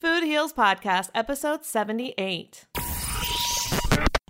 Food 0.00 0.22
Heals 0.22 0.52
Podcast, 0.52 1.10
episode 1.12 1.64
78. 1.64 2.66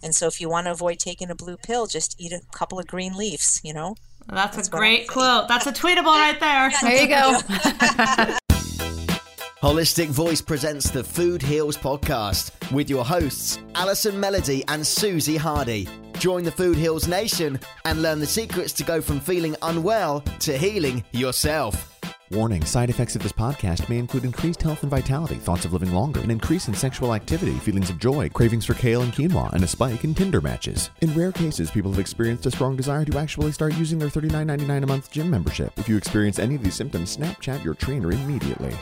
And 0.02 0.14
so, 0.14 0.26
if 0.26 0.40
you 0.40 0.48
want 0.48 0.66
to 0.66 0.70
avoid 0.70 0.98
taking 0.98 1.28
a 1.28 1.34
blue 1.34 1.58
pill, 1.58 1.86
just 1.86 2.18
eat 2.18 2.32
a 2.32 2.40
couple 2.52 2.78
of 2.78 2.86
green 2.86 3.14
leaves, 3.14 3.60
you 3.62 3.74
know? 3.74 3.94
That's, 4.28 4.56
That's 4.56 4.68
a 4.68 4.70
great 4.70 5.08
quote. 5.08 5.46
That's 5.46 5.66
a 5.66 5.72
tweetable 5.72 6.04
right 6.06 6.40
there. 6.40 6.72
there 6.80 7.02
you 7.02 7.08
go. 7.08 7.40
Holistic 9.62 10.06
Voice 10.06 10.40
presents 10.40 10.90
the 10.90 11.04
Food 11.04 11.42
Heals 11.42 11.76
podcast 11.76 12.72
with 12.72 12.88
your 12.88 13.04
hosts, 13.04 13.58
Allison 13.74 14.18
Melody 14.18 14.64
and 14.68 14.86
Susie 14.86 15.36
Hardy. 15.36 15.86
Join 16.18 16.44
the 16.44 16.52
Food 16.52 16.78
Heals 16.78 17.06
Nation 17.06 17.60
and 17.84 18.00
learn 18.00 18.20
the 18.20 18.26
secrets 18.26 18.72
to 18.72 18.84
go 18.84 19.02
from 19.02 19.20
feeling 19.20 19.54
unwell 19.60 20.22
to 20.40 20.56
healing 20.56 21.04
yourself. 21.12 21.97
Warning 22.30 22.62
side 22.62 22.90
effects 22.90 23.16
of 23.16 23.22
this 23.22 23.32
podcast 23.32 23.88
may 23.88 23.96
include 23.96 24.24
increased 24.24 24.60
health 24.60 24.82
and 24.82 24.90
vitality, 24.90 25.36
thoughts 25.36 25.64
of 25.64 25.72
living 25.72 25.92
longer, 25.92 26.20
an 26.20 26.30
increase 26.30 26.68
in 26.68 26.74
sexual 26.74 27.14
activity, 27.14 27.54
feelings 27.54 27.88
of 27.88 27.98
joy, 27.98 28.28
cravings 28.28 28.66
for 28.66 28.74
kale 28.74 29.00
and 29.00 29.14
quinoa, 29.14 29.50
and 29.54 29.64
a 29.64 29.66
spike 29.66 30.04
in 30.04 30.14
Tinder 30.14 30.42
matches. 30.42 30.90
In 31.00 31.14
rare 31.14 31.32
cases, 31.32 31.70
people 31.70 31.90
have 31.90 32.00
experienced 32.00 32.44
a 32.44 32.50
strong 32.50 32.76
desire 32.76 33.06
to 33.06 33.18
actually 33.18 33.52
start 33.52 33.78
using 33.78 33.98
their 33.98 34.10
$39.99 34.10 34.82
a 34.82 34.86
month 34.86 35.10
gym 35.10 35.30
membership. 35.30 35.72
If 35.78 35.88
you 35.88 35.96
experience 35.96 36.38
any 36.38 36.54
of 36.54 36.62
these 36.62 36.74
symptoms, 36.74 37.16
Snapchat 37.16 37.64
your 37.64 37.74
trainer 37.74 38.12
immediately. 38.12 38.76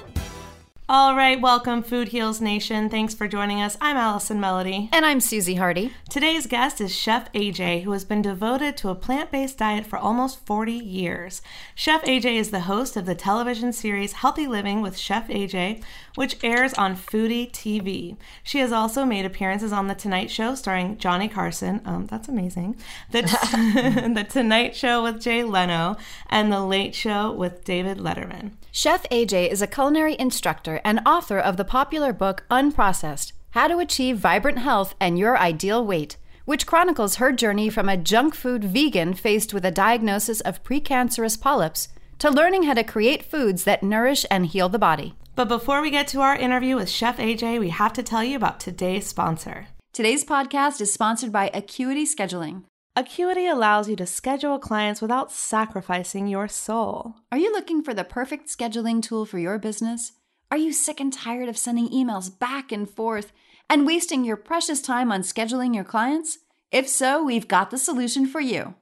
All 0.88 1.16
right, 1.16 1.40
welcome, 1.40 1.82
Food 1.82 2.10
Heals 2.10 2.40
Nation. 2.40 2.88
Thanks 2.88 3.12
for 3.12 3.26
joining 3.26 3.60
us. 3.60 3.76
I'm 3.80 3.96
Allison 3.96 4.38
Melody. 4.38 4.88
And 4.92 5.04
I'm 5.04 5.18
Susie 5.18 5.56
Hardy. 5.56 5.92
Today's 6.08 6.46
guest 6.46 6.80
is 6.80 6.94
Chef 6.94 7.32
AJ, 7.32 7.82
who 7.82 7.90
has 7.90 8.04
been 8.04 8.22
devoted 8.22 8.76
to 8.76 8.90
a 8.90 8.94
plant 8.94 9.32
based 9.32 9.58
diet 9.58 9.84
for 9.84 9.98
almost 9.98 10.46
40 10.46 10.70
years. 10.70 11.42
Chef 11.74 12.04
AJ 12.04 12.36
is 12.36 12.52
the 12.52 12.60
host 12.60 12.96
of 12.96 13.04
the 13.04 13.16
television 13.16 13.72
series 13.72 14.12
Healthy 14.12 14.46
Living 14.46 14.80
with 14.80 14.96
Chef 14.96 15.26
AJ, 15.26 15.82
which 16.14 16.38
airs 16.44 16.72
on 16.74 16.94
Foodie 16.94 17.50
TV. 17.50 18.16
She 18.44 18.60
has 18.60 18.70
also 18.70 19.04
made 19.04 19.26
appearances 19.26 19.72
on 19.72 19.88
The 19.88 19.94
Tonight 19.96 20.30
Show 20.30 20.54
starring 20.54 20.98
Johnny 20.98 21.26
Carson. 21.26 21.80
Um, 21.84 22.06
that's 22.06 22.28
amazing. 22.28 22.76
The, 23.10 23.22
t- 23.22 23.28
the 24.14 24.24
Tonight 24.28 24.76
Show 24.76 25.02
with 25.02 25.20
Jay 25.20 25.42
Leno 25.42 25.96
and 26.28 26.52
The 26.52 26.60
Late 26.60 26.94
Show 26.94 27.32
with 27.32 27.64
David 27.64 27.98
Letterman. 27.98 28.52
Chef 28.70 29.08
AJ 29.08 29.48
is 29.48 29.62
a 29.62 29.66
culinary 29.66 30.14
instructor 30.18 30.75
and 30.84 31.00
author 31.06 31.38
of 31.38 31.56
the 31.56 31.64
popular 31.64 32.12
book 32.12 32.44
Unprocessed 32.50 33.32
How 33.50 33.68
to 33.68 33.78
Achieve 33.78 34.18
Vibrant 34.18 34.58
Health 34.58 34.94
and 35.00 35.18
Your 35.18 35.38
Ideal 35.38 35.84
Weight, 35.84 36.16
which 36.44 36.66
chronicles 36.66 37.16
her 37.16 37.32
journey 37.32 37.68
from 37.68 37.88
a 37.88 37.96
junk 37.96 38.34
food 38.34 38.64
vegan 38.64 39.14
faced 39.14 39.52
with 39.52 39.64
a 39.64 39.70
diagnosis 39.70 40.40
of 40.40 40.62
precancerous 40.62 41.40
polyps 41.40 41.88
to 42.18 42.30
learning 42.30 42.64
how 42.64 42.74
to 42.74 42.84
create 42.84 43.24
foods 43.24 43.64
that 43.64 43.82
nourish 43.82 44.24
and 44.30 44.46
heal 44.46 44.68
the 44.68 44.78
body. 44.78 45.14
But 45.34 45.48
before 45.48 45.82
we 45.82 45.90
get 45.90 46.08
to 46.08 46.20
our 46.20 46.36
interview 46.36 46.76
with 46.76 46.88
Chef 46.88 47.18
AJ, 47.18 47.60
we 47.60 47.68
have 47.68 47.92
to 47.92 48.02
tell 48.02 48.24
you 48.24 48.36
about 48.36 48.58
today's 48.58 49.06
sponsor. 49.06 49.66
Today's 49.92 50.24
podcast 50.24 50.80
is 50.80 50.92
sponsored 50.92 51.32
by 51.32 51.50
Acuity 51.52 52.06
Scheduling. 52.06 52.64
Acuity 52.98 53.46
allows 53.46 53.90
you 53.90 53.96
to 53.96 54.06
schedule 54.06 54.58
clients 54.58 55.02
without 55.02 55.30
sacrificing 55.30 56.26
your 56.26 56.48
soul. 56.48 57.16
Are 57.30 57.36
you 57.36 57.52
looking 57.52 57.82
for 57.82 57.92
the 57.92 58.04
perfect 58.04 58.48
scheduling 58.48 59.02
tool 59.02 59.26
for 59.26 59.38
your 59.38 59.58
business? 59.58 60.12
Are 60.48 60.56
you 60.56 60.72
sick 60.72 61.00
and 61.00 61.12
tired 61.12 61.48
of 61.48 61.58
sending 61.58 61.88
emails 61.88 62.36
back 62.38 62.70
and 62.70 62.88
forth 62.88 63.32
and 63.68 63.84
wasting 63.84 64.24
your 64.24 64.36
precious 64.36 64.80
time 64.80 65.10
on 65.10 65.22
scheduling 65.22 65.74
your 65.74 65.82
clients? 65.82 66.38
If 66.70 66.88
so, 66.88 67.24
we've 67.24 67.48
got 67.48 67.70
the 67.70 67.78
solution 67.78 68.26
for 68.26 68.40
you. 68.40 68.74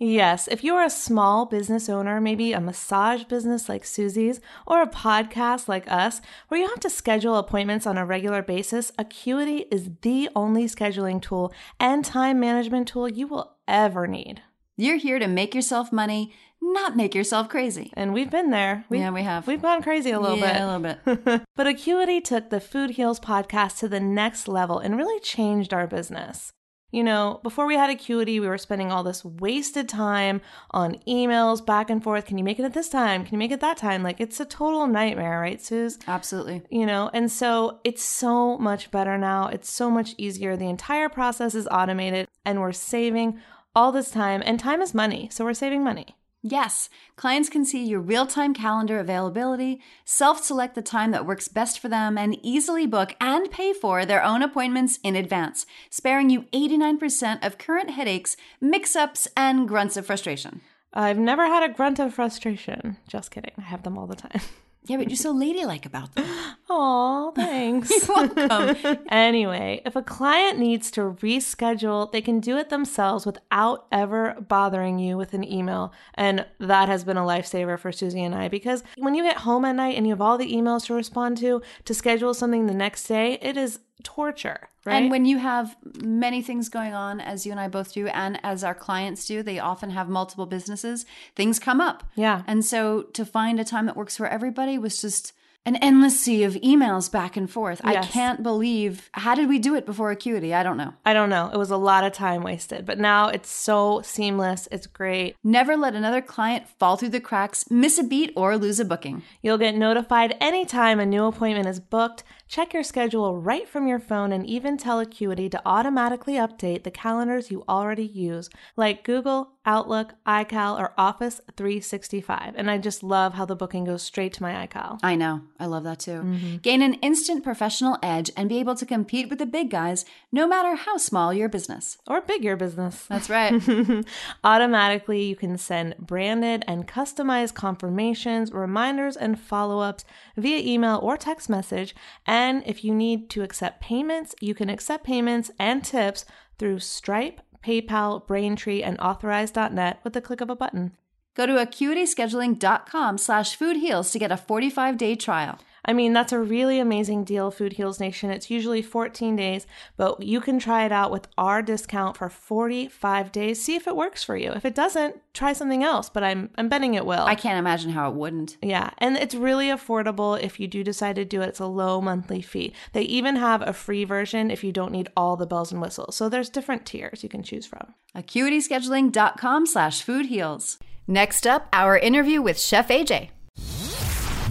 Yes, 0.00 0.48
if 0.48 0.64
you 0.64 0.74
are 0.74 0.84
a 0.84 0.90
small 0.90 1.46
business 1.46 1.88
owner, 1.88 2.20
maybe 2.20 2.52
a 2.52 2.60
massage 2.60 3.22
business 3.22 3.68
like 3.68 3.84
Susie's, 3.84 4.40
or 4.66 4.82
a 4.82 4.88
podcast 4.88 5.68
like 5.68 5.90
us, 5.90 6.20
where 6.48 6.60
you 6.60 6.66
have 6.66 6.80
to 6.80 6.90
schedule 6.90 7.36
appointments 7.36 7.86
on 7.86 7.96
a 7.96 8.04
regular 8.04 8.42
basis, 8.42 8.90
Acuity 8.98 9.66
is 9.70 9.90
the 10.00 10.28
only 10.34 10.64
scheduling 10.64 11.22
tool 11.22 11.54
and 11.78 12.04
time 12.04 12.40
management 12.40 12.88
tool 12.88 13.08
you 13.08 13.28
will 13.28 13.58
ever 13.68 14.08
need. 14.08 14.42
You're 14.76 14.96
here 14.96 15.20
to 15.20 15.28
make 15.28 15.54
yourself 15.54 15.92
money, 15.92 16.32
not 16.62 16.96
make 16.96 17.14
yourself 17.14 17.48
crazy. 17.48 17.92
And 17.94 18.14
we've 18.14 18.30
been 18.30 18.50
there. 18.50 18.84
We've, 18.88 19.00
yeah, 19.00 19.10
we 19.10 19.22
have. 19.22 19.46
We've 19.46 19.60
gone 19.60 19.82
crazy 19.82 20.10
a 20.10 20.20
little 20.20 20.38
yeah, 20.38 20.52
bit. 20.52 20.62
a 20.62 20.66
little 20.66 21.26
bit. 21.26 21.42
but 21.56 21.66
Acuity 21.66 22.20
took 22.20 22.50
the 22.50 22.60
Food 22.60 22.90
Heals 22.90 23.20
podcast 23.20 23.78
to 23.80 23.88
the 23.88 24.00
next 24.00 24.48
level 24.48 24.78
and 24.78 24.96
really 24.96 25.20
changed 25.20 25.74
our 25.74 25.86
business. 25.86 26.52
You 26.92 27.02
know, 27.02 27.40
before 27.42 27.66
we 27.66 27.76
had 27.76 27.88
Acuity, 27.88 28.38
we 28.38 28.46
were 28.46 28.58
spending 28.58 28.92
all 28.92 29.02
this 29.02 29.24
wasted 29.24 29.88
time 29.88 30.42
on 30.72 30.98
emails 31.08 31.64
back 31.64 31.88
and 31.88 32.04
forth. 32.04 32.26
Can 32.26 32.36
you 32.36 32.44
make 32.44 32.58
it 32.58 32.64
at 32.64 32.74
this 32.74 32.90
time? 32.90 33.24
Can 33.24 33.32
you 33.32 33.38
make 33.38 33.50
it 33.50 33.60
that 33.60 33.78
time? 33.78 34.02
Like, 34.02 34.20
it's 34.20 34.38
a 34.40 34.44
total 34.44 34.86
nightmare, 34.86 35.40
right, 35.40 35.60
Suze? 35.60 35.98
Absolutely. 36.06 36.62
You 36.68 36.84
know, 36.84 37.10
and 37.14 37.32
so 37.32 37.80
it's 37.82 38.04
so 38.04 38.58
much 38.58 38.90
better 38.90 39.16
now. 39.16 39.48
It's 39.48 39.70
so 39.70 39.90
much 39.90 40.14
easier. 40.18 40.54
The 40.54 40.68
entire 40.68 41.08
process 41.08 41.54
is 41.54 41.66
automated, 41.68 42.28
and 42.44 42.60
we're 42.60 42.72
saving 42.72 43.40
all 43.74 43.90
this 43.90 44.10
time. 44.10 44.42
And 44.44 44.60
time 44.60 44.82
is 44.82 44.92
money, 44.92 45.30
so 45.32 45.46
we're 45.46 45.54
saving 45.54 45.82
money. 45.82 46.18
Yes, 46.44 46.88
clients 47.14 47.48
can 47.48 47.64
see 47.64 47.84
your 47.84 48.00
real 48.00 48.26
time 48.26 48.52
calendar 48.52 48.98
availability, 48.98 49.80
self 50.04 50.42
select 50.42 50.74
the 50.74 50.82
time 50.82 51.12
that 51.12 51.24
works 51.24 51.46
best 51.46 51.78
for 51.78 51.88
them, 51.88 52.18
and 52.18 52.36
easily 52.42 52.84
book 52.84 53.14
and 53.20 53.48
pay 53.48 53.72
for 53.72 54.04
their 54.04 54.24
own 54.24 54.42
appointments 54.42 54.98
in 55.04 55.14
advance, 55.14 55.66
sparing 55.88 56.30
you 56.30 56.42
89% 56.52 57.46
of 57.46 57.58
current 57.58 57.90
headaches, 57.90 58.36
mix 58.60 58.96
ups, 58.96 59.28
and 59.36 59.68
grunts 59.68 59.96
of 59.96 60.04
frustration. 60.04 60.62
I've 60.92 61.18
never 61.18 61.46
had 61.46 61.62
a 61.62 61.72
grunt 61.72 62.00
of 62.00 62.12
frustration. 62.12 62.96
Just 63.06 63.30
kidding. 63.30 63.52
I 63.56 63.62
have 63.62 63.84
them 63.84 63.96
all 63.96 64.08
the 64.08 64.16
time. 64.16 64.40
Yeah, 64.84 64.96
but 64.96 65.08
you're 65.08 65.16
so 65.16 65.30
ladylike 65.30 65.86
about 65.86 66.14
them. 66.14 66.26
Aw, 66.70 67.30
thanks. 67.32 67.90
You're 67.90 68.16
welcome. 68.16 68.98
anyway, 69.10 69.80
if 69.84 69.94
a 69.94 70.02
client 70.02 70.58
needs 70.58 70.90
to 70.92 71.02
reschedule, 71.02 72.10
they 72.10 72.20
can 72.20 72.40
do 72.40 72.56
it 72.56 72.68
themselves 72.68 73.24
without 73.24 73.86
ever 73.92 74.36
bothering 74.48 74.98
you 74.98 75.16
with 75.16 75.34
an 75.34 75.44
email. 75.44 75.92
And 76.14 76.46
that 76.58 76.88
has 76.88 77.04
been 77.04 77.16
a 77.16 77.22
lifesaver 77.22 77.78
for 77.78 77.92
Susie 77.92 78.24
and 78.24 78.34
I 78.34 78.48
because 78.48 78.82
when 78.96 79.14
you 79.14 79.22
get 79.22 79.38
home 79.38 79.64
at 79.64 79.76
night 79.76 79.96
and 79.96 80.06
you 80.06 80.12
have 80.12 80.20
all 80.20 80.38
the 80.38 80.52
emails 80.52 80.86
to 80.86 80.94
respond 80.94 81.36
to 81.38 81.62
to 81.84 81.94
schedule 81.94 82.34
something 82.34 82.66
the 82.66 82.74
next 82.74 83.04
day, 83.04 83.38
it 83.40 83.56
is 83.56 83.78
torture. 84.02 84.68
Right? 84.84 84.96
And 84.96 85.10
when 85.10 85.24
you 85.24 85.38
have 85.38 85.76
many 86.02 86.42
things 86.42 86.68
going 86.68 86.92
on, 86.92 87.20
as 87.20 87.46
you 87.46 87.52
and 87.52 87.60
I 87.60 87.68
both 87.68 87.94
do, 87.94 88.08
and 88.08 88.40
as 88.42 88.64
our 88.64 88.74
clients 88.74 89.26
do, 89.26 89.42
they 89.42 89.58
often 89.58 89.90
have 89.90 90.08
multiple 90.08 90.46
businesses, 90.46 91.06
things 91.36 91.58
come 91.58 91.80
up. 91.80 92.04
Yeah. 92.16 92.42
And 92.46 92.64
so 92.64 93.02
to 93.02 93.24
find 93.24 93.60
a 93.60 93.64
time 93.64 93.86
that 93.86 93.96
works 93.96 94.16
for 94.16 94.26
everybody 94.26 94.78
was 94.78 95.00
just 95.00 95.32
an 95.64 95.76
endless 95.76 96.18
sea 96.18 96.42
of 96.42 96.54
emails 96.54 97.10
back 97.10 97.36
and 97.36 97.48
forth. 97.48 97.80
Yes. 97.84 98.04
I 98.04 98.08
can't 98.08 98.42
believe 98.42 99.08
how 99.12 99.36
did 99.36 99.48
we 99.48 99.60
do 99.60 99.76
it 99.76 99.86
before 99.86 100.10
Acuity? 100.10 100.52
I 100.52 100.64
don't 100.64 100.76
know. 100.76 100.94
I 101.06 101.12
don't 101.12 101.30
know. 101.30 101.50
It 101.52 101.56
was 101.56 101.70
a 101.70 101.76
lot 101.76 102.02
of 102.02 102.12
time 102.12 102.42
wasted, 102.42 102.84
but 102.84 102.98
now 102.98 103.28
it's 103.28 103.48
so 103.48 104.02
seamless. 104.02 104.66
It's 104.72 104.88
great. 104.88 105.36
Never 105.44 105.76
let 105.76 105.94
another 105.94 106.20
client 106.20 106.66
fall 106.80 106.96
through 106.96 107.10
the 107.10 107.20
cracks, 107.20 107.70
miss 107.70 107.96
a 107.96 108.02
beat, 108.02 108.32
or 108.34 108.56
lose 108.58 108.80
a 108.80 108.84
booking. 108.84 109.22
You'll 109.40 109.58
get 109.58 109.76
notified 109.76 110.36
anytime 110.40 110.98
a 110.98 111.06
new 111.06 111.26
appointment 111.26 111.68
is 111.68 111.78
booked. 111.78 112.24
Check 112.52 112.74
your 112.74 112.82
schedule 112.82 113.34
right 113.34 113.66
from 113.66 113.86
your 113.86 113.98
phone 113.98 114.30
and 114.30 114.46
even 114.46 114.76
tell 114.76 115.00
Acuity 115.00 115.48
to 115.48 115.62
automatically 115.64 116.34
update 116.34 116.82
the 116.82 116.90
calendars 116.90 117.50
you 117.50 117.64
already 117.66 118.04
use, 118.04 118.50
like 118.76 119.04
Google, 119.04 119.52
Outlook, 119.64 120.12
iCal, 120.26 120.78
or 120.78 120.92
Office 120.98 121.40
365. 121.56 122.52
And 122.54 122.70
I 122.70 122.76
just 122.76 123.02
love 123.02 123.32
how 123.32 123.46
the 123.46 123.56
booking 123.56 123.84
goes 123.84 124.02
straight 124.02 124.34
to 124.34 124.42
my 124.42 124.66
iCal. 124.66 124.98
I 125.02 125.14
know. 125.14 125.42
I 125.58 125.64
love 125.64 125.84
that 125.84 126.00
too. 126.00 126.20
Mm-hmm. 126.20 126.56
Gain 126.56 126.82
an 126.82 126.94
instant 126.94 127.42
professional 127.42 127.96
edge 128.02 128.30
and 128.36 128.50
be 128.50 128.58
able 128.58 128.74
to 128.74 128.84
compete 128.84 129.30
with 129.30 129.38
the 129.38 129.46
big 129.46 129.70
guys 129.70 130.04
no 130.30 130.46
matter 130.46 130.74
how 130.74 130.98
small 130.98 131.32
your 131.32 131.48
business. 131.48 131.96
Or 132.06 132.20
big 132.20 132.44
your 132.44 132.56
business. 132.56 133.06
That's 133.06 133.30
right. 133.30 133.54
Automatically, 134.44 135.22
you 135.22 135.36
can 135.36 135.56
send 135.56 135.96
branded 135.96 136.64
and 136.66 136.86
customized 136.86 137.54
confirmations, 137.54 138.52
reminders, 138.52 139.16
and 139.16 139.40
follow 139.40 139.78
ups 139.80 140.04
via 140.36 140.58
email 140.58 140.98
or 141.02 141.16
text 141.16 141.48
message. 141.48 141.94
And 142.26 142.41
if 142.66 142.84
you 142.84 142.94
need 142.94 143.30
to 143.30 143.42
accept 143.42 143.80
payments, 143.80 144.34
you 144.40 144.54
can 144.54 144.68
accept 144.68 145.04
payments 145.04 145.50
and 145.58 145.84
tips 145.84 146.24
through 146.58 146.80
Stripe, 146.80 147.40
PayPal, 147.64 148.26
Braintree, 148.26 148.82
and 148.82 148.98
Authorize.net 149.00 150.00
with 150.02 150.12
the 150.12 150.20
click 150.20 150.40
of 150.40 150.50
a 150.50 150.56
button. 150.56 150.92
Go 151.34 151.46
to 151.46 151.54
acuityscheduling.com 151.54 153.18
slash 153.18 153.58
foodheals 153.58 154.12
to 154.12 154.18
get 154.18 154.32
a 154.32 154.36
45-day 154.36 155.14
trial. 155.16 155.58
I 155.84 155.92
mean, 155.92 156.12
that's 156.12 156.32
a 156.32 156.38
really 156.38 156.78
amazing 156.78 157.24
deal, 157.24 157.50
Food 157.50 157.72
Heals 157.74 157.98
Nation. 157.98 158.30
It's 158.30 158.50
usually 158.50 158.82
14 158.82 159.34
days, 159.34 159.66
but 159.96 160.22
you 160.22 160.40
can 160.40 160.58
try 160.58 160.84
it 160.84 160.92
out 160.92 161.10
with 161.10 161.26
our 161.36 161.60
discount 161.60 162.16
for 162.16 162.28
45 162.28 163.32
days. 163.32 163.62
See 163.62 163.74
if 163.74 163.88
it 163.88 163.96
works 163.96 164.22
for 164.22 164.36
you. 164.36 164.52
If 164.52 164.64
it 164.64 164.74
doesn't, 164.76 165.20
try 165.34 165.52
something 165.52 165.82
else, 165.82 166.08
but 166.08 166.22
I'm 166.22 166.50
I'm 166.56 166.68
betting 166.68 166.94
it 166.94 167.04
will. 167.04 167.24
I 167.24 167.34
can't 167.34 167.58
imagine 167.58 167.90
how 167.90 168.08
it 168.10 168.14
wouldn't. 168.14 168.56
yeah, 168.62 168.90
and 168.98 169.16
it's 169.16 169.34
really 169.34 169.68
affordable 169.68 170.40
if 170.40 170.60
you 170.60 170.68
do 170.68 170.84
decide 170.84 171.16
to 171.16 171.24
do 171.24 171.42
it. 171.42 171.48
It's 171.48 171.60
a 171.60 171.66
low 171.66 172.00
monthly 172.00 172.42
fee. 172.42 172.72
They 172.92 173.02
even 173.02 173.36
have 173.36 173.62
a 173.62 173.72
free 173.72 174.04
version 174.04 174.50
if 174.50 174.62
you 174.62 174.72
don't 174.72 174.92
need 174.92 175.08
all 175.16 175.36
the 175.36 175.46
bells 175.46 175.72
and 175.72 175.80
whistles. 175.80 176.14
So 176.16 176.28
there's 176.28 176.48
different 176.48 176.86
tiers 176.86 177.22
you 177.22 177.28
can 177.28 177.42
choose 177.42 177.66
from. 177.66 177.94
acuityscheduling.com 178.16 179.66
slash 179.66 180.04
foodheals. 180.04 180.78
Next 181.08 181.46
up, 181.46 181.68
our 181.72 181.98
interview 181.98 182.40
with 182.40 182.60
Chef 182.60 182.88
AJ. 182.88 183.30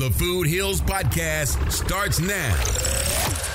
The 0.01 0.09
Food 0.09 0.47
Heals 0.47 0.81
Podcast 0.81 1.71
starts 1.71 2.19
now. 2.19 3.50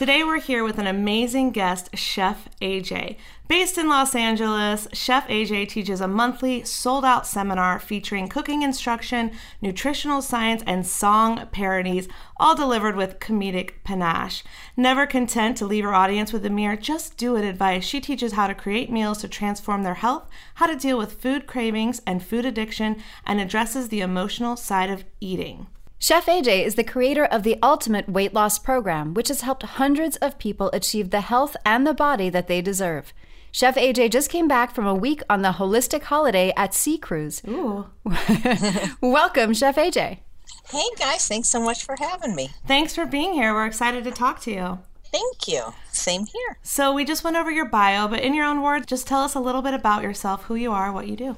Today 0.00 0.24
we're 0.24 0.40
here 0.40 0.64
with 0.64 0.78
an 0.78 0.86
amazing 0.86 1.50
guest, 1.50 1.94
Chef 1.94 2.48
AJ. 2.62 3.16
Based 3.48 3.76
in 3.76 3.86
Los 3.86 4.14
Angeles, 4.14 4.88
Chef 4.94 5.28
AJ 5.28 5.68
teaches 5.68 6.00
a 6.00 6.08
monthly 6.08 6.64
sold 6.64 7.04
out 7.04 7.26
seminar 7.26 7.78
featuring 7.78 8.26
cooking 8.26 8.62
instruction, 8.62 9.30
nutritional 9.60 10.22
science, 10.22 10.62
and 10.66 10.86
song 10.86 11.46
parodies, 11.52 12.08
all 12.38 12.54
delivered 12.54 12.96
with 12.96 13.18
comedic 13.18 13.72
panache. 13.84 14.42
Never 14.74 15.06
content 15.06 15.58
to 15.58 15.66
leave 15.66 15.84
her 15.84 15.92
audience 15.92 16.32
with 16.32 16.46
a 16.46 16.50
mere 16.50 16.76
just 16.76 17.18
do 17.18 17.36
it 17.36 17.44
advice, 17.44 17.84
she 17.84 18.00
teaches 18.00 18.32
how 18.32 18.46
to 18.46 18.54
create 18.54 18.90
meals 18.90 19.18
to 19.18 19.28
transform 19.28 19.82
their 19.82 19.96
health, 19.96 20.30
how 20.54 20.66
to 20.66 20.76
deal 20.76 20.96
with 20.96 21.20
food 21.20 21.46
cravings 21.46 22.00
and 22.06 22.24
food 22.24 22.46
addiction, 22.46 23.02
and 23.26 23.38
addresses 23.38 23.90
the 23.90 24.00
emotional 24.00 24.56
side 24.56 24.88
of 24.88 25.04
eating. 25.20 25.66
Chef 26.02 26.24
AJ 26.24 26.64
is 26.64 26.76
the 26.76 26.82
creator 26.82 27.26
of 27.26 27.42
the 27.42 27.58
Ultimate 27.62 28.08
Weight 28.08 28.32
Loss 28.32 28.60
Program, 28.60 29.12
which 29.12 29.28
has 29.28 29.42
helped 29.42 29.62
hundreds 29.64 30.16
of 30.16 30.38
people 30.38 30.70
achieve 30.72 31.10
the 31.10 31.20
health 31.20 31.58
and 31.62 31.86
the 31.86 31.92
body 31.92 32.30
that 32.30 32.48
they 32.48 32.62
deserve. 32.62 33.12
Chef 33.52 33.74
AJ 33.74 34.10
just 34.10 34.30
came 34.30 34.48
back 34.48 34.74
from 34.74 34.86
a 34.86 34.94
week 34.94 35.20
on 35.28 35.42
the 35.42 35.50
holistic 35.50 36.04
holiday 36.04 36.54
at 36.56 36.72
Sea 36.72 36.96
Cruise. 36.96 37.42
Ooh. 37.46 37.88
Welcome, 39.02 39.52
Chef 39.52 39.76
AJ. 39.76 40.20
Hey 40.70 40.88
guys, 40.98 41.28
thanks 41.28 41.50
so 41.50 41.60
much 41.60 41.84
for 41.84 41.96
having 42.00 42.34
me. 42.34 42.48
Thanks 42.66 42.94
for 42.94 43.04
being 43.04 43.34
here. 43.34 43.52
We're 43.52 43.66
excited 43.66 44.02
to 44.04 44.10
talk 44.10 44.40
to 44.40 44.50
you. 44.50 44.78
Thank 45.12 45.48
you. 45.48 45.74
Same 45.92 46.24
here. 46.24 46.56
So, 46.62 46.94
we 46.94 47.04
just 47.04 47.24
went 47.24 47.36
over 47.36 47.50
your 47.50 47.68
bio, 47.68 48.08
but 48.08 48.20
in 48.20 48.32
your 48.32 48.46
own 48.46 48.62
words, 48.62 48.86
just 48.86 49.06
tell 49.06 49.20
us 49.20 49.34
a 49.34 49.40
little 49.40 49.60
bit 49.60 49.74
about 49.74 50.02
yourself, 50.02 50.44
who 50.44 50.54
you 50.54 50.72
are, 50.72 50.92
what 50.92 51.08
you 51.08 51.16
do. 51.16 51.36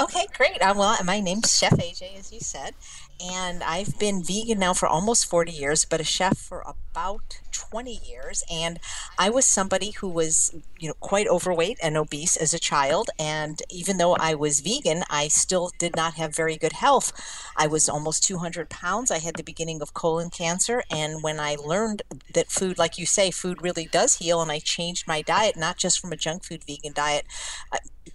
Okay, 0.00 0.26
great. 0.36 0.62
Uh, 0.62 0.74
well, 0.76 0.96
my 1.04 1.18
name's 1.18 1.58
Chef 1.58 1.72
AJ, 1.72 2.16
as 2.16 2.32
you 2.32 2.38
said, 2.38 2.74
and 3.20 3.64
I've 3.64 3.98
been 3.98 4.22
vegan 4.22 4.60
now 4.60 4.72
for 4.72 4.86
almost 4.86 5.26
40 5.26 5.50
years, 5.50 5.84
but 5.84 6.00
a 6.00 6.04
chef 6.04 6.38
for 6.38 6.62
about 6.64 7.40
20 7.50 8.00
years. 8.04 8.44
And 8.48 8.78
I 9.18 9.28
was 9.28 9.44
somebody 9.44 9.90
who 9.90 10.08
was, 10.08 10.54
you 10.78 10.86
know, 10.86 10.94
quite 11.00 11.26
overweight 11.26 11.78
and 11.82 11.96
obese 11.96 12.36
as 12.36 12.54
a 12.54 12.60
child. 12.60 13.10
And 13.18 13.60
even 13.70 13.96
though 13.96 14.14
I 14.14 14.34
was 14.34 14.60
vegan, 14.60 15.02
I 15.10 15.26
still 15.26 15.72
did 15.78 15.96
not 15.96 16.14
have 16.14 16.36
very 16.36 16.56
good 16.56 16.74
health. 16.74 17.12
I 17.56 17.66
was 17.66 17.88
almost 17.88 18.22
200 18.22 18.70
pounds. 18.70 19.10
I 19.10 19.18
had 19.18 19.34
the 19.34 19.42
beginning 19.42 19.82
of 19.82 19.94
colon 19.94 20.30
cancer. 20.30 20.84
And 20.92 21.24
when 21.24 21.40
I 21.40 21.56
learned 21.56 22.02
that 22.34 22.52
food, 22.52 22.78
like 22.78 22.98
you 22.98 23.06
say, 23.06 23.32
food 23.32 23.62
really 23.62 23.86
does 23.86 24.18
heal, 24.18 24.40
and 24.40 24.52
I 24.52 24.60
changed 24.60 25.08
my 25.08 25.22
diet, 25.22 25.56
not 25.56 25.76
just 25.76 25.98
from 25.98 26.12
a 26.12 26.16
junk 26.16 26.44
food 26.44 26.62
vegan 26.64 26.92
diet. 26.92 27.26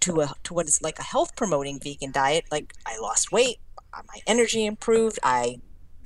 To 0.00 0.20
a 0.20 0.32
to 0.44 0.54
what 0.54 0.66
is 0.66 0.82
like 0.82 0.98
a 0.98 1.02
health 1.02 1.36
promoting 1.36 1.80
vegan 1.80 2.12
diet 2.12 2.44
like 2.50 2.74
i 2.86 2.98
lost 2.98 3.32
weight 3.32 3.58
uh, 3.94 4.02
my 4.08 4.20
energy 4.26 4.66
improved. 4.66 5.18
I 5.22 5.58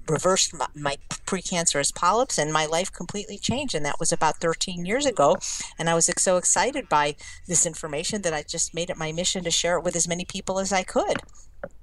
reversed 0.08 0.54
my, 0.54 0.66
my 0.74 0.96
precancerous 1.26 1.94
polyps 1.94 2.38
and 2.38 2.52
my 2.52 2.64
life 2.64 2.90
completely 2.90 3.36
changed 3.36 3.74
and 3.74 3.84
that 3.84 4.00
was 4.00 4.10
about 4.10 4.40
13 4.40 4.86
years 4.86 5.04
ago 5.04 5.36
and 5.78 5.90
i 5.90 5.94
was 5.94 6.10
so 6.16 6.38
excited 6.38 6.88
by 6.88 7.14
this 7.46 7.66
information 7.66 8.22
that 8.22 8.32
i 8.32 8.42
just 8.42 8.72
made 8.72 8.88
it 8.88 8.96
my 8.96 9.12
mission 9.12 9.44
to 9.44 9.50
share 9.50 9.76
it 9.76 9.84
with 9.84 9.94
as 9.94 10.08
many 10.08 10.24
people 10.24 10.58
as 10.58 10.72
i 10.72 10.82
could 10.82 11.18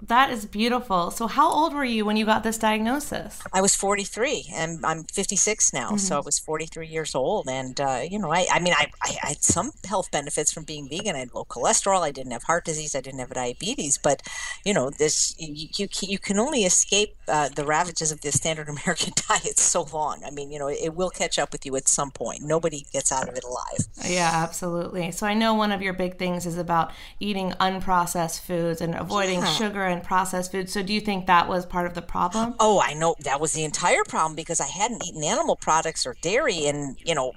that 0.01 0.29
is 0.29 0.46
beautiful. 0.46 1.12
So, 1.12 1.27
how 1.27 1.50
old 1.50 1.74
were 1.74 1.84
you 1.84 2.05
when 2.05 2.15
you 2.15 2.25
got 2.25 2.44
this 2.44 2.58
diagnosis? 2.58 3.41
I 3.51 3.62
was 3.62 3.75
43, 3.75 4.51
and 4.53 4.86
I'm 4.86 5.03
56 5.05 5.74
now. 5.74 5.88
Mm-hmm. 5.88 5.98
So, 5.98 6.17
I 6.17 6.20
was 6.20 6.39
43 6.39 6.88
years 6.88 7.15
old. 7.15 7.48
And, 7.50 7.79
uh, 7.79 8.01
you 8.10 8.20
know, 8.20 8.32
I, 8.32 8.46
I 8.51 8.60
mean, 8.60 8.74
I, 8.77 8.91
I, 9.01 9.27
had 9.27 9.44
some 9.44 9.72
health 9.88 10.12
benefits 10.12 10.51
from 10.51 10.63
being 10.63 10.88
vegan. 10.88 11.15
I 11.15 11.20
had 11.20 11.34
low 11.34 11.46
cholesterol. 11.46 12.01
I 12.01 12.12
didn't 12.12 12.32
have 12.32 12.44
heart 12.44 12.65
disease. 12.65 12.96
I 12.96 13.01
didn't 13.01 13.20
have 13.20 13.32
diabetes. 13.32 13.98
But, 13.98 14.22
you 14.63 14.74
know, 14.74 14.89
this 14.89 15.36
you, 15.39 15.67
you, 15.77 15.88
you 16.01 16.20
can 16.20 16.39
only 16.39 16.63
escape 16.63 17.15
uh, 17.27 17.50
the 17.50 17.65
ravages 17.65 18.12
of 18.12 18.22
the 18.22 18.32
standard 18.32 18.70
American 18.75 19.13
diet 19.27 19.58
so 19.58 19.88
long. 19.91 20.24
I 20.25 20.32
mean, 20.32 20.51
you 20.51 20.60
know, 20.60 20.67
it 20.67 20.94
will 20.94 21.10
catch 21.10 21.39
up 21.39 21.51
with 21.51 21.65
you 21.65 21.75
at 21.75 21.88
some 21.88 22.12
point. 22.12 22.41
Nobody 22.44 22.86
gets 22.91 23.12
out 23.12 23.27
of 23.27 23.36
it 23.36 23.44
alive. 23.44 23.88
Yeah, 24.05 24.32
absolutely. 24.34 25.12
So, 25.12 25.25
I 25.25 25.34
know 25.34 25.53
one 25.53 25.72
of 25.72 25.82
your 25.82 25.94
big 25.94 26.17
things 26.17 26.46
is 26.46 26.58
about 26.58 26.91
eating 27.20 27.51
unprocessed 27.60 28.41
foods 28.41 28.82
and 28.82 28.94
avoiding 28.94 29.39
yeah. 29.39 29.46
sugar 29.46 29.64
and 29.74 30.03
processed 30.03 30.51
food. 30.51 30.69
So 30.69 30.84
do 30.84 30.93
you 30.93 31.01
think 31.01 31.27
that 31.27 31.48
was 31.48 31.65
part 31.65 31.86
of 31.86 31.93
the 31.93 32.01
problem? 32.01 32.55
Oh, 32.60 32.81
I 32.81 32.93
know 32.93 33.15
that 33.22 33.39
was 33.39 33.53
the 33.53 33.63
entire 33.63 34.03
problem 34.03 34.36
because 34.36 34.60
I 34.60 34.67
hadn't 34.67 35.05
eaten 35.05 35.24
animal 35.24 35.55
products 35.55 36.05
or 36.05 36.15
dairy 36.22 36.65
in, 36.65 36.95
you 37.03 37.15
know, 37.15 37.34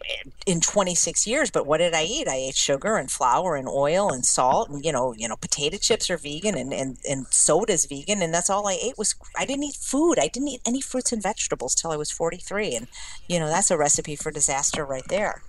in 0.47 0.61
26 0.61 1.27
years. 1.27 1.51
But 1.51 1.67
what 1.67 1.79
did 1.79 1.95
I 1.95 2.05
eat? 2.05 2.29
I 2.29 2.37
ate 2.37 2.57
sugar 2.57 2.97
and 2.97 3.11
flour 3.11 3.57
and 3.57 3.69
oil 3.69 4.11
and 4.13 4.25
salt 4.25 4.69
and, 4.69 4.85
you 4.85 4.93
know, 4.93 5.15
you 5.15 5.29
know, 5.29 5.37
potato 5.37 5.77
chips 5.79 6.11
are 6.11 6.19
vegan 6.19 6.57
and, 6.57 6.73
and, 6.73 6.99
and 7.09 7.27
soda's 7.31 7.87
vegan. 7.87 8.23
And 8.23 8.33
that's 8.33 8.51
all 8.51 8.69
I 8.69 8.79
ate 8.81 8.99
was, 8.99 9.15
I 9.37 9.45
didn't 9.45 9.65
eat 9.65 9.77
food. 9.77 10.19
I 10.19 10.29
didn't 10.29 10.49
eat 10.49 10.63
any 10.67 10.81
fruits 10.81 11.13
and 11.13 11.23
vegetables 11.23 11.75
till 11.75 11.91
I 11.91 11.97
was 11.97 12.11
43. 12.11 12.75
And, 12.75 12.89
you 13.29 13.39
know, 13.39 13.49
that's 13.49 13.71
a 13.71 13.79
recipe 13.79 14.17
for 14.17 14.31
disaster 14.31 14.85
right 14.85 15.07
there. 15.09 15.43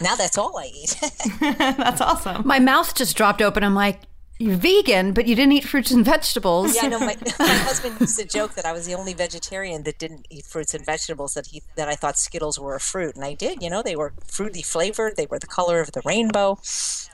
Now 0.00 0.16
that's 0.16 0.38
all 0.38 0.58
I 0.58 0.70
eat. 0.74 0.96
that's 1.40 2.00
awesome. 2.00 2.46
My 2.46 2.58
mouth 2.58 2.94
just 2.94 3.16
dropped 3.16 3.42
open. 3.42 3.62
I'm 3.64 3.74
like, 3.74 4.00
you're 4.42 4.56
vegan, 4.56 5.12
but 5.12 5.26
you 5.26 5.36
didn't 5.36 5.52
eat 5.52 5.64
fruits 5.64 5.90
and 5.90 6.04
vegetables. 6.04 6.74
Yeah, 6.74 6.82
I 6.84 6.88
know. 6.88 6.98
My, 6.98 7.16
my 7.38 7.46
husband 7.46 8.00
used 8.00 8.18
to 8.18 8.26
joke 8.26 8.54
that 8.54 8.64
I 8.64 8.72
was 8.72 8.86
the 8.86 8.94
only 8.94 9.14
vegetarian 9.14 9.84
that 9.84 9.98
didn't 9.98 10.26
eat 10.30 10.44
fruits 10.44 10.74
and 10.74 10.84
vegetables. 10.84 11.34
That 11.34 11.46
he 11.46 11.62
that 11.76 11.88
I 11.88 11.94
thought 11.94 12.18
Skittles 12.18 12.58
were 12.58 12.74
a 12.74 12.80
fruit, 12.80 13.14
and 13.14 13.24
I 13.24 13.34
did. 13.34 13.62
You 13.62 13.70
know, 13.70 13.82
they 13.82 13.94
were 13.94 14.12
fruity 14.26 14.62
flavored. 14.62 15.16
They 15.16 15.26
were 15.26 15.38
the 15.38 15.46
color 15.46 15.80
of 15.80 15.92
the 15.92 16.02
rainbow. 16.04 16.58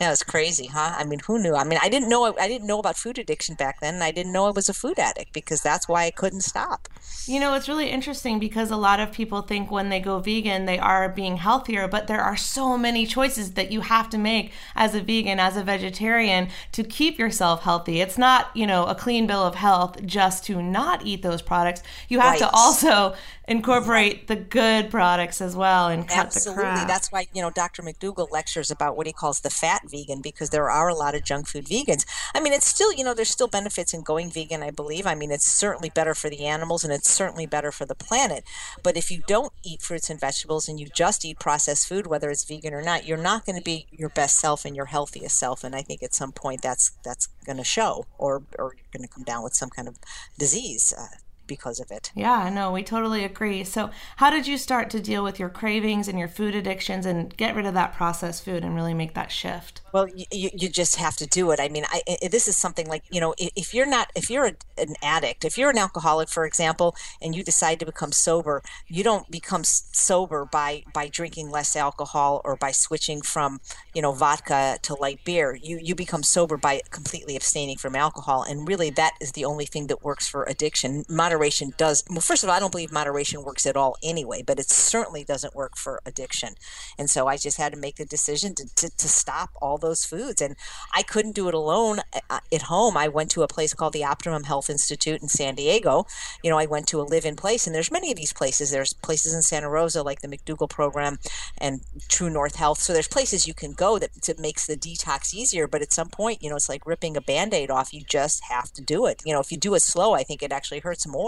That 0.00 0.11
was 0.11 0.23
crazy, 0.23 0.66
huh? 0.66 0.94
I 0.97 1.04
mean, 1.04 1.18
who 1.26 1.38
knew? 1.42 1.54
I 1.54 1.64
mean, 1.64 1.78
I 1.82 1.88
didn't 1.88 2.08
know. 2.08 2.35
I 2.40 2.49
didn't 2.49 2.66
know 2.66 2.78
about 2.78 2.97
food 2.97 3.18
addiction 3.18 3.56
back 3.56 3.80
then, 3.80 3.94
and 3.94 4.04
I 4.04 4.11
didn't 4.11 4.32
know 4.32 4.47
I 4.47 4.50
was 4.50 4.68
a 4.68 4.75
food 4.75 4.99
addict 4.99 5.32
because 5.32 5.61
that's 5.61 5.88
why 5.88 6.04
I 6.04 6.11
couldn't 6.11 6.42
stop. 6.42 6.88
You 7.26 7.40
know, 7.40 7.54
it's 7.54 7.68
really 7.68 7.90
interesting 7.90 8.38
because 8.38 8.70
a 8.70 8.76
lot 8.76 9.00
of 9.00 9.12
people 9.12 9.42
think 9.42 9.70
when 9.70 9.90
they 9.90 10.00
go 10.00 10.18
vegan, 10.18 10.64
they 10.64 10.78
are 10.78 11.08
being 11.08 11.37
healthier, 11.37 11.87
but 11.87 12.06
there 12.06 12.23
are 12.23 12.37
so 12.37 12.78
many 12.78 13.04
choices 13.06 13.52
that 13.52 13.70
you 13.70 13.82
have 13.82 14.08
to 14.11 14.18
make 14.18 14.52
as 14.75 14.94
a 14.94 15.02
vegan, 15.02 15.38
as 15.38 15.56
a 15.56 15.62
vegetarian, 15.62 16.49
to 16.73 16.85
keep 16.85 17.17
yourself 17.18 17.62
healthy. 17.62 18.00
It's 18.00 18.18
not, 18.18 18.50
you 18.54 18.66
know, 18.66 18.87
a 18.87 18.94
clean 18.94 19.26
bill 19.26 19.42
of 19.42 19.54
health 19.54 20.04
just 20.04 20.44
to 20.44 20.62
not 20.62 21.04
eat 21.04 21.22
those 21.22 21.42
products. 21.42 21.82
You 22.08 22.20
have 22.20 22.32
right. 22.32 22.38
to 22.40 22.50
also 22.52 23.14
incorporate 23.48 24.26
the 24.26 24.37
good 24.37 24.90
products 24.90 25.40
as 25.40 25.56
well 25.56 25.88
and 25.88 26.06
cut 26.06 26.26
Absolutely. 26.26 26.64
the 26.64 26.70
crap. 26.70 26.88
That's 26.88 27.10
why, 27.10 27.26
you 27.32 27.40
know, 27.40 27.50
Dr. 27.50 27.82
McDougall 27.82 28.30
lectures 28.30 28.70
about 28.70 28.96
what 28.96 29.06
he 29.06 29.12
calls 29.12 29.40
the 29.40 29.50
fat 29.50 29.82
vegan 29.90 30.20
because 30.20 30.50
there 30.50 30.70
are 30.70 30.88
a 30.88 30.94
lot 30.94 31.14
of 31.14 31.25
junk 31.25 31.48
food 31.48 31.64
vegans. 31.64 32.04
I 32.34 32.40
mean, 32.40 32.52
it's 32.52 32.66
still, 32.66 32.92
you 32.92 33.02
know, 33.02 33.14
there's 33.14 33.30
still 33.30 33.48
benefits 33.48 33.94
in 33.94 34.02
going 34.02 34.30
vegan, 34.30 34.62
I 34.62 34.70
believe. 34.70 35.06
I 35.06 35.14
mean, 35.14 35.30
it's 35.30 35.50
certainly 35.50 35.88
better 35.88 36.14
for 36.14 36.28
the 36.28 36.44
animals 36.44 36.84
and 36.84 36.92
it's 36.92 37.10
certainly 37.10 37.46
better 37.46 37.72
for 37.72 37.87
the 37.87 37.94
planet. 37.94 38.44
But 38.82 38.96
if 38.98 39.10
you 39.10 39.22
don't 39.26 39.52
eat 39.64 39.80
fruits 39.80 40.10
and 40.10 40.20
vegetables 40.20 40.68
and 40.68 40.78
you 40.78 40.87
just 40.94 41.25
eat 41.25 41.38
processed 41.38 41.88
food, 41.88 42.06
whether 42.06 42.28
it's 42.28 42.44
vegan 42.44 42.75
or 42.75 42.82
not, 42.82 43.06
you're 43.06 43.16
not 43.16 43.46
going 43.46 43.56
to 43.56 43.64
be 43.64 43.87
your 43.90 44.10
best 44.10 44.37
self 44.37 44.66
and 44.66 44.76
your 44.76 44.87
healthiest 44.87 45.38
self. 45.38 45.64
And 45.64 45.75
I 45.75 45.80
think 45.80 46.02
at 46.02 46.14
some 46.14 46.32
point 46.32 46.60
that's 46.60 46.90
that's 47.09 47.29
going 47.47 47.57
to 47.57 47.65
show 47.65 48.05
or, 48.19 48.43
or 48.59 48.75
you're 48.77 48.93
going 48.93 49.07
to 49.09 49.15
come 49.15 49.25
down 49.25 49.43
with 49.43 49.55
some 49.55 49.71
kind 49.71 49.88
of 49.88 49.97
disease. 50.38 50.93
Uh, 50.97 51.17
because 51.49 51.81
of 51.81 51.90
it. 51.90 52.12
Yeah, 52.14 52.49
no, 52.50 52.71
we 52.71 52.85
totally 52.85 53.25
agree. 53.25 53.64
So, 53.64 53.90
how 54.17 54.31
did 54.31 54.47
you 54.47 54.57
start 54.57 54.90
to 54.90 55.00
deal 55.00 55.25
with 55.25 55.40
your 55.40 55.49
cravings 55.49 56.07
and 56.07 56.19
your 56.19 56.28
food 56.28 56.55
addictions 56.55 57.07
and 57.07 57.37
get 57.37 57.57
rid 57.57 57.67
of 57.67 57.75
that 57.75 57.95
processed 57.95 58.45
food 58.45 58.62
and 58.62 58.76
really 58.76 58.95
make 58.95 59.14
that 59.14 59.33
shift? 59.33 59.81
Well, 59.93 60.07
you, 60.14 60.50
you 60.52 60.69
just 60.69 60.97
have 60.97 61.17
to 61.17 61.26
do 61.26 61.50
it. 61.50 61.59
I 61.59 61.69
mean, 61.69 61.85
I, 61.88 62.02
this 62.31 62.47
is 62.47 62.57
something 62.57 62.87
like, 62.87 63.02
you 63.11 63.21
know, 63.21 63.35
if 63.38 63.75
you're 63.75 63.87
not, 63.87 64.12
if 64.14 64.31
you're 64.31 64.47
a, 64.47 64.55
an 64.76 64.95
addict, 65.02 65.45
if 65.45 65.57
you're 65.57 65.71
an 65.71 65.78
alcoholic, 65.78 66.28
for 66.28 66.45
example, 66.45 66.95
and 67.23 67.35
you 67.35 67.43
decide 67.43 67.81
to 67.81 67.87
become 67.87 68.12
sober, 68.12 68.62
you 68.87 69.02
don't 69.02 69.31
become 69.31 69.64
sober 69.64 70.45
by, 70.45 70.85
by 70.93 71.09
drinking 71.09 71.50
less 71.50 71.75
alcohol 71.75 72.43
or 72.45 72.55
by 72.57 72.71
switching 72.71 73.23
from, 73.23 73.61
you 73.95 74.02
know, 74.02 74.12
vodka 74.12 74.78
to 74.83 74.95
light 74.95 75.25
beer. 75.25 75.59
You, 75.61 75.81
you 75.83 75.95
become 75.95 76.23
sober 76.23 76.59
by 76.59 76.83
completely 76.90 77.35
abstaining 77.35 77.78
from 77.78 77.97
alcohol. 77.97 78.43
And 78.43 78.69
really, 78.69 78.90
that 78.90 79.14
is 79.21 79.33
the 79.33 79.47
only 79.47 79.64
thing 79.64 79.87
that 79.87 80.05
works 80.05 80.28
for 80.28 80.45
addiction. 80.45 81.05
Moderation 81.09 81.38
does, 81.76 82.04
well, 82.11 82.21
first 82.21 82.42
of 82.42 82.50
all, 82.50 82.57
I 82.57 82.61
don't 82.61 82.73
believe 82.73 82.92
moderation 82.92 83.45
works 83.45 83.66
at 83.66 83.76
all 83.76 83.97
anyway, 84.02 84.42
but 84.42 84.59
it 84.59 84.68
certainly 84.68 85.25
doesn't 85.25 85.54
work 85.54 85.76
for 85.76 86.00
addiction. 86.04 86.54
And 86.99 87.09
so 87.11 87.26
I 87.26 87.37
just 87.37 87.59
had 87.59 87.73
to 87.73 87.78
make 87.78 87.97
the 87.97 88.04
decision 88.04 88.54
to, 88.57 88.75
to, 88.76 88.90
to 88.97 89.09
stop 89.09 89.50
all 89.61 89.78
those 89.78 90.04
foods. 90.04 90.40
And 90.40 90.57
I 90.95 91.02
couldn't 91.02 91.35
do 91.35 91.49
it 91.49 91.54
alone 91.54 92.00
uh, 92.12 92.21
uh, 92.30 92.40
at 92.52 92.62
home. 92.62 92.97
I 92.97 93.09
went 93.09 93.30
to 93.33 93.42
a 93.42 93.49
place 93.49 93.75
called 93.75 93.92
the 93.92 94.04
Optimum 94.04 94.45
Health 94.45 94.71
Institute 94.71 95.23
in 95.23 95.28
San 95.28 95.54
Diego. 95.54 96.07
You 96.42 96.50
know, 96.50 96.59
I 96.59 96.66
went 96.66 96.87
to 96.88 97.00
a 97.00 97.02
live 97.02 97.25
in 97.25 97.37
place, 97.37 97.66
and 97.66 97.75
there's 97.75 97.90
many 97.90 98.11
of 98.11 98.16
these 98.16 98.33
places. 98.33 98.71
There's 98.71 98.92
places 98.92 99.35
in 99.35 99.42
Santa 99.42 99.68
Rosa 99.68 100.02
like 100.02 100.21
the 100.21 100.28
McDougall 100.28 100.71
program 100.71 101.18
and 101.59 101.80
True 102.09 102.30
North 102.30 102.57
Health. 102.57 102.78
So 102.78 102.92
there's 102.92 103.09
places 103.09 103.47
you 103.47 103.54
can 103.54 103.73
go 103.73 103.99
that, 103.99 104.12
that 104.23 104.38
makes 104.38 104.66
the 104.66 104.76
detox 104.76 105.35
easier. 105.35 105.66
But 105.66 105.83
at 105.83 105.92
some 105.92 106.09
point, 106.09 106.42
you 106.42 106.50
know, 106.50 106.57
it's 106.57 106.68
like 106.68 106.87
ripping 106.87 107.16
a 107.16 107.21
band 107.21 107.54
aid 107.54 107.71
off. 107.71 107.92
You 107.92 108.02
just 108.09 108.45
have 108.49 108.73
to 108.73 108.83
do 108.83 109.07
it. 109.07 109.23
You 109.25 109.33
know, 109.33 109.40
if 109.40 109.52
you 109.52 109.59
do 109.59 109.75
it 109.75 109.83
slow, 109.83 110.14
I 110.14 110.23
think 110.23 110.42
it 110.42 110.52
actually 110.52 110.80
hurts 110.80 111.07
more. 111.07 111.27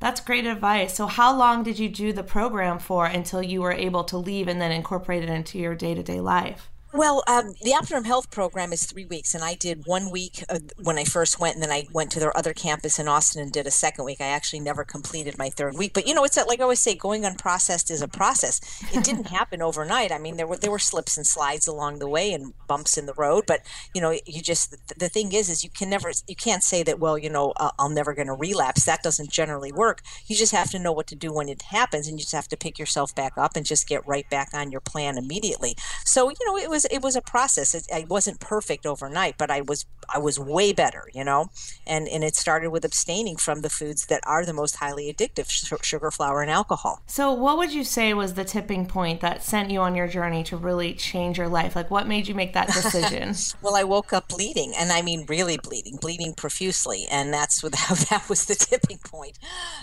That's 0.00 0.20
great 0.20 0.46
advice. 0.46 0.94
So, 0.94 1.06
how 1.06 1.36
long 1.36 1.62
did 1.62 1.78
you 1.78 1.88
do 1.88 2.12
the 2.12 2.22
program 2.22 2.78
for 2.78 3.06
until 3.06 3.42
you 3.42 3.60
were 3.62 3.72
able 3.72 4.04
to 4.04 4.16
leave 4.16 4.46
and 4.46 4.60
then 4.60 4.70
incorporate 4.70 5.24
it 5.24 5.28
into 5.28 5.58
your 5.58 5.74
day 5.74 5.94
to 5.94 6.02
day 6.02 6.20
life? 6.20 6.70
Well, 6.92 7.22
um, 7.26 7.52
the 7.60 7.74
Optimum 7.74 8.04
Health 8.04 8.30
program 8.30 8.72
is 8.72 8.86
three 8.86 9.04
weeks, 9.04 9.34
and 9.34 9.44
I 9.44 9.52
did 9.52 9.84
one 9.84 10.10
week 10.10 10.42
uh, 10.48 10.60
when 10.82 10.96
I 10.96 11.04
first 11.04 11.38
went, 11.38 11.54
and 11.54 11.62
then 11.62 11.70
I 11.70 11.86
went 11.92 12.10
to 12.12 12.20
their 12.20 12.34
other 12.34 12.54
campus 12.54 12.98
in 12.98 13.06
Austin 13.06 13.42
and 13.42 13.52
did 13.52 13.66
a 13.66 13.70
second 13.70 14.06
week. 14.06 14.22
I 14.22 14.28
actually 14.28 14.60
never 14.60 14.84
completed 14.84 15.36
my 15.36 15.50
third 15.50 15.76
week, 15.76 15.92
but 15.92 16.06
you 16.06 16.14
know, 16.14 16.24
it's 16.24 16.38
like 16.38 16.60
I 16.60 16.62
always 16.62 16.80
say, 16.80 16.94
going 16.94 17.24
unprocessed 17.24 17.90
is 17.90 18.00
a 18.00 18.08
process. 18.08 18.62
It 18.94 19.04
didn't 19.04 19.26
happen 19.38 19.60
overnight. 19.60 20.10
I 20.10 20.18
mean, 20.18 20.38
there 20.38 20.46
were 20.46 20.56
there 20.56 20.70
were 20.70 20.78
slips 20.78 21.18
and 21.18 21.26
slides 21.26 21.66
along 21.66 21.98
the 21.98 22.08
way 22.08 22.32
and 22.32 22.54
bumps 22.66 22.96
in 22.96 23.04
the 23.04 23.12
road, 23.14 23.44
but 23.46 23.60
you 23.94 24.00
know, 24.00 24.16
you 24.24 24.40
just 24.40 24.74
the 24.98 25.10
thing 25.10 25.32
is, 25.32 25.50
is 25.50 25.62
you 25.62 25.70
can 25.70 25.90
never 25.90 26.10
you 26.26 26.36
can't 26.36 26.62
say 26.62 26.82
that. 26.84 26.98
Well, 26.98 27.18
you 27.18 27.28
know, 27.28 27.52
uh, 27.58 27.70
I'm 27.78 27.92
never 27.92 28.14
going 28.14 28.28
to 28.28 28.34
relapse. 28.34 28.86
That 28.86 29.02
doesn't 29.02 29.30
generally 29.30 29.72
work. 29.72 30.00
You 30.26 30.36
just 30.36 30.52
have 30.52 30.70
to 30.70 30.78
know 30.78 30.92
what 30.92 31.06
to 31.08 31.14
do 31.14 31.34
when 31.34 31.50
it 31.50 31.60
happens, 31.60 32.08
and 32.08 32.18
you 32.18 32.22
just 32.22 32.34
have 32.34 32.48
to 32.48 32.56
pick 32.56 32.78
yourself 32.78 33.14
back 33.14 33.34
up 33.36 33.56
and 33.56 33.66
just 33.66 33.86
get 33.86 34.08
right 34.08 34.28
back 34.30 34.54
on 34.54 34.72
your 34.72 34.80
plan 34.80 35.18
immediately. 35.18 35.76
So 36.06 36.30
you 36.30 36.36
know, 36.46 36.56
it 36.56 36.70
was 36.70 36.77
was 36.78 36.86
it 36.96 37.02
was 37.02 37.16
a 37.16 37.22
process. 37.22 37.74
It, 37.74 37.88
I 37.92 38.06
wasn't 38.08 38.40
perfect 38.40 38.86
overnight, 38.86 39.36
but 39.36 39.50
I 39.50 39.60
was 39.60 39.86
I 40.08 40.18
was 40.18 40.38
way 40.38 40.72
better, 40.72 41.04
you 41.12 41.24
know. 41.24 41.50
And 41.86 42.06
and 42.08 42.22
it 42.22 42.36
started 42.36 42.70
with 42.70 42.84
abstaining 42.84 43.36
from 43.36 43.62
the 43.62 43.70
foods 43.70 44.06
that 44.06 44.20
are 44.24 44.44
the 44.44 44.52
most 44.52 44.76
highly 44.76 45.12
addictive, 45.12 45.50
sugar, 45.82 46.10
flour, 46.10 46.40
and 46.42 46.50
alcohol. 46.50 47.02
So, 47.06 47.32
what 47.32 47.58
would 47.58 47.72
you 47.72 47.84
say 47.84 48.14
was 48.14 48.34
the 48.34 48.44
tipping 48.44 48.86
point 48.86 49.20
that 49.20 49.42
sent 49.42 49.70
you 49.70 49.80
on 49.80 49.94
your 49.94 50.06
journey 50.06 50.44
to 50.44 50.56
really 50.56 50.94
change 50.94 51.38
your 51.38 51.48
life? 51.48 51.74
Like, 51.74 51.90
what 51.90 52.06
made 52.06 52.28
you 52.28 52.34
make 52.34 52.52
that 52.52 52.68
decision? 52.68 53.34
well, 53.62 53.74
I 53.74 53.84
woke 53.84 54.12
up 54.12 54.28
bleeding, 54.28 54.72
and 54.78 54.92
I 54.92 55.02
mean 55.02 55.26
really 55.28 55.58
bleeding, 55.58 55.96
bleeding 55.96 56.34
profusely, 56.34 57.06
and 57.10 57.32
that's 57.32 57.60
that, 57.62 58.06
that 58.10 58.28
was 58.28 58.44
the 58.44 58.54
tipping 58.54 58.98
point 58.98 59.38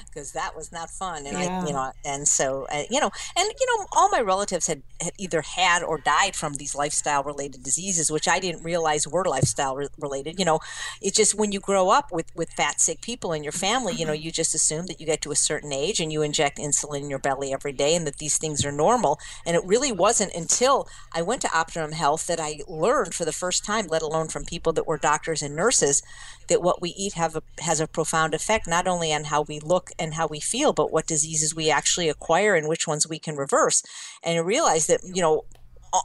because 0.07 0.31
that 0.31 0.55
was 0.55 0.71
not 0.71 0.89
fun. 0.89 1.25
And 1.25 1.37
yeah. 1.37 1.61
I, 1.61 1.67
you 1.67 1.73
know, 1.73 1.91
and 2.05 2.27
so 2.27 2.67
uh, 2.71 2.83
you 2.89 2.99
know, 2.99 3.11
and 3.35 3.51
you 3.59 3.67
know, 3.67 3.85
all 3.91 4.09
my 4.09 4.21
relatives 4.21 4.67
had, 4.67 4.81
had 5.01 5.13
either 5.17 5.41
had 5.41 5.83
or 5.83 5.97
died 5.97 6.35
from 6.35 6.53
these 6.53 6.75
lifestyle 6.85 7.23
related 7.23 7.63
diseases, 7.63 8.11
which 8.11 8.27
I 8.27 8.39
didn't 8.39 8.63
realize 8.63 9.07
were 9.07 9.25
lifestyle 9.25 9.75
re- 9.75 9.87
related. 9.97 10.37
You 10.37 10.45
know, 10.45 10.59
it's 11.01 11.17
just 11.17 11.33
when 11.33 11.51
you 11.51 11.59
grow 11.59 11.89
up 11.89 12.11
with, 12.11 12.27
with 12.35 12.51
fat, 12.51 12.79
sick 12.79 13.01
people 13.01 13.33
in 13.33 13.43
your 13.43 13.57
family, 13.67 13.93
you 13.95 14.05
know, 14.05 14.13
you 14.13 14.31
just 14.31 14.53
assume 14.53 14.85
that 14.85 14.99
you 14.99 15.07
get 15.07 15.21
to 15.21 15.31
a 15.31 15.35
certain 15.49 15.73
age 15.73 15.99
and 15.99 16.11
you 16.13 16.21
inject 16.21 16.59
insulin 16.59 17.01
in 17.05 17.09
your 17.09 17.23
belly 17.27 17.51
every 17.51 17.71
day 17.71 17.95
and 17.95 18.05
that 18.05 18.17
these 18.17 18.37
things 18.37 18.63
are 18.63 18.71
normal. 18.71 19.17
And 19.47 19.55
it 19.55 19.65
really 19.65 19.91
wasn't 19.91 20.35
until 20.35 20.87
I 21.11 21.23
went 21.23 21.41
to 21.41 21.57
Optimum 21.57 21.93
Health 21.93 22.27
that 22.27 22.39
I 22.39 22.59
learned 22.67 23.15
for 23.15 23.25
the 23.25 23.39
first 23.43 23.65
time, 23.65 23.87
let 23.87 24.03
alone 24.03 24.27
from 24.27 24.45
people 24.45 24.71
that 24.73 24.87
were 24.87 24.99
doctors 24.99 25.41
and 25.41 25.55
nurses, 25.55 26.03
that 26.47 26.61
what 26.61 26.81
we 26.83 26.89
eat 26.89 27.13
have 27.13 27.35
a, 27.35 27.41
has 27.61 27.79
a 27.79 27.87
profound 27.87 28.35
effect 28.35 28.67
not 28.67 28.87
only 28.87 29.11
on 29.11 29.25
how 29.25 29.41
we 29.41 29.59
look 29.59 29.89
and 29.97 30.13
how 30.13 30.27
we 30.27 30.39
feel, 30.39 30.71
but 30.71 30.91
what 30.93 31.07
diseases 31.07 31.55
we 31.55 31.71
actually 31.71 32.09
acquire 32.09 32.53
and 32.53 32.67
which 32.67 32.87
ones 32.87 33.07
we 33.07 33.17
can 33.17 33.35
reverse. 33.35 33.81
And 34.23 34.37
I 34.37 34.41
realized 34.41 34.87
that, 34.89 35.01
you 35.03 35.23
know, 35.23 35.45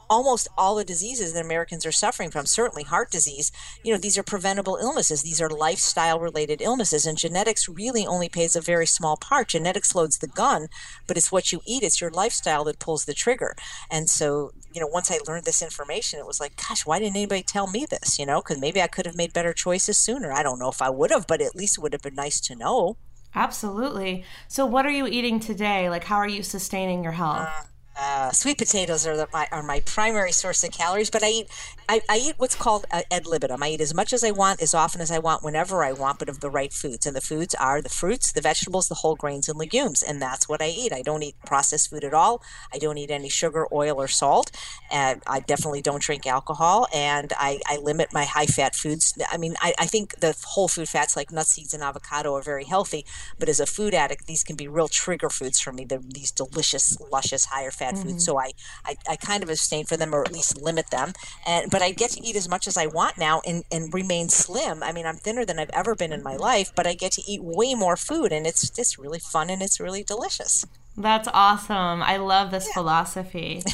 almost 0.09 0.47
all 0.57 0.75
the 0.75 0.85
diseases 0.85 1.33
that 1.33 1.45
Americans 1.45 1.85
are 1.85 1.91
suffering 1.91 2.31
from, 2.31 2.45
certainly 2.45 2.83
heart 2.83 3.11
disease, 3.11 3.51
you 3.83 3.91
know, 3.91 3.99
these 3.99 4.17
are 4.17 4.23
preventable 4.23 4.77
illnesses. 4.81 5.23
These 5.23 5.41
are 5.41 5.49
lifestyle 5.49 6.19
related 6.19 6.61
illnesses. 6.61 7.05
And 7.05 7.17
genetics 7.17 7.67
really 7.69 8.05
only 8.05 8.29
plays 8.29 8.55
a 8.55 8.61
very 8.61 8.85
small 8.85 9.17
part. 9.17 9.49
Genetics 9.49 9.95
loads 9.95 10.17
the 10.17 10.27
gun, 10.27 10.67
but 11.07 11.17
it's 11.17 11.31
what 11.31 11.51
you 11.51 11.61
eat, 11.65 11.83
it's 11.83 12.01
your 12.01 12.11
lifestyle 12.11 12.63
that 12.65 12.79
pulls 12.79 13.05
the 13.05 13.13
trigger. 13.13 13.55
And 13.89 14.09
so, 14.09 14.51
you 14.73 14.81
know, 14.81 14.87
once 14.87 15.11
I 15.11 15.19
learned 15.27 15.45
this 15.45 15.61
information, 15.61 16.19
it 16.19 16.27
was 16.27 16.39
like, 16.39 16.55
gosh, 16.55 16.85
why 16.85 16.99
didn't 16.99 17.15
anybody 17.15 17.43
tell 17.43 17.67
me 17.67 17.85
this? 17.85 18.19
You 18.19 18.25
know, 18.25 18.41
because 18.41 18.59
maybe 18.59 18.81
I 18.81 18.87
could 18.87 19.05
have 19.05 19.17
made 19.17 19.33
better 19.33 19.53
choices 19.53 19.97
sooner. 19.97 20.31
I 20.31 20.43
don't 20.43 20.59
know 20.59 20.69
if 20.69 20.81
I 20.81 20.89
would 20.89 21.11
have, 21.11 21.27
but 21.27 21.41
at 21.41 21.55
least 21.55 21.77
it 21.77 21.81
would 21.81 21.93
have 21.93 22.01
been 22.01 22.15
nice 22.15 22.39
to 22.41 22.55
know. 22.55 22.97
Absolutely. 23.33 24.25
So, 24.47 24.65
what 24.65 24.85
are 24.85 24.91
you 24.91 25.07
eating 25.07 25.39
today? 25.39 25.89
Like, 25.89 26.03
how 26.03 26.17
are 26.17 26.27
you 26.27 26.43
sustaining 26.43 27.03
your 27.03 27.13
health? 27.13 27.47
Uh, 27.47 27.63
uh, 27.99 28.31
sweet 28.31 28.57
potatoes 28.57 29.05
are 29.05 29.17
the, 29.17 29.27
my 29.33 29.47
are 29.51 29.63
my 29.63 29.81
primary 29.81 30.31
source 30.31 30.63
of 30.63 30.71
calories, 30.71 31.09
but 31.09 31.23
I 31.23 31.29
eat 31.29 31.47
I, 31.91 31.99
I 32.07 32.17
eat 32.19 32.35
what's 32.37 32.55
called 32.55 32.85
uh, 32.89 33.01
ad 33.11 33.27
libitum. 33.27 33.61
I 33.61 33.71
eat 33.71 33.81
as 33.81 33.93
much 33.93 34.13
as 34.13 34.23
I 34.23 34.31
want, 34.31 34.61
as 34.61 34.73
often 34.73 35.01
as 35.01 35.11
I 35.11 35.19
want, 35.19 35.43
whenever 35.43 35.83
I 35.83 35.91
want, 35.91 36.19
but 36.19 36.29
of 36.29 36.39
the 36.39 36.49
right 36.49 36.71
foods. 36.71 37.05
And 37.05 37.13
the 37.13 37.19
foods 37.19 37.53
are 37.55 37.81
the 37.81 37.89
fruits, 37.89 38.31
the 38.31 38.39
vegetables, 38.39 38.87
the 38.87 38.95
whole 38.95 39.17
grains, 39.17 39.49
and 39.49 39.59
legumes. 39.59 40.01
And 40.01 40.21
that's 40.21 40.47
what 40.47 40.61
I 40.61 40.69
eat. 40.69 40.93
I 40.93 41.01
don't 41.01 41.21
eat 41.21 41.35
processed 41.45 41.89
food 41.89 42.05
at 42.05 42.13
all. 42.13 42.41
I 42.73 42.77
don't 42.77 42.97
eat 42.97 43.11
any 43.11 43.27
sugar, 43.27 43.67
oil, 43.73 43.99
or 43.99 44.07
salt. 44.07 44.51
And 44.89 45.21
I 45.27 45.41
definitely 45.41 45.81
don't 45.81 46.01
drink 46.01 46.25
alcohol. 46.25 46.87
And 46.93 47.33
I, 47.37 47.59
I 47.67 47.75
limit 47.75 48.13
my 48.13 48.23
high 48.23 48.45
fat 48.45 48.73
foods. 48.73 49.13
I 49.29 49.35
mean, 49.35 49.55
I, 49.61 49.73
I 49.77 49.85
think 49.85 50.21
the 50.21 50.33
whole 50.45 50.69
food 50.69 50.87
fats 50.87 51.17
like 51.17 51.29
nuts, 51.29 51.49
seeds, 51.49 51.73
and 51.73 51.83
avocado 51.83 52.33
are 52.35 52.41
very 52.41 52.63
healthy. 52.63 53.05
But 53.37 53.49
as 53.49 53.59
a 53.59 53.65
food 53.65 53.93
addict, 53.93 54.27
these 54.27 54.45
can 54.45 54.55
be 54.55 54.69
real 54.69 54.87
trigger 54.87 55.29
foods 55.29 55.59
for 55.59 55.73
me. 55.73 55.83
They're 55.83 55.99
these 55.99 56.31
delicious, 56.31 56.97
luscious, 57.11 57.45
higher 57.45 57.71
fat 57.81 57.95
mm-hmm. 57.95 58.09
foods. 58.09 58.25
So 58.25 58.39
I, 58.39 58.51
I, 58.85 58.95
I 59.09 59.15
kind 59.15 59.43
of 59.43 59.49
abstain 59.49 59.85
from 59.85 59.97
them 59.97 60.13
or 60.13 60.23
at 60.23 60.31
least 60.31 60.61
limit 60.61 60.89
them. 60.91 61.13
And 61.45 61.71
but 61.71 61.81
I 61.81 61.91
get 61.91 62.11
to 62.11 62.21
eat 62.25 62.35
as 62.35 62.47
much 62.47 62.67
as 62.67 62.77
I 62.77 62.85
want 62.85 63.17
now 63.17 63.41
and, 63.45 63.63
and 63.71 63.93
remain 63.93 64.29
slim. 64.29 64.83
I 64.83 64.91
mean, 64.91 65.05
I'm 65.05 65.17
thinner 65.17 65.45
than 65.45 65.59
I've 65.59 65.71
ever 65.73 65.95
been 65.95 66.13
in 66.13 66.23
my 66.23 66.35
life, 66.35 66.71
but 66.75 66.85
I 66.85 66.93
get 66.93 67.11
to 67.13 67.23
eat 67.27 67.41
way 67.43 67.73
more 67.73 67.97
food, 67.97 68.31
and 68.31 68.45
it's 68.45 68.69
just 68.69 68.97
really 68.97 69.19
fun 69.19 69.49
and 69.49 69.61
it's 69.61 69.79
really 69.79 70.03
delicious. 70.03 70.65
That's 70.97 71.29
awesome. 71.33 72.03
I 72.03 72.17
love 72.17 72.51
this 72.51 72.67
yeah. 72.67 72.73
philosophy. 72.73 73.63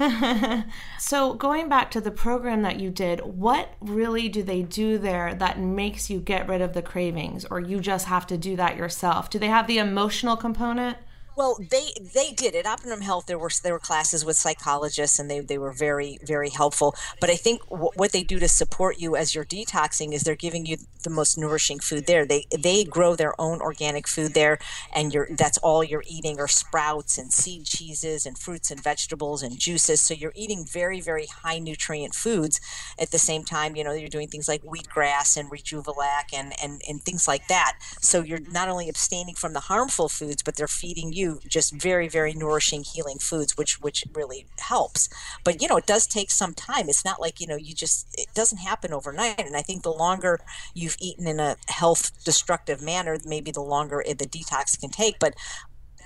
so, 0.98 1.34
going 1.34 1.68
back 1.68 1.90
to 1.92 2.00
the 2.00 2.10
program 2.10 2.62
that 2.62 2.80
you 2.80 2.90
did, 2.90 3.20
what 3.20 3.74
really 3.80 4.28
do 4.28 4.42
they 4.42 4.62
do 4.62 4.98
there 4.98 5.34
that 5.34 5.60
makes 5.60 6.10
you 6.10 6.18
get 6.18 6.48
rid 6.48 6.60
of 6.60 6.72
the 6.72 6.82
cravings, 6.82 7.44
or 7.44 7.60
you 7.60 7.80
just 7.80 8.06
have 8.06 8.26
to 8.28 8.36
do 8.36 8.56
that 8.56 8.76
yourself? 8.76 9.30
Do 9.30 9.38
they 9.38 9.48
have 9.48 9.66
the 9.66 9.78
emotional 9.78 10.36
component? 10.36 10.96
Well, 11.36 11.58
they 11.58 11.90
they 12.00 12.30
did 12.30 12.54
at 12.54 12.64
Optimum 12.66 13.00
Health. 13.00 13.26
There 13.26 13.38
were 13.38 13.50
there 13.62 13.72
were 13.72 13.80
classes 13.80 14.24
with 14.24 14.36
psychologists, 14.36 15.18
and 15.18 15.28
they 15.28 15.40
they 15.40 15.58
were 15.58 15.72
very 15.72 16.18
very 16.22 16.50
helpful. 16.50 16.94
But 17.20 17.28
I 17.28 17.34
think 17.34 17.68
w- 17.68 17.90
what 17.96 18.12
they 18.12 18.22
do 18.22 18.38
to 18.38 18.46
support 18.48 18.98
you 19.00 19.16
as 19.16 19.34
you're 19.34 19.44
detoxing 19.44 20.12
is 20.12 20.22
they're 20.22 20.36
giving 20.36 20.64
you 20.64 20.76
the 21.02 21.10
most 21.10 21.36
nourishing 21.36 21.80
food 21.80 22.06
there. 22.06 22.24
They 22.24 22.46
they 22.56 22.84
grow 22.84 23.16
their 23.16 23.38
own 23.40 23.60
organic 23.60 24.06
food 24.06 24.34
there, 24.34 24.58
and 24.94 25.12
you're 25.12 25.28
that's 25.36 25.58
all 25.58 25.82
you're 25.82 26.04
eating 26.06 26.38
are 26.38 26.46
sprouts 26.46 27.18
and 27.18 27.32
seed 27.32 27.64
cheeses 27.64 28.26
and 28.26 28.38
fruits 28.38 28.70
and 28.70 28.80
vegetables 28.82 29.42
and 29.42 29.58
juices. 29.58 30.00
So 30.00 30.14
you're 30.14 30.32
eating 30.36 30.64
very 30.64 31.00
very 31.00 31.26
high 31.26 31.58
nutrient 31.58 32.14
foods. 32.14 32.60
At 32.98 33.10
the 33.10 33.18
same 33.18 33.42
time, 33.44 33.74
you 33.74 33.82
know 33.82 33.92
you're 33.92 34.08
doing 34.08 34.28
things 34.28 34.46
like 34.46 34.62
wheatgrass 34.62 35.36
and 35.36 35.50
Rejuvelac 35.50 36.32
and 36.32 36.52
and 36.62 36.80
and 36.88 37.02
things 37.02 37.26
like 37.26 37.48
that. 37.48 37.76
So 38.00 38.22
you're 38.22 38.38
not 38.52 38.68
only 38.68 38.88
abstaining 38.88 39.34
from 39.34 39.52
the 39.52 39.60
harmful 39.60 40.08
foods, 40.08 40.42
but 40.42 40.54
they're 40.56 40.68
feeding 40.68 41.12
you 41.12 41.23
you 41.24 41.40
just 41.48 41.72
very 41.72 42.08
very 42.08 42.34
nourishing 42.34 42.82
healing 42.84 43.18
foods 43.18 43.56
which 43.56 43.80
which 43.80 44.04
really 44.14 44.46
helps. 44.58 45.08
But 45.44 45.60
you 45.60 45.68
know 45.68 45.76
it 45.76 45.86
does 45.86 46.06
take 46.06 46.30
some 46.30 46.54
time. 46.54 46.88
It's 46.88 47.04
not 47.04 47.20
like 47.20 47.40
you 47.40 47.46
know 47.46 47.56
you 47.56 47.74
just 47.74 48.06
it 48.14 48.28
doesn't 48.34 48.58
happen 48.58 48.92
overnight. 48.92 49.46
And 49.46 49.56
i 49.56 49.62
think 49.62 49.82
the 49.82 49.92
longer 49.92 50.40
you've 50.74 50.96
eaten 51.00 51.26
in 51.26 51.40
a 51.40 51.56
health 51.68 52.24
destructive 52.24 52.82
manner 52.82 53.18
maybe 53.24 53.50
the 53.50 53.60
longer 53.74 54.02
the 54.06 54.26
detox 54.36 54.78
can 54.78 54.90
take. 54.90 55.18
But 55.18 55.34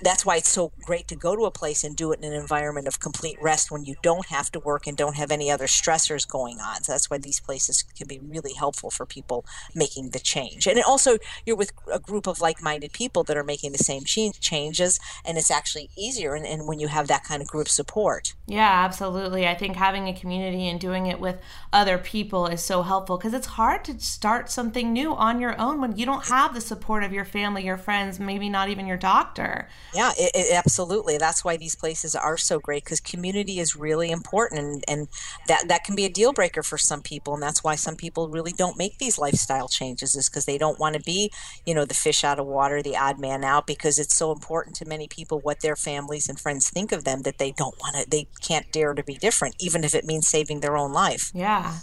that's 0.01 0.25
why 0.25 0.37
it's 0.37 0.49
so 0.49 0.71
great 0.81 1.07
to 1.07 1.15
go 1.15 1.35
to 1.35 1.43
a 1.43 1.51
place 1.51 1.83
and 1.83 1.95
do 1.95 2.11
it 2.11 2.19
in 2.19 2.25
an 2.25 2.39
environment 2.39 2.87
of 2.87 2.99
complete 2.99 3.37
rest 3.41 3.71
when 3.71 3.83
you 3.83 3.95
don't 4.01 4.27
have 4.27 4.51
to 4.51 4.59
work 4.59 4.87
and 4.87 4.97
don't 4.97 5.15
have 5.15 5.31
any 5.31 5.51
other 5.51 5.65
stressors 5.65 6.27
going 6.27 6.59
on. 6.59 6.83
So 6.83 6.93
that's 6.93 7.09
why 7.09 7.17
these 7.17 7.39
places 7.39 7.83
can 7.97 8.07
be 8.07 8.19
really 8.19 8.53
helpful 8.53 8.89
for 8.89 9.05
people 9.05 9.45
making 9.75 10.11
the 10.11 10.19
change. 10.19 10.67
And 10.67 10.81
also, 10.81 11.17
you're 11.45 11.55
with 11.55 11.71
a 11.91 11.99
group 11.99 12.27
of 12.27 12.41
like 12.41 12.61
minded 12.61 12.93
people 12.93 13.23
that 13.23 13.37
are 13.37 13.43
making 13.43 13.71
the 13.71 13.77
same 13.77 14.03
changes, 14.03 14.99
and 15.25 15.37
it's 15.37 15.51
actually 15.51 15.89
easier 15.97 16.35
and, 16.35 16.45
and 16.45 16.67
when 16.67 16.79
you 16.79 16.87
have 16.87 17.07
that 17.07 17.23
kind 17.23 17.41
of 17.41 17.47
group 17.47 17.67
support. 17.67 18.33
Yeah, 18.47 18.85
absolutely. 18.85 19.47
I 19.47 19.55
think 19.55 19.75
having 19.75 20.07
a 20.07 20.13
community 20.13 20.67
and 20.67 20.79
doing 20.79 21.05
it 21.07 21.19
with 21.19 21.37
other 21.71 21.97
people 21.97 22.47
is 22.47 22.61
so 22.61 22.81
helpful 22.81 23.17
because 23.17 23.33
it's 23.33 23.47
hard 23.47 23.83
to 23.85 23.99
start 23.99 24.49
something 24.49 24.93
new 24.93 25.13
on 25.13 25.39
your 25.39 25.59
own 25.59 25.81
when 25.81 25.97
you 25.97 26.05
don't 26.05 26.25
have 26.27 26.53
the 26.53 26.61
support 26.61 27.03
of 27.03 27.13
your 27.13 27.25
family, 27.25 27.63
your 27.65 27.77
friends, 27.77 28.19
maybe 28.19 28.49
not 28.49 28.69
even 28.69 28.87
your 28.87 28.97
doctor. 28.97 29.67
Yeah, 29.93 30.11
it, 30.17 30.31
it, 30.35 30.53
absolutely. 30.53 31.17
That's 31.17 31.43
why 31.43 31.57
these 31.57 31.75
places 31.75 32.15
are 32.15 32.37
so 32.37 32.59
great 32.59 32.83
because 32.83 32.99
community 32.99 33.59
is 33.59 33.75
really 33.75 34.11
important, 34.11 34.61
and, 34.61 34.83
and 34.87 35.07
that 35.47 35.67
that 35.67 35.83
can 35.83 35.95
be 35.95 36.05
a 36.05 36.09
deal 36.09 36.31
breaker 36.31 36.63
for 36.63 36.77
some 36.77 37.01
people, 37.01 37.33
and 37.33 37.41
that's 37.41 37.63
why 37.63 37.75
some 37.75 37.95
people 37.95 38.29
really 38.29 38.51
don't 38.51 38.77
make 38.77 38.97
these 38.97 39.17
lifestyle 39.17 39.67
changes 39.67 40.15
is 40.15 40.29
because 40.29 40.45
they 40.45 40.57
don't 40.57 40.79
want 40.79 40.95
to 40.95 41.01
be, 41.01 41.31
you 41.65 41.73
know, 41.73 41.85
the 41.85 41.93
fish 41.93 42.23
out 42.23 42.39
of 42.39 42.45
water, 42.45 42.81
the 42.81 42.97
odd 42.97 43.19
man 43.19 43.43
out, 43.43 43.65
because 43.65 43.97
it's 43.97 44.15
so 44.15 44.31
important 44.31 44.75
to 44.75 44.85
many 44.85 45.07
people 45.07 45.39
what 45.39 45.61
their 45.61 45.75
families 45.75 46.29
and 46.29 46.39
friends 46.39 46.69
think 46.69 46.91
of 46.91 47.03
them 47.03 47.23
that 47.23 47.37
they 47.37 47.51
don't 47.51 47.79
want 47.79 47.95
to, 47.95 48.09
they 48.09 48.27
can't 48.41 48.71
dare 48.71 48.93
to 48.93 49.03
be 49.03 49.15
different, 49.15 49.55
even 49.59 49.83
if 49.83 49.95
it 49.95 50.05
means 50.05 50.27
saving 50.27 50.59
their 50.59 50.77
own 50.77 50.93
life. 50.93 51.31
Yeah. 51.33 51.77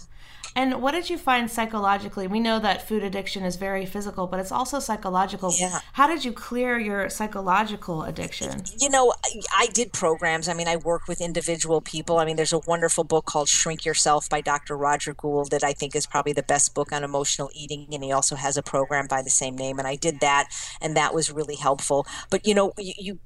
And 0.56 0.80
what 0.80 0.92
did 0.92 1.10
you 1.10 1.18
find 1.18 1.50
psychologically? 1.50 2.26
We 2.26 2.40
know 2.40 2.58
that 2.58 2.88
food 2.88 3.04
addiction 3.04 3.44
is 3.44 3.56
very 3.56 3.84
physical, 3.84 4.26
but 4.26 4.40
it's 4.40 4.50
also 4.50 4.78
psychological. 4.80 5.52
Yeah. 5.54 5.80
How 5.92 6.06
did 6.06 6.24
you 6.24 6.32
clear 6.32 6.78
your 6.78 7.10
psychological 7.10 8.04
addiction? 8.04 8.64
You 8.78 8.88
know, 8.88 9.12
I 9.54 9.66
did 9.74 9.92
programs. 9.92 10.48
I 10.48 10.54
mean, 10.54 10.66
I 10.66 10.76
work 10.76 11.08
with 11.08 11.20
individual 11.20 11.82
people. 11.82 12.16
I 12.16 12.24
mean, 12.24 12.36
there's 12.36 12.54
a 12.54 12.60
wonderful 12.60 13.04
book 13.04 13.26
called 13.26 13.50
Shrink 13.50 13.84
Yourself 13.84 14.30
by 14.30 14.40
Dr. 14.40 14.78
Roger 14.78 15.12
Gould 15.12 15.50
that 15.50 15.62
I 15.62 15.74
think 15.74 15.94
is 15.94 16.06
probably 16.06 16.32
the 16.32 16.42
best 16.42 16.74
book 16.74 16.90
on 16.90 17.04
emotional 17.04 17.50
eating. 17.54 17.88
And 17.92 18.02
he 18.02 18.10
also 18.10 18.34
has 18.34 18.56
a 18.56 18.62
program 18.62 19.08
by 19.08 19.20
the 19.20 19.28
same 19.28 19.56
name. 19.56 19.78
And 19.78 19.86
I 19.86 19.96
did 19.96 20.20
that, 20.20 20.48
and 20.80 20.96
that 20.96 21.12
was 21.12 21.30
really 21.30 21.56
helpful. 21.56 22.06
But, 22.30 22.46
you 22.46 22.54
know, 22.54 22.72
you, 22.78 22.94
you 22.96 23.18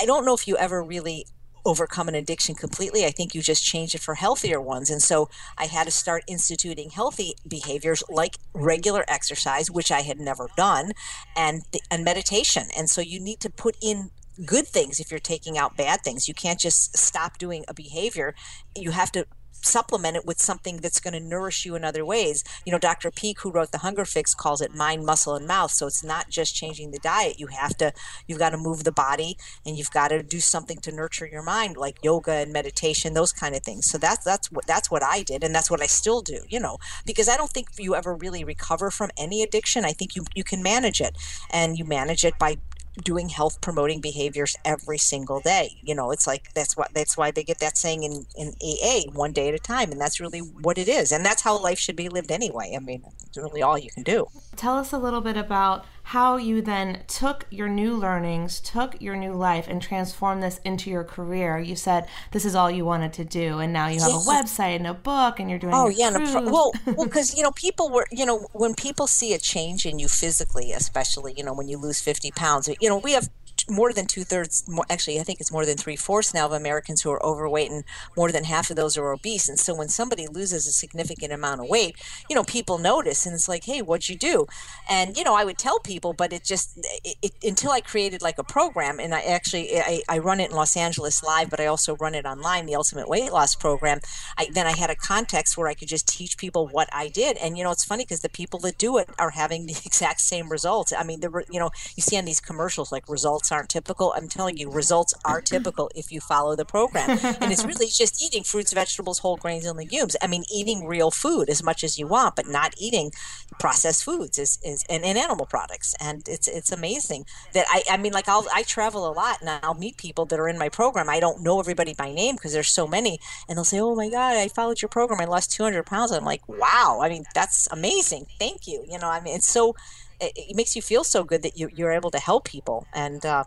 I 0.00 0.06
don't 0.06 0.24
know 0.24 0.34
if 0.34 0.48
you 0.48 0.56
ever 0.56 0.82
really 0.82 1.26
overcome 1.68 2.08
an 2.08 2.14
addiction 2.14 2.54
completely. 2.54 3.04
I 3.04 3.10
think 3.10 3.34
you 3.34 3.42
just 3.42 3.64
change 3.64 3.94
it 3.94 4.00
for 4.00 4.14
healthier 4.14 4.60
ones. 4.60 4.90
And 4.90 5.02
so 5.02 5.28
I 5.56 5.66
had 5.66 5.84
to 5.84 5.90
start 5.90 6.24
instituting 6.26 6.90
healthy 6.90 7.34
behaviors 7.46 8.02
like 8.08 8.38
regular 8.54 9.04
exercise, 9.06 9.70
which 9.70 9.92
I 9.92 10.00
had 10.00 10.18
never 10.18 10.48
done, 10.56 10.92
and 11.36 11.62
and 11.90 12.04
meditation. 12.04 12.68
And 12.76 12.88
so 12.88 13.00
you 13.00 13.20
need 13.20 13.40
to 13.40 13.50
put 13.50 13.76
in 13.82 14.10
good 14.44 14.66
things 14.66 15.00
if 15.00 15.10
you're 15.10 15.20
taking 15.20 15.58
out 15.58 15.76
bad 15.76 16.00
things. 16.02 16.28
You 16.28 16.34
can't 16.34 16.60
just 16.60 16.96
stop 16.96 17.38
doing 17.38 17.64
a 17.68 17.74
behavior. 17.74 18.34
You 18.76 18.92
have 18.92 19.12
to 19.12 19.26
supplement 19.62 20.16
it 20.16 20.26
with 20.26 20.40
something 20.40 20.78
that's 20.78 21.00
going 21.00 21.14
to 21.14 21.20
nourish 21.20 21.64
you 21.64 21.74
in 21.74 21.84
other 21.84 22.04
ways. 22.04 22.44
You 22.64 22.72
know, 22.72 22.78
Dr. 22.78 23.10
Peeke, 23.10 23.40
who 23.40 23.50
wrote 23.50 23.72
the 23.72 23.78
Hunger 23.78 24.04
Fix, 24.04 24.34
calls 24.34 24.60
it 24.60 24.74
mind, 24.74 25.04
muscle, 25.04 25.34
and 25.34 25.46
mouth. 25.46 25.70
So 25.70 25.86
it's 25.86 26.04
not 26.04 26.30
just 26.30 26.54
changing 26.54 26.90
the 26.90 26.98
diet. 26.98 27.38
You 27.38 27.48
have 27.48 27.76
to, 27.78 27.92
you've 28.26 28.38
got 28.38 28.50
to 28.50 28.58
move 28.58 28.84
the 28.84 28.92
body, 28.92 29.36
and 29.64 29.76
you've 29.76 29.90
got 29.90 30.08
to 30.08 30.22
do 30.22 30.40
something 30.40 30.78
to 30.78 30.92
nurture 30.92 31.26
your 31.26 31.42
mind, 31.42 31.76
like 31.76 31.98
yoga 32.02 32.32
and 32.32 32.52
meditation, 32.52 33.14
those 33.14 33.32
kind 33.32 33.54
of 33.54 33.62
things. 33.62 33.90
So 33.90 33.98
that's 33.98 34.24
that's 34.24 34.50
what 34.50 34.66
that's 34.66 34.90
what 34.90 35.02
I 35.02 35.22
did, 35.22 35.44
and 35.44 35.54
that's 35.54 35.70
what 35.70 35.82
I 35.82 35.86
still 35.86 36.20
do. 36.20 36.40
You 36.48 36.60
know, 36.60 36.78
because 37.06 37.28
I 37.28 37.36
don't 37.36 37.50
think 37.50 37.68
you 37.78 37.94
ever 37.94 38.14
really 38.14 38.44
recover 38.44 38.90
from 38.90 39.10
any 39.18 39.42
addiction. 39.42 39.84
I 39.84 39.92
think 39.92 40.16
you 40.16 40.24
you 40.34 40.44
can 40.44 40.62
manage 40.62 41.00
it, 41.00 41.16
and 41.50 41.78
you 41.78 41.84
manage 41.84 42.24
it 42.24 42.38
by 42.38 42.56
doing 43.04 43.28
health 43.28 43.60
promoting 43.60 44.00
behaviors 44.00 44.56
every 44.64 44.98
single 44.98 45.40
day. 45.40 45.78
You 45.82 45.94
know, 45.94 46.10
it's 46.10 46.26
like 46.26 46.52
that's 46.54 46.76
what 46.76 46.92
that's 46.94 47.16
why 47.16 47.30
they 47.30 47.44
get 47.44 47.58
that 47.58 47.76
saying 47.76 48.02
in 48.02 48.26
in 48.36 48.54
AA, 48.62 49.10
one 49.12 49.32
day 49.32 49.48
at 49.48 49.54
a 49.54 49.58
time, 49.58 49.90
and 49.92 50.00
that's 50.00 50.20
really 50.20 50.40
what 50.40 50.78
it 50.78 50.88
is, 50.88 51.12
and 51.12 51.24
that's 51.24 51.42
how 51.42 51.60
life 51.60 51.78
should 51.78 51.96
be 51.96 52.08
lived 52.08 52.30
anyway. 52.30 52.74
I 52.76 52.80
mean, 52.80 53.02
it's 53.26 53.36
really 53.36 53.62
all 53.62 53.78
you 53.78 53.90
can 53.90 54.02
do. 54.02 54.26
Tell 54.56 54.76
us 54.76 54.92
a 54.92 54.98
little 54.98 55.20
bit 55.20 55.36
about 55.36 55.84
how 56.08 56.38
you 56.38 56.62
then 56.62 57.02
took 57.06 57.44
your 57.50 57.68
new 57.68 57.94
learnings, 57.94 58.60
took 58.60 58.98
your 58.98 59.14
new 59.14 59.34
life, 59.34 59.68
and 59.68 59.82
transformed 59.82 60.42
this 60.42 60.58
into 60.64 60.88
your 60.88 61.04
career. 61.04 61.58
You 61.58 61.76
said 61.76 62.08
this 62.32 62.46
is 62.46 62.54
all 62.54 62.70
you 62.70 62.86
wanted 62.86 63.12
to 63.12 63.26
do, 63.26 63.58
and 63.58 63.74
now 63.74 63.88
you 63.88 64.00
have 64.00 64.08
yeah. 64.08 64.16
a 64.16 64.20
website 64.20 64.76
and 64.76 64.86
a 64.86 64.94
book, 64.94 65.38
and 65.38 65.50
you're 65.50 65.58
doing. 65.58 65.74
Oh 65.74 65.88
yeah, 65.90 66.10
pro- 66.12 66.50
well, 66.50 66.72
well, 66.86 67.04
because 67.04 67.36
you 67.36 67.42
know 67.42 67.50
people 67.50 67.90
were, 67.90 68.06
you 68.10 68.24
know, 68.24 68.46
when 68.54 68.74
people 68.74 69.06
see 69.06 69.34
a 69.34 69.38
change 69.38 69.84
in 69.84 69.98
you 69.98 70.08
physically, 70.08 70.72
especially, 70.72 71.34
you 71.36 71.44
know, 71.44 71.52
when 71.52 71.68
you 71.68 71.76
lose 71.76 72.00
fifty 72.00 72.30
pounds, 72.30 72.70
you 72.80 72.88
know, 72.88 72.96
we 72.96 73.12
have 73.12 73.28
more 73.68 73.92
than 73.92 74.06
two 74.06 74.24
thirds, 74.24 74.64
actually, 74.90 75.20
I 75.20 75.22
think 75.22 75.40
it's 75.40 75.52
more 75.52 75.66
than 75.66 75.76
three 75.76 75.96
fourths 75.96 76.32
now 76.34 76.46
of 76.46 76.52
Americans 76.52 77.02
who 77.02 77.10
are 77.10 77.24
overweight, 77.24 77.70
and 77.70 77.84
more 78.16 78.32
than 78.32 78.44
half 78.44 78.70
of 78.70 78.76
those 78.76 78.96
are 78.96 79.12
obese. 79.12 79.48
And 79.48 79.58
so 79.58 79.74
when 79.74 79.88
somebody 79.88 80.26
loses 80.26 80.66
a 80.66 80.72
significant 80.72 81.32
amount 81.32 81.60
of 81.60 81.68
weight, 81.68 81.96
you 82.28 82.36
know, 82.36 82.44
people 82.44 82.78
notice, 82.78 83.26
and 83.26 83.34
it's 83.34 83.48
like, 83.48 83.64
hey, 83.64 83.82
what'd 83.82 84.08
you 84.08 84.16
do? 84.16 84.46
And 84.88 85.16
you 85.16 85.24
know, 85.24 85.34
I 85.34 85.44
would 85.44 85.58
tell 85.58 85.80
people, 85.80 86.12
but 86.12 86.32
it 86.32 86.44
just 86.44 86.78
it, 87.04 87.16
it, 87.22 87.32
until 87.42 87.70
I 87.70 87.80
created 87.80 88.22
like 88.22 88.38
a 88.38 88.44
program, 88.44 88.98
and 88.98 89.14
I 89.14 89.20
actually 89.20 89.78
I, 89.78 90.02
I 90.08 90.18
run 90.18 90.40
it 90.40 90.50
in 90.50 90.56
Los 90.56 90.76
Angeles 90.76 91.22
live, 91.22 91.50
but 91.50 91.60
I 91.60 91.66
also 91.66 91.96
run 91.96 92.14
it 92.14 92.24
online, 92.24 92.66
the 92.66 92.74
Ultimate 92.74 93.08
Weight 93.08 93.32
Loss 93.32 93.56
Program. 93.56 94.00
I, 94.36 94.48
then 94.52 94.66
I 94.66 94.76
had 94.76 94.90
a 94.90 94.96
context 94.96 95.56
where 95.56 95.68
I 95.68 95.74
could 95.74 95.88
just 95.88 96.08
teach 96.08 96.38
people 96.38 96.68
what 96.68 96.88
I 96.92 97.08
did, 97.08 97.36
and 97.38 97.58
you 97.58 97.64
know, 97.64 97.70
it's 97.70 97.84
funny 97.84 98.04
because 98.04 98.20
the 98.20 98.28
people 98.28 98.60
that 98.60 98.78
do 98.78 98.98
it 98.98 99.08
are 99.18 99.30
having 99.30 99.66
the 99.66 99.76
exact 99.84 100.20
same 100.20 100.48
results. 100.48 100.92
I 100.92 101.02
mean, 101.02 101.20
the 101.20 101.44
you 101.50 101.60
know, 101.60 101.70
you 101.96 102.02
see 102.02 102.16
on 102.16 102.24
these 102.24 102.40
commercials 102.40 102.90
like 102.92 103.08
results 103.08 103.52
aren't 103.58 103.68
typical. 103.68 104.14
I'm 104.16 104.28
telling 104.28 104.56
you, 104.56 104.70
results 104.70 105.12
are 105.24 105.40
typical 105.40 105.90
if 105.96 106.12
you 106.12 106.20
follow 106.20 106.54
the 106.54 106.64
program. 106.64 107.10
and 107.40 107.50
it's 107.52 107.64
really 107.64 107.88
just 107.88 108.22
eating 108.22 108.44
fruits, 108.44 108.72
vegetables, 108.72 109.18
whole 109.18 109.36
grains, 109.36 109.66
and 109.66 109.76
legumes. 109.76 110.16
I 110.22 110.28
mean, 110.28 110.44
eating 110.52 110.86
real 110.86 111.10
food 111.10 111.50
as 111.50 111.62
much 111.62 111.82
as 111.82 111.98
you 111.98 112.06
want, 112.06 112.36
but 112.36 112.46
not 112.46 112.72
eating 112.78 113.10
processed 113.58 114.04
foods 114.04 114.38
is, 114.38 114.58
is 114.62 114.84
and, 114.88 115.04
and 115.04 115.18
animal 115.18 115.44
products. 115.44 115.96
And 116.00 116.26
it's 116.28 116.46
it's 116.46 116.70
amazing 116.70 117.24
that 117.52 117.66
I 117.68 117.82
I 117.90 117.96
mean, 117.96 118.12
like 118.12 118.28
I'll 118.28 118.46
I 118.54 118.62
travel 118.62 119.08
a 119.08 119.12
lot 119.12 119.40
and 119.40 119.50
I'll 119.64 119.74
meet 119.74 119.96
people 119.96 120.24
that 120.26 120.38
are 120.38 120.48
in 120.48 120.58
my 120.58 120.68
program. 120.68 121.08
I 121.08 121.18
don't 121.18 121.42
know 121.42 121.58
everybody 121.58 121.94
by 121.94 122.12
name 122.12 122.36
because 122.36 122.52
there's 122.52 122.68
so 122.68 122.86
many, 122.86 123.18
and 123.48 123.56
they'll 123.56 123.64
say, 123.64 123.80
"Oh 123.80 123.96
my 123.96 124.08
God, 124.08 124.36
I 124.36 124.46
followed 124.46 124.80
your 124.80 124.88
program. 124.88 125.20
I 125.20 125.24
lost 125.24 125.50
200 125.50 125.84
pounds." 125.84 126.12
I'm 126.12 126.24
like, 126.24 126.48
"Wow! 126.48 127.00
I 127.02 127.08
mean, 127.08 127.24
that's 127.34 127.66
amazing. 127.72 128.26
Thank 128.38 128.68
you." 128.68 128.84
You 128.88 128.98
know, 129.00 129.08
I 129.08 129.20
mean, 129.20 129.34
it's 129.34 129.50
so 129.50 129.74
it, 130.20 130.56
makes 130.56 130.74
you 130.76 130.82
feel 130.82 131.04
so 131.04 131.24
good 131.24 131.42
that 131.42 131.58
you, 131.58 131.68
you're 131.74 131.92
able 131.92 132.10
to 132.10 132.18
help 132.18 132.44
people. 132.44 132.86
And 132.94 133.24
uh, 133.24 133.44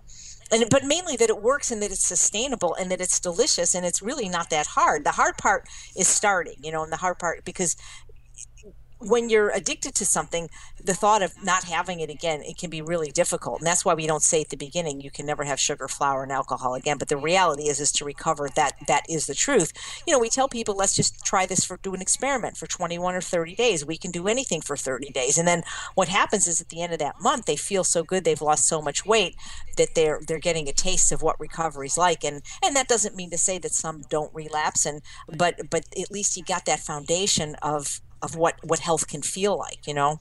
and 0.52 0.70
but 0.70 0.84
mainly 0.84 1.16
that 1.16 1.30
it 1.30 1.42
works 1.42 1.72
and 1.72 1.82
that 1.82 1.92
it's 1.92 2.04
sustainable 2.06 2.74
and 2.76 2.92
that 2.92 3.02
it's 3.02 3.20
delicious 3.20 3.74
and 3.74 3.86
it's 3.86 4.02
really 4.02 4.30
not 4.30 4.50
that 4.50 4.68
hard. 4.68 5.04
The 5.04 5.12
hard 5.12 5.38
part 5.38 5.68
is 5.96 6.08
starting 6.08 6.56
you 6.62 6.72
know 6.72 6.84
and 6.84 6.92
the 6.92 6.98
hard 6.98 7.20
part 7.20 7.46
because 7.46 7.76
when 9.02 9.30
you're 9.30 9.50
addicted 9.50 9.96
to 9.96 10.06
something, 10.06 10.50
the 10.84 10.94
thought 10.94 11.22
of 11.22 11.44
not 11.44 11.64
having 11.64 12.00
it 12.00 12.10
again, 12.10 12.42
it 12.42 12.58
can 12.58 12.70
be 12.70 12.82
really 12.82 13.12
difficult. 13.12 13.60
And 13.60 13.68
that's 13.68 13.84
why 13.84 13.94
we 13.94 14.08
don't 14.08 14.22
say 14.22 14.42
at 14.42 14.50
the 14.50 14.58
beginning 14.58 15.02
you 15.02 15.12
can 15.12 15.26
never 15.26 15.44
have 15.44 15.60
sugar, 15.60 15.88
flour, 15.88 16.24
and 16.24 16.32
alcohol 16.32 16.76
again. 16.76 16.98
But 16.98 17.10
the 17.10 17.18
reality 17.18 17.64
is 17.64 17.80
is 17.80 17.92
to 17.94 18.06
recover 18.06 18.50
that 18.56 18.74
that 18.88 19.06
is 19.10 19.26
the 19.26 19.34
truth. 19.34 19.74
You 20.06 20.14
know, 20.14 20.20
we 20.20 20.30
tell 20.30 20.48
people 20.48 20.76
let's 20.76 20.96
just 20.96 21.24
try 21.26 21.46
this 21.46 21.64
for 21.66 21.78
do 21.78 21.94
an 21.94 22.02
experiment 22.02 22.58
for 22.58 22.68
21 22.68 23.16
or 23.16 23.22
30 23.22 23.56
days. 23.56 23.86
We 23.86 23.98
can 23.98 24.12
do 24.12 24.28
anything 24.28 24.62
for 24.62 24.78
30 24.78 25.10
days. 25.10 25.38
And 25.38 25.48
then 25.48 25.64
what 25.96 26.08
happens 26.08 26.48
is 26.48 26.62
at 26.62 26.70
the 26.70 26.82
end 26.82 26.94
of 26.94 27.00
that 27.00 27.22
month 27.22 27.46
they 27.46 27.56
feel 27.56 27.84
so 27.84 28.04
good 28.04 28.24
they've 28.24 28.42
lost 28.42 28.68
so 28.68 28.82
much 28.82 29.06
weight 29.06 29.36
that 29.78 29.96
they're 29.96 30.22
they're 30.28 30.40
getting 30.40 30.68
a 30.68 30.74
taste 30.74 31.12
of 31.12 31.22
what 31.22 31.40
recovery's 31.40 31.98
like. 31.98 32.24
And 32.24 32.44
and 32.64 32.76
that 32.76 32.88
doesn't 32.88 33.16
mean 33.16 33.32
to 33.32 33.38
say 33.38 33.58
that 33.60 33.74
some 33.74 34.04
don't 34.10 34.34
relapse 34.34 34.86
and 34.86 35.02
but 35.28 35.70
but 35.70 35.86
at 36.00 36.12
least 36.12 36.38
you 36.38 36.44
got 36.44 36.66
that 36.66 36.80
foundation 36.80 37.56
of 37.62 38.02
of 38.22 38.36
what 38.36 38.56
what 38.64 38.80
health 38.80 39.08
can 39.08 39.22
feel 39.22 39.58
like 39.58 39.88
you 39.88 39.94
know 39.94 40.20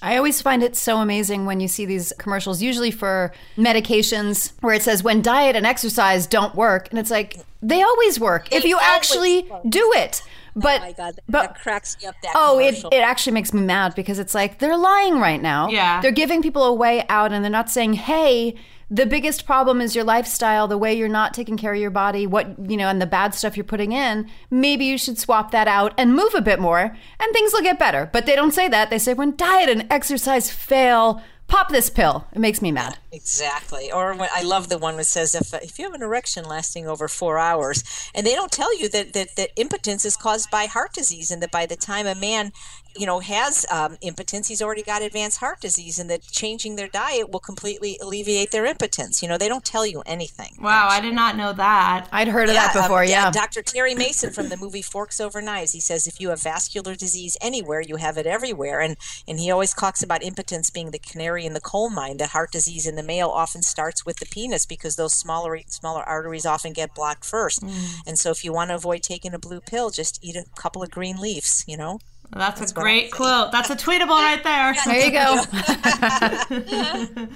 I 0.00 0.16
always 0.16 0.40
find 0.40 0.62
it 0.62 0.76
so 0.76 0.98
amazing 0.98 1.44
when 1.44 1.60
you 1.60 1.66
see 1.66 1.84
these 1.84 2.12
commercials, 2.18 2.62
usually 2.62 2.90
for 2.90 3.32
medications, 3.56 4.52
where 4.60 4.74
it 4.74 4.82
says 4.82 5.02
when 5.02 5.22
diet 5.22 5.56
and 5.56 5.66
exercise 5.66 6.26
don't 6.26 6.54
work. 6.54 6.88
And 6.90 6.98
it's 6.98 7.10
like, 7.10 7.38
they 7.62 7.82
always 7.82 8.20
work 8.20 8.52
if 8.52 8.64
you 8.64 8.78
actually 8.80 9.42
work. 9.42 9.62
do 9.68 9.92
it. 9.96 10.22
Oh 10.24 10.60
but, 10.60 10.80
oh 10.80 10.84
my 10.84 10.92
God, 10.92 11.16
that, 11.16 11.24
but, 11.28 11.42
that 11.42 11.60
cracks 11.60 11.96
me 12.00 12.08
up. 12.08 12.14
That 12.22 12.32
oh, 12.34 12.58
it, 12.60 12.84
it 12.92 13.00
actually 13.00 13.32
makes 13.32 13.52
me 13.52 13.60
mad 13.60 13.94
because 13.94 14.18
it's 14.18 14.34
like 14.34 14.58
they're 14.58 14.76
lying 14.76 15.18
right 15.18 15.42
now. 15.42 15.68
Yeah. 15.68 16.00
They're 16.00 16.12
giving 16.12 16.42
people 16.42 16.64
a 16.64 16.72
way 16.72 17.04
out 17.08 17.32
and 17.32 17.44
they're 17.44 17.50
not 17.50 17.70
saying, 17.70 17.94
hey, 17.94 18.54
the 18.90 19.06
biggest 19.06 19.44
problem 19.44 19.80
is 19.80 19.94
your 19.94 20.04
lifestyle, 20.04 20.66
the 20.66 20.78
way 20.78 20.94
you're 20.94 21.08
not 21.08 21.34
taking 21.34 21.56
care 21.56 21.74
of 21.74 21.80
your 21.80 21.90
body, 21.90 22.26
what, 22.26 22.70
you 22.70 22.76
know, 22.76 22.88
and 22.88 23.02
the 23.02 23.06
bad 23.06 23.34
stuff 23.34 23.56
you're 23.56 23.64
putting 23.64 23.92
in. 23.92 24.30
Maybe 24.50 24.86
you 24.86 24.96
should 24.96 25.18
swap 25.18 25.50
that 25.50 25.68
out 25.68 25.92
and 25.98 26.14
move 26.14 26.34
a 26.34 26.40
bit 26.40 26.58
more 26.58 26.96
and 27.20 27.32
things 27.32 27.52
will 27.52 27.62
get 27.62 27.78
better. 27.78 28.08
But 28.12 28.24
they 28.24 28.34
don't 28.34 28.52
say 28.52 28.68
that. 28.68 28.88
They 28.88 28.98
say 28.98 29.12
when 29.12 29.36
diet 29.36 29.68
and 29.68 29.86
exercise 29.92 30.50
fail, 30.50 31.22
pop 31.48 31.70
this 31.70 31.90
pill. 31.90 32.26
It 32.32 32.38
makes 32.38 32.62
me 32.62 32.70
mad. 32.72 32.98
Exactly. 33.10 33.90
Or 33.90 34.14
when, 34.14 34.28
I 34.34 34.42
love 34.42 34.68
the 34.68 34.78
one 34.78 34.96
that 34.96 35.04
says 35.04 35.34
if, 35.34 35.52
if 35.54 35.78
you 35.78 35.86
have 35.86 35.94
an 35.94 36.02
erection 36.02 36.44
lasting 36.44 36.86
over 36.86 37.08
four 37.08 37.38
hours, 37.38 38.10
and 38.14 38.26
they 38.26 38.34
don't 38.34 38.52
tell 38.52 38.78
you 38.78 38.88
that, 38.90 39.14
that, 39.14 39.36
that 39.36 39.50
impotence 39.56 40.04
is 40.04 40.16
caused 40.16 40.50
by 40.50 40.66
heart 40.66 40.92
disease, 40.92 41.30
and 41.30 41.42
that 41.42 41.50
by 41.50 41.66
the 41.66 41.76
time 41.76 42.06
a 42.06 42.14
man 42.14 42.52
you 42.96 43.06
know 43.06 43.20
has 43.20 43.66
um, 43.70 43.96
impotence 44.00 44.48
he's 44.48 44.62
already 44.62 44.82
got 44.82 45.02
advanced 45.02 45.38
heart 45.38 45.60
disease 45.60 45.98
and 45.98 46.08
that 46.10 46.22
changing 46.22 46.76
their 46.76 46.88
diet 46.88 47.30
will 47.30 47.40
completely 47.40 47.98
alleviate 48.02 48.50
their 48.50 48.64
impotence 48.66 49.22
you 49.22 49.28
know 49.28 49.38
they 49.38 49.48
don't 49.48 49.64
tell 49.64 49.86
you 49.86 50.02
anything 50.06 50.56
wow 50.60 50.84
actually. 50.84 50.96
i 50.96 51.00
did 51.00 51.14
not 51.14 51.36
know 51.36 51.52
that 51.52 52.08
i'd 52.12 52.28
heard 52.28 52.48
of 52.48 52.54
yeah, 52.54 52.72
that 52.72 52.82
before 52.82 53.02
um, 53.02 53.08
yeah. 53.08 53.24
yeah 53.24 53.30
dr 53.30 53.62
terry 53.62 53.94
mason 53.94 54.32
from 54.32 54.48
the 54.48 54.56
movie 54.56 54.82
forks 54.82 55.20
over 55.20 55.40
knives 55.40 55.72
he 55.72 55.80
says 55.80 56.06
if 56.06 56.20
you 56.20 56.30
have 56.30 56.42
vascular 56.42 56.94
disease 56.94 57.36
anywhere 57.40 57.80
you 57.80 57.96
have 57.96 58.16
it 58.16 58.26
everywhere 58.26 58.80
and 58.80 58.96
and 59.26 59.38
he 59.38 59.50
always 59.50 59.72
talks 59.74 60.02
about 60.02 60.22
impotence 60.22 60.70
being 60.70 60.90
the 60.90 60.98
canary 60.98 61.44
in 61.44 61.52
the 61.52 61.60
coal 61.60 61.90
mine 61.90 62.16
that 62.16 62.30
heart 62.30 62.50
disease 62.50 62.86
in 62.86 62.96
the 62.96 63.02
male 63.02 63.28
often 63.28 63.62
starts 63.62 64.04
with 64.04 64.16
the 64.16 64.26
penis 64.26 64.66
because 64.66 64.96
those 64.96 65.14
smaller 65.14 65.58
smaller 65.66 66.02
arteries 66.02 66.46
often 66.46 66.72
get 66.72 66.94
blocked 66.94 67.24
first 67.24 67.62
mm. 67.62 67.94
and 68.06 68.18
so 68.18 68.30
if 68.30 68.44
you 68.44 68.52
want 68.52 68.70
to 68.70 68.74
avoid 68.74 69.02
taking 69.02 69.34
a 69.34 69.38
blue 69.38 69.60
pill 69.60 69.90
just 69.90 70.18
eat 70.22 70.36
a 70.36 70.44
couple 70.56 70.82
of 70.82 70.90
green 70.90 71.20
leaves 71.20 71.64
you 71.66 71.76
know 71.76 71.98
that's, 72.32 72.60
That's 72.60 72.72
a 72.72 72.74
great 72.74 73.10
quote. 73.10 73.52
That's 73.52 73.70
a 73.70 73.76
tweetable 73.76 74.08
right 74.08 74.42
there. 74.42 74.74
There 74.84 75.04
you 75.04 75.12
go. 75.12 75.44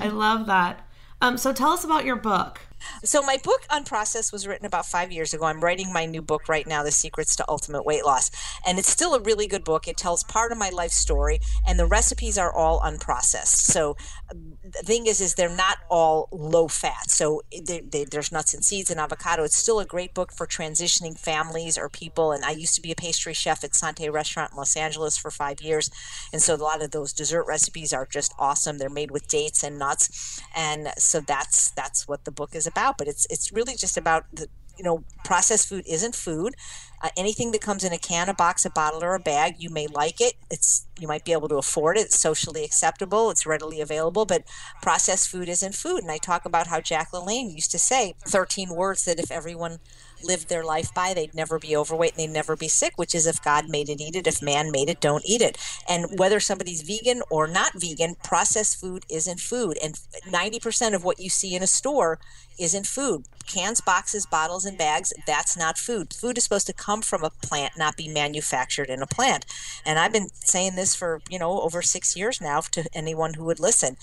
I 0.00 0.08
love 0.08 0.46
that. 0.46 0.86
Um, 1.20 1.36
so 1.38 1.52
tell 1.52 1.70
us 1.70 1.84
about 1.84 2.04
your 2.04 2.16
book. 2.16 2.60
So 3.02 3.22
my 3.22 3.38
book 3.42 3.62
on 3.70 3.84
Unprocessed 3.84 4.32
was 4.32 4.46
written 4.46 4.66
about 4.66 4.86
five 4.86 5.12
years 5.12 5.32
ago. 5.32 5.44
I'm 5.44 5.60
writing 5.60 5.92
my 5.92 6.06
new 6.06 6.22
book 6.22 6.48
right 6.48 6.66
now, 6.66 6.82
The 6.82 6.90
Secrets 6.90 7.36
to 7.36 7.44
Ultimate 7.48 7.84
Weight 7.84 8.04
Loss, 8.04 8.30
and 8.66 8.78
it's 8.78 8.90
still 8.90 9.14
a 9.14 9.20
really 9.20 9.46
good 9.46 9.64
book. 9.64 9.86
It 9.86 9.96
tells 9.96 10.24
part 10.24 10.50
of 10.52 10.58
my 10.58 10.70
life 10.70 10.90
story, 10.90 11.40
and 11.66 11.78
the 11.78 11.86
recipes 11.86 12.36
are 12.36 12.52
all 12.52 12.80
unprocessed. 12.80 13.46
So 13.46 13.96
the 14.30 14.82
thing 14.84 15.06
is, 15.06 15.20
is 15.20 15.34
they're 15.34 15.48
not 15.48 15.78
all 15.88 16.28
low 16.32 16.68
fat. 16.68 17.10
So 17.10 17.42
they, 17.50 17.80
they, 17.80 18.04
there's 18.04 18.32
nuts 18.32 18.54
and 18.54 18.64
seeds 18.64 18.90
and 18.90 18.98
avocado. 18.98 19.44
It's 19.44 19.56
still 19.56 19.78
a 19.78 19.86
great 19.86 20.14
book 20.14 20.32
for 20.32 20.46
transitioning 20.46 21.18
families 21.18 21.78
or 21.78 21.88
people. 21.88 22.32
And 22.32 22.44
I 22.44 22.50
used 22.50 22.74
to 22.74 22.82
be 22.82 22.90
a 22.90 22.96
pastry 22.96 23.34
chef 23.34 23.62
at 23.62 23.74
Sante 23.74 24.08
Restaurant 24.08 24.52
in 24.52 24.56
Los 24.56 24.76
Angeles 24.76 25.16
for 25.16 25.30
five 25.30 25.60
years, 25.60 25.90
and 26.32 26.42
so 26.42 26.54
a 26.54 26.56
lot 26.56 26.82
of 26.82 26.90
those 26.90 27.12
dessert 27.12 27.44
recipes 27.46 27.92
are 27.92 28.06
just 28.06 28.34
awesome. 28.38 28.78
They're 28.78 28.88
made 28.88 29.10
with 29.10 29.28
dates 29.28 29.62
and 29.62 29.78
nuts, 29.78 30.40
and 30.54 30.88
so 30.98 31.20
that's 31.20 31.70
that's 31.70 32.08
what 32.08 32.24
the 32.24 32.30
book 32.32 32.54
is 32.54 32.65
about. 32.66 32.98
But 32.98 33.08
it's 33.08 33.26
it's 33.30 33.52
really 33.52 33.74
just 33.76 33.96
about 33.96 34.24
the 34.32 34.48
you 34.78 34.84
know 34.84 35.04
processed 35.24 35.68
food 35.68 35.84
isn't 35.86 36.14
food 36.14 36.54
Uh, 37.02 37.10
anything 37.16 37.50
that 37.52 37.60
comes 37.60 37.84
in 37.84 37.92
a 37.92 37.98
can, 37.98 38.28
a 38.28 38.34
box, 38.34 38.64
a 38.64 38.70
bottle, 38.70 39.04
or 39.04 39.14
a 39.14 39.20
bag, 39.20 39.56
you 39.58 39.68
may 39.68 39.86
like 39.86 40.18
it. 40.18 40.34
It's 40.50 40.86
you 40.98 41.06
might 41.06 41.26
be 41.26 41.32
able 41.32 41.48
to 41.48 41.56
afford 41.56 41.98
it. 41.98 42.06
It's 42.06 42.18
socially 42.18 42.64
acceptable. 42.64 43.30
It's 43.30 43.44
readily 43.44 43.82
available. 43.82 44.24
But 44.24 44.44
processed 44.80 45.28
food 45.28 45.48
isn't 45.48 45.74
food. 45.74 46.02
And 46.02 46.10
I 46.10 46.16
talk 46.16 46.46
about 46.46 46.68
how 46.68 46.80
Jack 46.80 47.10
LaLanne 47.12 47.52
used 47.54 47.70
to 47.72 47.78
say 47.78 48.14
13 48.26 48.74
words 48.74 49.04
that 49.04 49.20
if 49.20 49.30
everyone 49.30 49.78
lived 50.22 50.48
their 50.48 50.64
life 50.64 50.92
by, 50.94 51.14
they'd 51.14 51.34
never 51.34 51.58
be 51.58 51.76
overweight 51.76 52.12
and 52.12 52.20
they'd 52.20 52.32
never 52.32 52.56
be 52.56 52.68
sick, 52.68 52.94
which 52.96 53.14
is 53.14 53.26
if 53.26 53.42
God 53.42 53.68
made 53.68 53.88
it, 53.88 54.00
eat 54.00 54.16
it. 54.16 54.26
If 54.26 54.42
man 54.42 54.70
made 54.70 54.88
it, 54.88 55.00
don't 55.00 55.24
eat 55.24 55.40
it. 55.40 55.58
And 55.88 56.18
whether 56.18 56.40
somebody's 56.40 56.82
vegan 56.82 57.22
or 57.30 57.46
not 57.46 57.72
vegan, 57.74 58.16
processed 58.22 58.80
food 58.80 59.04
isn't 59.08 59.40
food. 59.40 59.78
And 59.82 59.94
90% 60.28 60.94
of 60.94 61.04
what 61.04 61.20
you 61.20 61.28
see 61.28 61.54
in 61.54 61.62
a 61.62 61.66
store 61.66 62.18
isn't 62.58 62.86
food. 62.86 63.24
Cans, 63.46 63.80
boxes, 63.80 64.26
bottles, 64.26 64.64
and 64.64 64.78
bags, 64.78 65.12
that's 65.26 65.56
not 65.56 65.78
food. 65.78 66.14
Food 66.14 66.38
is 66.38 66.44
supposed 66.44 66.66
to 66.66 66.72
come 66.72 67.02
from 67.02 67.22
a 67.22 67.30
plant, 67.30 67.74
not 67.76 67.96
be 67.96 68.08
manufactured 68.08 68.88
in 68.88 69.02
a 69.02 69.06
plant. 69.06 69.46
And 69.84 69.98
I've 69.98 70.12
been 70.12 70.28
saying 70.34 70.74
this 70.74 70.94
for, 70.94 71.20
you 71.28 71.38
know, 71.38 71.60
over 71.60 71.82
six 71.82 72.16
years 72.16 72.40
now 72.40 72.60
to 72.72 72.84
anyone 72.94 73.34
who 73.34 73.44
would 73.44 73.60
listen 73.60 73.96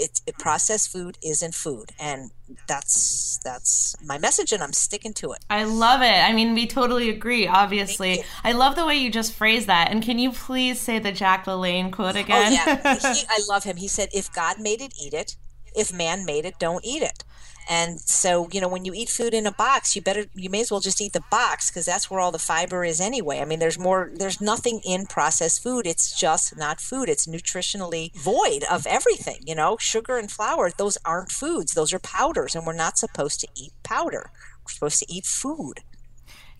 it, 0.00 0.20
it, 0.26 0.38
processed 0.38 0.90
food 0.90 1.18
isn't 1.22 1.54
food. 1.54 1.92
And 1.98 2.30
that's 2.66 3.38
that's 3.44 3.94
my 4.04 4.18
message 4.18 4.52
and 4.52 4.62
i'm 4.62 4.72
sticking 4.72 5.12
to 5.14 5.32
it. 5.32 5.44
I 5.48 5.64
love 5.64 6.02
it. 6.02 6.06
I 6.06 6.32
mean 6.32 6.54
we 6.54 6.66
totally 6.66 7.08
agree 7.10 7.46
obviously. 7.46 8.24
I 8.42 8.52
love 8.52 8.74
the 8.74 8.86
way 8.86 8.96
you 8.96 9.10
just 9.10 9.34
phrased 9.34 9.68
that. 9.68 9.90
And 9.90 10.02
can 10.02 10.18
you 10.18 10.32
please 10.32 10.80
say 10.80 10.98
the 10.98 11.12
jack 11.12 11.46
lalanne 11.46 11.92
quote 11.92 12.16
oh, 12.16 12.20
again? 12.20 12.52
oh, 12.52 12.80
yeah. 12.84 12.94
he, 13.14 13.22
i 13.28 13.40
love 13.48 13.64
him. 13.64 13.76
He 13.76 13.88
said 13.88 14.08
if 14.12 14.32
god 14.32 14.58
made 14.58 14.80
it 14.80 14.94
eat 15.00 15.12
it. 15.12 15.36
If 15.76 15.92
man 15.92 16.24
made 16.24 16.44
it 16.44 16.58
don't 16.58 16.84
eat 16.84 17.02
it 17.02 17.22
and 17.70 18.00
so, 18.00 18.48
you 18.50 18.60
know, 18.60 18.66
when 18.66 18.84
you 18.84 18.92
eat 18.92 19.08
food 19.08 19.32
in 19.32 19.46
a 19.46 19.52
box, 19.52 19.94
you 19.94 20.02
better, 20.02 20.24
you 20.34 20.50
may 20.50 20.62
as 20.62 20.72
well 20.72 20.80
just 20.80 21.00
eat 21.00 21.12
the 21.12 21.22
box 21.30 21.70
because 21.70 21.86
that's 21.86 22.10
where 22.10 22.18
all 22.18 22.32
the 22.32 22.38
fiber 22.40 22.82
is 22.84 23.00
anyway. 23.00 23.38
I 23.38 23.44
mean, 23.44 23.60
there's 23.60 23.78
more, 23.78 24.10
there's 24.12 24.40
nothing 24.40 24.80
in 24.84 25.06
processed 25.06 25.62
food. 25.62 25.86
It's 25.86 26.18
just 26.18 26.56
not 26.56 26.80
food. 26.80 27.08
It's 27.08 27.28
nutritionally 27.28 28.12
void 28.16 28.64
of 28.68 28.88
everything, 28.88 29.42
you 29.46 29.54
know, 29.54 29.76
sugar 29.78 30.18
and 30.18 30.28
flour. 30.28 30.72
Those 30.76 30.98
aren't 31.04 31.30
foods. 31.30 31.74
Those 31.74 31.92
are 31.92 32.00
powders. 32.00 32.56
And 32.56 32.66
we're 32.66 32.72
not 32.72 32.98
supposed 32.98 33.38
to 33.42 33.48
eat 33.54 33.72
powder. 33.84 34.32
We're 34.64 34.72
supposed 34.72 34.98
to 34.98 35.12
eat 35.12 35.24
food. 35.24 35.82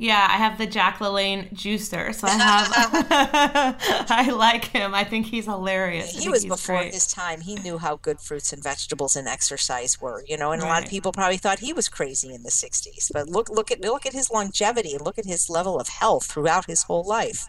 Yeah, 0.00 0.26
I 0.30 0.38
have 0.38 0.56
the 0.56 0.66
Jack 0.66 0.96
LaLanne 1.00 1.52
juicer, 1.52 2.14
so 2.14 2.26
I 2.26 2.30
have. 3.76 3.76
I 4.10 4.30
like 4.30 4.64
him. 4.64 4.94
I 4.94 5.04
think 5.04 5.26
he's 5.26 5.44
hilarious. 5.44 6.18
He 6.18 6.30
was 6.30 6.46
before 6.46 6.78
great. 6.78 6.94
his 6.94 7.06
time. 7.06 7.42
He 7.42 7.56
knew 7.56 7.76
how 7.76 7.96
good 7.96 8.18
fruits 8.18 8.50
and 8.50 8.62
vegetables 8.62 9.14
and 9.14 9.28
exercise 9.28 10.00
were, 10.00 10.24
you 10.26 10.38
know. 10.38 10.52
And 10.52 10.62
right. 10.62 10.68
a 10.68 10.72
lot 10.72 10.84
of 10.84 10.88
people 10.88 11.12
probably 11.12 11.36
thought 11.36 11.58
he 11.58 11.74
was 11.74 11.90
crazy 11.90 12.32
in 12.32 12.44
the 12.44 12.48
'60s. 12.48 13.10
But 13.12 13.28
look, 13.28 13.50
look 13.50 13.70
at 13.70 13.82
look 13.82 14.06
at 14.06 14.14
his 14.14 14.30
longevity 14.30 14.94
and 14.94 15.04
look 15.04 15.18
at 15.18 15.26
his 15.26 15.50
level 15.50 15.78
of 15.78 15.88
health 15.88 16.24
throughout 16.24 16.64
his 16.64 16.84
whole 16.84 17.04
life. 17.04 17.46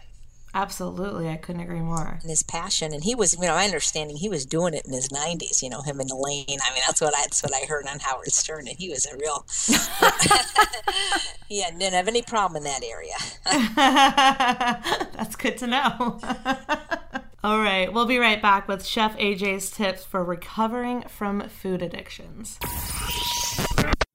Absolutely, 0.54 1.30
I 1.30 1.36
couldn't 1.36 1.62
agree 1.62 1.80
more. 1.80 2.18
And 2.20 2.28
his 2.28 2.42
passion, 2.42 2.92
and 2.92 3.02
he 3.02 3.14
was, 3.14 3.32
you 3.34 3.40
know, 3.40 3.54
my 3.54 3.64
understanding, 3.64 4.16
he 4.16 4.28
was 4.28 4.44
doing 4.44 4.74
it 4.74 4.84
in 4.84 4.92
his 4.92 5.08
'90s. 5.08 5.62
You 5.62 5.70
know, 5.70 5.80
him 5.80 5.98
and 5.98 6.10
Elaine. 6.10 6.44
I 6.48 6.74
mean, 6.74 6.82
that's 6.86 7.00
what 7.00 7.14
I, 7.16 7.22
that's 7.22 7.42
what 7.42 7.54
I 7.54 7.64
heard 7.66 7.86
on 7.86 8.00
Howard 8.00 8.30
Stern, 8.32 8.68
and 8.68 8.76
he 8.76 8.90
was 8.90 9.06
a 9.06 9.16
real. 9.16 9.46
he 11.48 11.62
didn't 11.62 11.94
have 11.94 12.08
any 12.08 12.20
problem 12.20 12.58
in 12.58 12.64
that 12.64 12.82
area. 12.84 13.14
that's 15.16 15.36
good 15.36 15.56
to 15.58 15.66
know. 15.66 16.20
All 17.44 17.58
right, 17.58 17.92
we'll 17.92 18.06
be 18.06 18.18
right 18.18 18.40
back 18.40 18.68
with 18.68 18.86
Chef 18.86 19.16
AJ's 19.16 19.70
tips 19.70 20.04
for 20.04 20.22
recovering 20.22 21.02
from 21.08 21.48
food 21.48 21.82
addictions. 21.82 22.58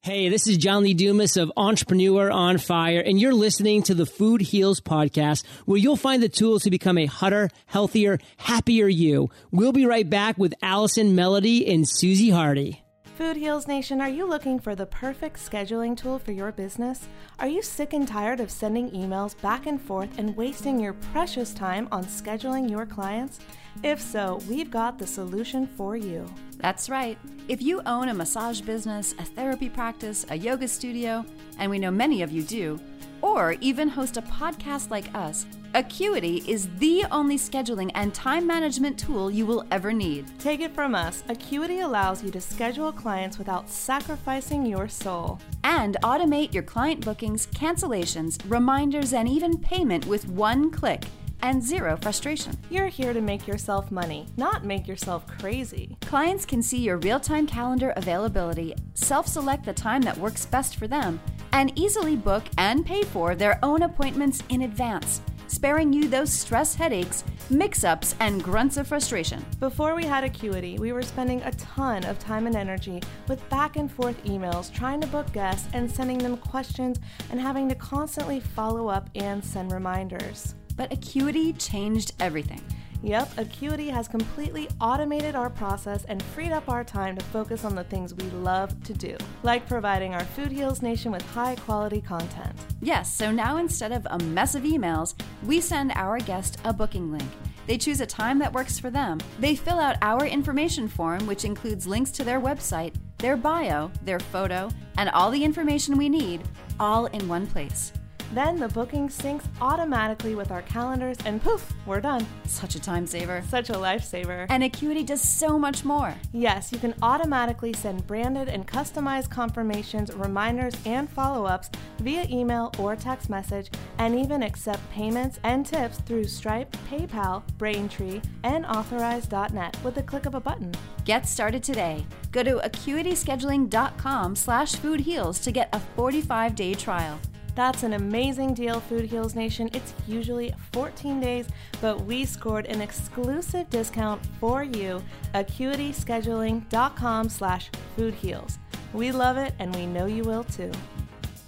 Hey, 0.07 0.29
this 0.29 0.47
is 0.47 0.55
John 0.55 0.83
Lee 0.83 0.93
Dumas 0.93 1.35
of 1.35 1.51
Entrepreneur 1.57 2.31
on 2.31 2.59
Fire, 2.59 3.01
and 3.01 3.19
you're 3.19 3.33
listening 3.33 3.83
to 3.83 3.93
the 3.93 4.05
Food 4.05 4.39
Heals 4.39 4.79
podcast, 4.79 5.45
where 5.65 5.77
you'll 5.77 5.97
find 5.97 6.23
the 6.23 6.29
tools 6.29 6.63
to 6.63 6.69
become 6.69 6.97
a 6.97 7.07
hotter, 7.07 7.49
healthier, 7.65 8.17
happier 8.37 8.87
you. 8.87 9.29
We'll 9.51 9.73
be 9.73 9.85
right 9.85 10.09
back 10.09 10.37
with 10.37 10.53
Allison 10.61 11.13
Melody 11.13 11.69
and 11.69 11.85
Susie 11.85 12.29
Hardy. 12.29 12.81
Food 13.17 13.35
Heals 13.35 13.67
Nation, 13.67 13.99
are 13.99 14.07
you 14.07 14.25
looking 14.25 14.59
for 14.59 14.75
the 14.75 14.85
perfect 14.85 15.39
scheduling 15.39 15.97
tool 15.97 16.19
for 16.19 16.31
your 16.31 16.53
business? 16.53 17.09
Are 17.39 17.49
you 17.49 17.61
sick 17.61 17.91
and 17.91 18.07
tired 18.07 18.39
of 18.39 18.49
sending 18.49 18.89
emails 18.91 19.37
back 19.41 19.65
and 19.65 19.81
forth 19.81 20.17
and 20.17 20.37
wasting 20.37 20.79
your 20.79 20.93
precious 20.93 21.53
time 21.53 21.89
on 21.91 22.05
scheduling 22.05 22.69
your 22.69 22.85
clients? 22.85 23.41
If 23.83 24.01
so, 24.01 24.41
we've 24.49 24.71
got 24.71 24.97
the 24.97 25.07
solution 25.07 25.67
for 25.67 25.95
you. 25.95 26.25
That's 26.57 26.89
right. 26.89 27.17
If 27.47 27.61
you 27.61 27.81
own 27.85 28.09
a 28.09 28.13
massage 28.13 28.61
business, 28.61 29.13
a 29.19 29.23
therapy 29.23 29.69
practice, 29.69 30.25
a 30.29 30.35
yoga 30.35 30.67
studio, 30.67 31.23
and 31.59 31.69
we 31.69 31.79
know 31.79 31.91
many 31.91 32.21
of 32.21 32.31
you 32.31 32.41
do, 32.41 32.79
or 33.21 33.55
even 33.61 33.87
host 33.87 34.17
a 34.17 34.21
podcast 34.21 34.89
like 34.89 35.13
us, 35.15 35.45
Acuity 35.73 36.43
is 36.47 36.69
the 36.77 37.05
only 37.11 37.37
scheduling 37.37 37.91
and 37.93 38.13
time 38.13 38.47
management 38.47 38.97
tool 38.97 39.29
you 39.29 39.45
will 39.45 39.63
ever 39.69 39.93
need. 39.93 40.25
Take 40.39 40.61
it 40.61 40.73
from 40.73 40.95
us, 40.95 41.23
Acuity 41.29 41.81
allows 41.81 42.23
you 42.23 42.31
to 42.31 42.41
schedule 42.41 42.91
clients 42.91 43.37
without 43.37 43.69
sacrificing 43.69 44.65
your 44.65 44.87
soul. 44.87 45.39
And 45.63 45.97
automate 46.03 46.53
your 46.53 46.63
client 46.63 47.05
bookings, 47.05 47.47
cancellations, 47.47 48.39
reminders, 48.49 49.13
and 49.13 49.29
even 49.29 49.57
payment 49.57 50.05
with 50.07 50.27
one 50.29 50.71
click 50.71 51.05
and 51.41 51.63
zero 51.63 51.97
frustration. 52.02 52.58
You're 52.69 52.88
here 52.88 53.13
to 53.13 53.21
make 53.21 53.47
yourself 53.47 53.91
money, 53.91 54.28
not 54.38 54.65
make 54.65 54.88
yourself 54.88 55.26
crazy. 55.28 55.97
Clients 56.02 56.45
can 56.45 56.62
see 56.62 56.80
your 56.80 56.97
real 56.97 57.19
time 57.19 57.47
calendar 57.47 57.93
availability, 57.95 58.76
self 58.93 59.28
select 59.28 59.65
the 59.65 59.73
time 59.73 60.02
that 60.04 60.17
works 60.17 60.45
best 60.45 60.76
for 60.76 60.88
them, 60.88 61.19
and 61.52 61.71
easily 61.78 62.15
book 62.15 62.43
and 62.58 62.86
pay 62.86 63.04
for 63.04 63.36
their 63.36 63.60
own 63.63 63.84
appointments 63.84 64.43
in 64.50 64.63
advance 64.63 65.21
sparing 65.47 65.91
you 65.93 66.08
those 66.08 66.32
stress 66.32 66.76
headaches, 66.76 67.23
mix 67.50 67.84
ups, 67.84 68.15
and 68.19 68.43
grunts 68.43 68.78
of 68.78 68.88
frustration. 68.88 69.43
Before 69.60 69.95
we 69.95 70.04
had 70.04 70.23
Acuity, 70.23 70.78
we 70.78 70.91
were 70.91 71.02
spending 71.02 71.41
a 71.41 71.52
ton 71.52 72.06
of 72.06 72.19
time 72.19 72.47
and 72.47 72.56
energy 72.56 73.02
with 73.28 73.47
back 73.50 73.78
and 73.78 73.91
forth 73.91 74.21
emails 74.26 74.71
trying 74.71 75.02
to 75.02 75.08
book 75.08 75.32
guests 75.34 75.67
and 75.73 75.89
sending 75.89 76.17
them 76.17 76.38
questions 76.38 77.00
and 77.32 77.39
having 77.39 77.67
to 77.69 77.76
constantly 77.76 78.39
follow 78.39 78.88
up 78.88 79.10
and 79.15 79.43
send 79.43 79.71
reminders. 79.71 80.56
But 80.77 80.93
Acuity 80.93 81.51
changed 81.53 82.13
everything. 82.21 82.61
Yep, 83.03 83.37
Acuity 83.37 83.89
has 83.89 84.07
completely 84.07 84.69
automated 84.81 85.35
our 85.35 85.49
process 85.49 86.03
and 86.05 86.21
freed 86.21 86.51
up 86.51 86.67
our 86.67 86.83
time 86.83 87.15
to 87.15 87.25
focus 87.25 87.63
on 87.63 87.75
the 87.75 87.83
things 87.83 88.13
we 88.13 88.25
love 88.29 88.83
to 88.85 88.93
do, 88.93 89.15
like 89.43 89.67
providing 89.67 90.13
our 90.13 90.23
Food 90.23 90.51
Heals 90.51 90.81
Nation 90.81 91.11
with 91.11 91.21
high 91.31 91.55
quality 91.55 92.01
content. 92.01 92.53
Yes, 92.81 93.13
so 93.13 93.31
now 93.31 93.57
instead 93.57 93.91
of 93.91 94.07
a 94.09 94.17
mess 94.19 94.55
of 94.55 94.63
emails, 94.63 95.13
we 95.43 95.61
send 95.61 95.91
our 95.93 96.19
guest 96.19 96.57
a 96.63 96.73
booking 96.73 97.11
link. 97.11 97.29
They 97.67 97.77
choose 97.77 98.01
a 98.01 98.05
time 98.05 98.39
that 98.39 98.53
works 98.53 98.79
for 98.79 98.89
them. 98.89 99.19
They 99.39 99.55
fill 99.55 99.79
out 99.79 99.97
our 100.01 100.25
information 100.25 100.87
form, 100.87 101.27
which 101.27 101.45
includes 101.45 101.85
links 101.85 102.11
to 102.11 102.23
their 102.23 102.39
website, 102.39 102.95
their 103.17 103.35
bio, 103.35 103.91
their 104.03 104.19
photo, 104.19 104.69
and 104.97 105.09
all 105.09 105.31
the 105.31 105.43
information 105.43 105.97
we 105.97 106.07
need, 106.07 106.41
all 106.79 107.07
in 107.07 107.27
one 107.27 107.45
place. 107.45 107.91
Then 108.33 108.59
the 108.59 108.67
booking 108.67 109.07
syncs 109.07 109.45
automatically 109.61 110.35
with 110.35 110.51
our 110.51 110.61
calendars, 110.63 111.17
and 111.25 111.41
poof, 111.41 111.73
we're 111.85 112.01
done. 112.01 112.25
Such 112.45 112.75
a 112.75 112.81
time 112.81 113.07
saver. 113.07 113.43
Such 113.49 113.69
a 113.69 113.73
lifesaver. 113.73 114.47
And 114.49 114.63
Acuity 114.63 115.03
does 115.03 115.21
so 115.21 115.57
much 115.57 115.85
more. 115.85 116.13
Yes, 116.33 116.71
you 116.71 116.79
can 116.79 116.93
automatically 117.01 117.73
send 117.73 118.05
branded 118.05 118.49
and 118.49 118.67
customized 118.67 119.29
confirmations, 119.29 120.13
reminders, 120.13 120.73
and 120.85 121.09
follow 121.09 121.45
ups 121.45 121.69
via 121.99 122.25
email 122.29 122.71
or 122.79 122.95
text 122.95 123.29
message, 123.29 123.71
and 123.97 124.17
even 124.17 124.43
accept 124.43 124.89
payments 124.91 125.39
and 125.43 125.65
tips 125.65 125.99
through 125.99 126.25
Stripe, 126.25 126.75
PayPal, 126.89 127.43
Braintree, 127.57 128.21
and 128.43 128.65
Authorize.net 128.65 129.77
with 129.83 129.95
the 129.95 130.03
click 130.03 130.25
of 130.25 130.35
a 130.35 130.39
button. 130.39 130.73
Get 131.05 131.25
started 131.27 131.63
today. 131.63 132.05
Go 132.31 132.43
to 132.43 132.57
acuityscheduling.com 132.57 134.35
slash 134.35 134.73
foodheals 134.75 135.41
to 135.43 135.51
get 135.51 135.73
a 135.73 135.81
45-day 135.97 136.73
trial. 136.73 137.19
That's 137.57 137.81
an 137.81 137.93
amazing 137.93 138.53
deal, 138.53 138.79
Food 138.79 139.05
Heals 139.05 139.33
Nation. 139.33 139.67
It's 139.73 139.95
usually 140.07 140.53
14 140.73 141.19
days, 141.19 141.47
but 141.81 142.01
we 142.01 142.23
scored 142.23 142.67
an 142.67 142.81
exclusive 142.81 143.67
discount 143.71 144.23
for 144.39 144.61
you. 144.63 145.01
AcuityScheduling.com 145.33 147.29
slash 147.29 147.71
foodheals. 147.97 148.59
We 148.93 149.11
love 149.11 149.37
it, 149.37 149.55
and 149.57 149.75
we 149.75 149.87
know 149.87 150.05
you 150.05 150.21
will 150.21 150.43
too. 150.43 150.69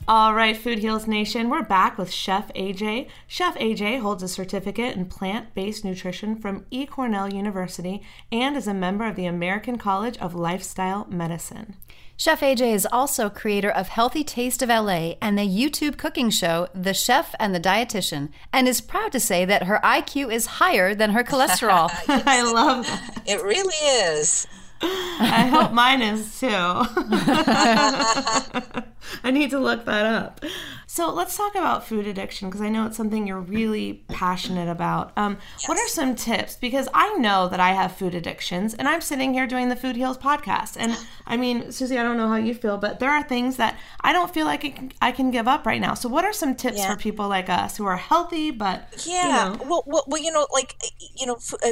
All 0.10 0.34
right, 0.34 0.58
Food 0.58 0.80
Heals 0.80 1.06
Nation, 1.06 1.52
we're 1.52 1.62
back 1.62 2.00
with 2.00 2.12
Chef 2.12 2.52
AJ. 2.56 3.10
Chef 3.28 3.56
AJ 3.60 4.02
holds 4.02 4.24
a 4.24 4.28
certificate 4.28 4.96
in 4.96 5.06
plant 5.06 5.54
based 5.54 5.86
nutrition 5.86 6.36
from 6.36 6.66
E. 6.72 6.88
Cornell 6.88 7.32
University 7.32 8.02
and 8.32 8.58
is 8.58 8.66
a 8.66 8.74
member 8.74 9.06
of 9.06 9.16
the 9.16 9.28
American 9.28 9.78
College 9.78 10.18
of 10.18 10.34
Lifestyle 10.34 11.06
Medicine. 11.12 11.76
Chef 12.18 12.40
AJ 12.40 12.74
is 12.74 12.88
also 12.92 13.30
creator 13.30 13.70
of 13.70 13.90
Healthy 13.90 14.24
Taste 14.24 14.64
of 14.64 14.70
LA 14.70 15.14
and 15.22 15.38
the 15.38 15.44
YouTube 15.44 16.00
cooking 16.00 16.32
show 16.32 16.70
The 16.74 16.96
Chef 16.96 17.36
and 17.40 17.54
the 17.54 17.60
Dietitian, 17.60 18.30
and 18.52 18.68
is 18.68 18.82
proud 18.82 19.12
to 19.12 19.20
say 19.20 19.46
that 19.46 19.66
her 19.66 19.80
IQ 19.84 20.34
is 20.34 20.48
higher 20.58 20.96
than 20.96 21.12
her 21.12 21.24
cholesterol. 21.32 21.88
I 22.08 22.52
love 22.52 22.88
that. 22.88 23.22
It 23.28 23.44
really 23.44 23.76
is. 23.76 24.48
I 24.82 25.50
hope 25.52 25.72
mine 25.72 26.02
is 26.02 26.40
too. 26.40 26.48
I 29.24 29.32
need 29.32 29.50
to 29.52 29.60
look 29.60 29.86
that 29.86 30.06
up. 30.06 30.44
So 30.88 31.14
let's 31.14 31.38
talk 31.38 31.56
about 31.56 31.86
food 31.86 32.08
addiction 32.08 32.50
because 32.50 32.62
I 32.62 32.70
know 32.70 32.88
it's 32.88 32.98
something 32.98 33.28
you're 33.28 33.40
really 33.40 34.04
passionate 34.08 34.70
about. 34.70 35.12
Um, 35.18 35.38
yes. 35.60 35.70
What 35.70 35.78
are 35.78 35.88
some 35.88 36.16
tips? 36.16 36.56
Because 36.56 36.88
I 36.94 37.16
know 37.18 37.48
that 37.48 37.60
I 37.60 37.74
have 37.74 37.96
food 37.96 38.16
addictions, 38.16 38.74
and 38.74 38.88
I'm 38.88 39.02
sitting 39.02 39.34
here 39.34 39.46
doing 39.46 39.70
the 39.70 39.76
Food 39.76 39.96
Heals 39.96 40.18
podcast. 40.18 40.78
And 40.80 40.98
I 41.28 41.38
mean, 41.38 41.72
Susie, 41.72 41.98
I 41.98 42.04
don't 42.04 42.18
know 42.18 42.28
how 42.28 42.38
you 42.38 42.56
feel, 42.56 42.78
but 42.78 43.00
there 43.00 43.12
are 43.12 43.24
things 43.24 43.58
that 43.58 43.78
I 44.02 44.14
don't 44.14 44.34
feel 44.34 44.46
like 44.46 44.96
I 45.02 45.12
can 45.12 45.32
give 45.32 45.48
up 45.48 45.66
right 45.66 45.80
now. 45.80 45.94
So, 45.94 46.10
what 46.10 46.26
are 46.26 46.34
some 46.34 46.56
tips 46.56 46.80
yeah. 46.80 46.92
for 46.92 46.98
people 46.98 47.28
like 47.28 47.50
us 47.50 47.78
who 47.78 47.86
are 47.86 47.98
healthy, 47.98 48.52
but 48.52 49.04
yeah, 49.06 49.52
you 49.52 49.58
know, 49.58 49.66
well, 49.70 49.84
well, 49.86 50.04
well, 50.08 50.22
you 50.22 50.32
know, 50.32 50.48
like 50.52 50.76
you 51.16 51.28
know. 51.28 51.38
Uh, 51.64 51.70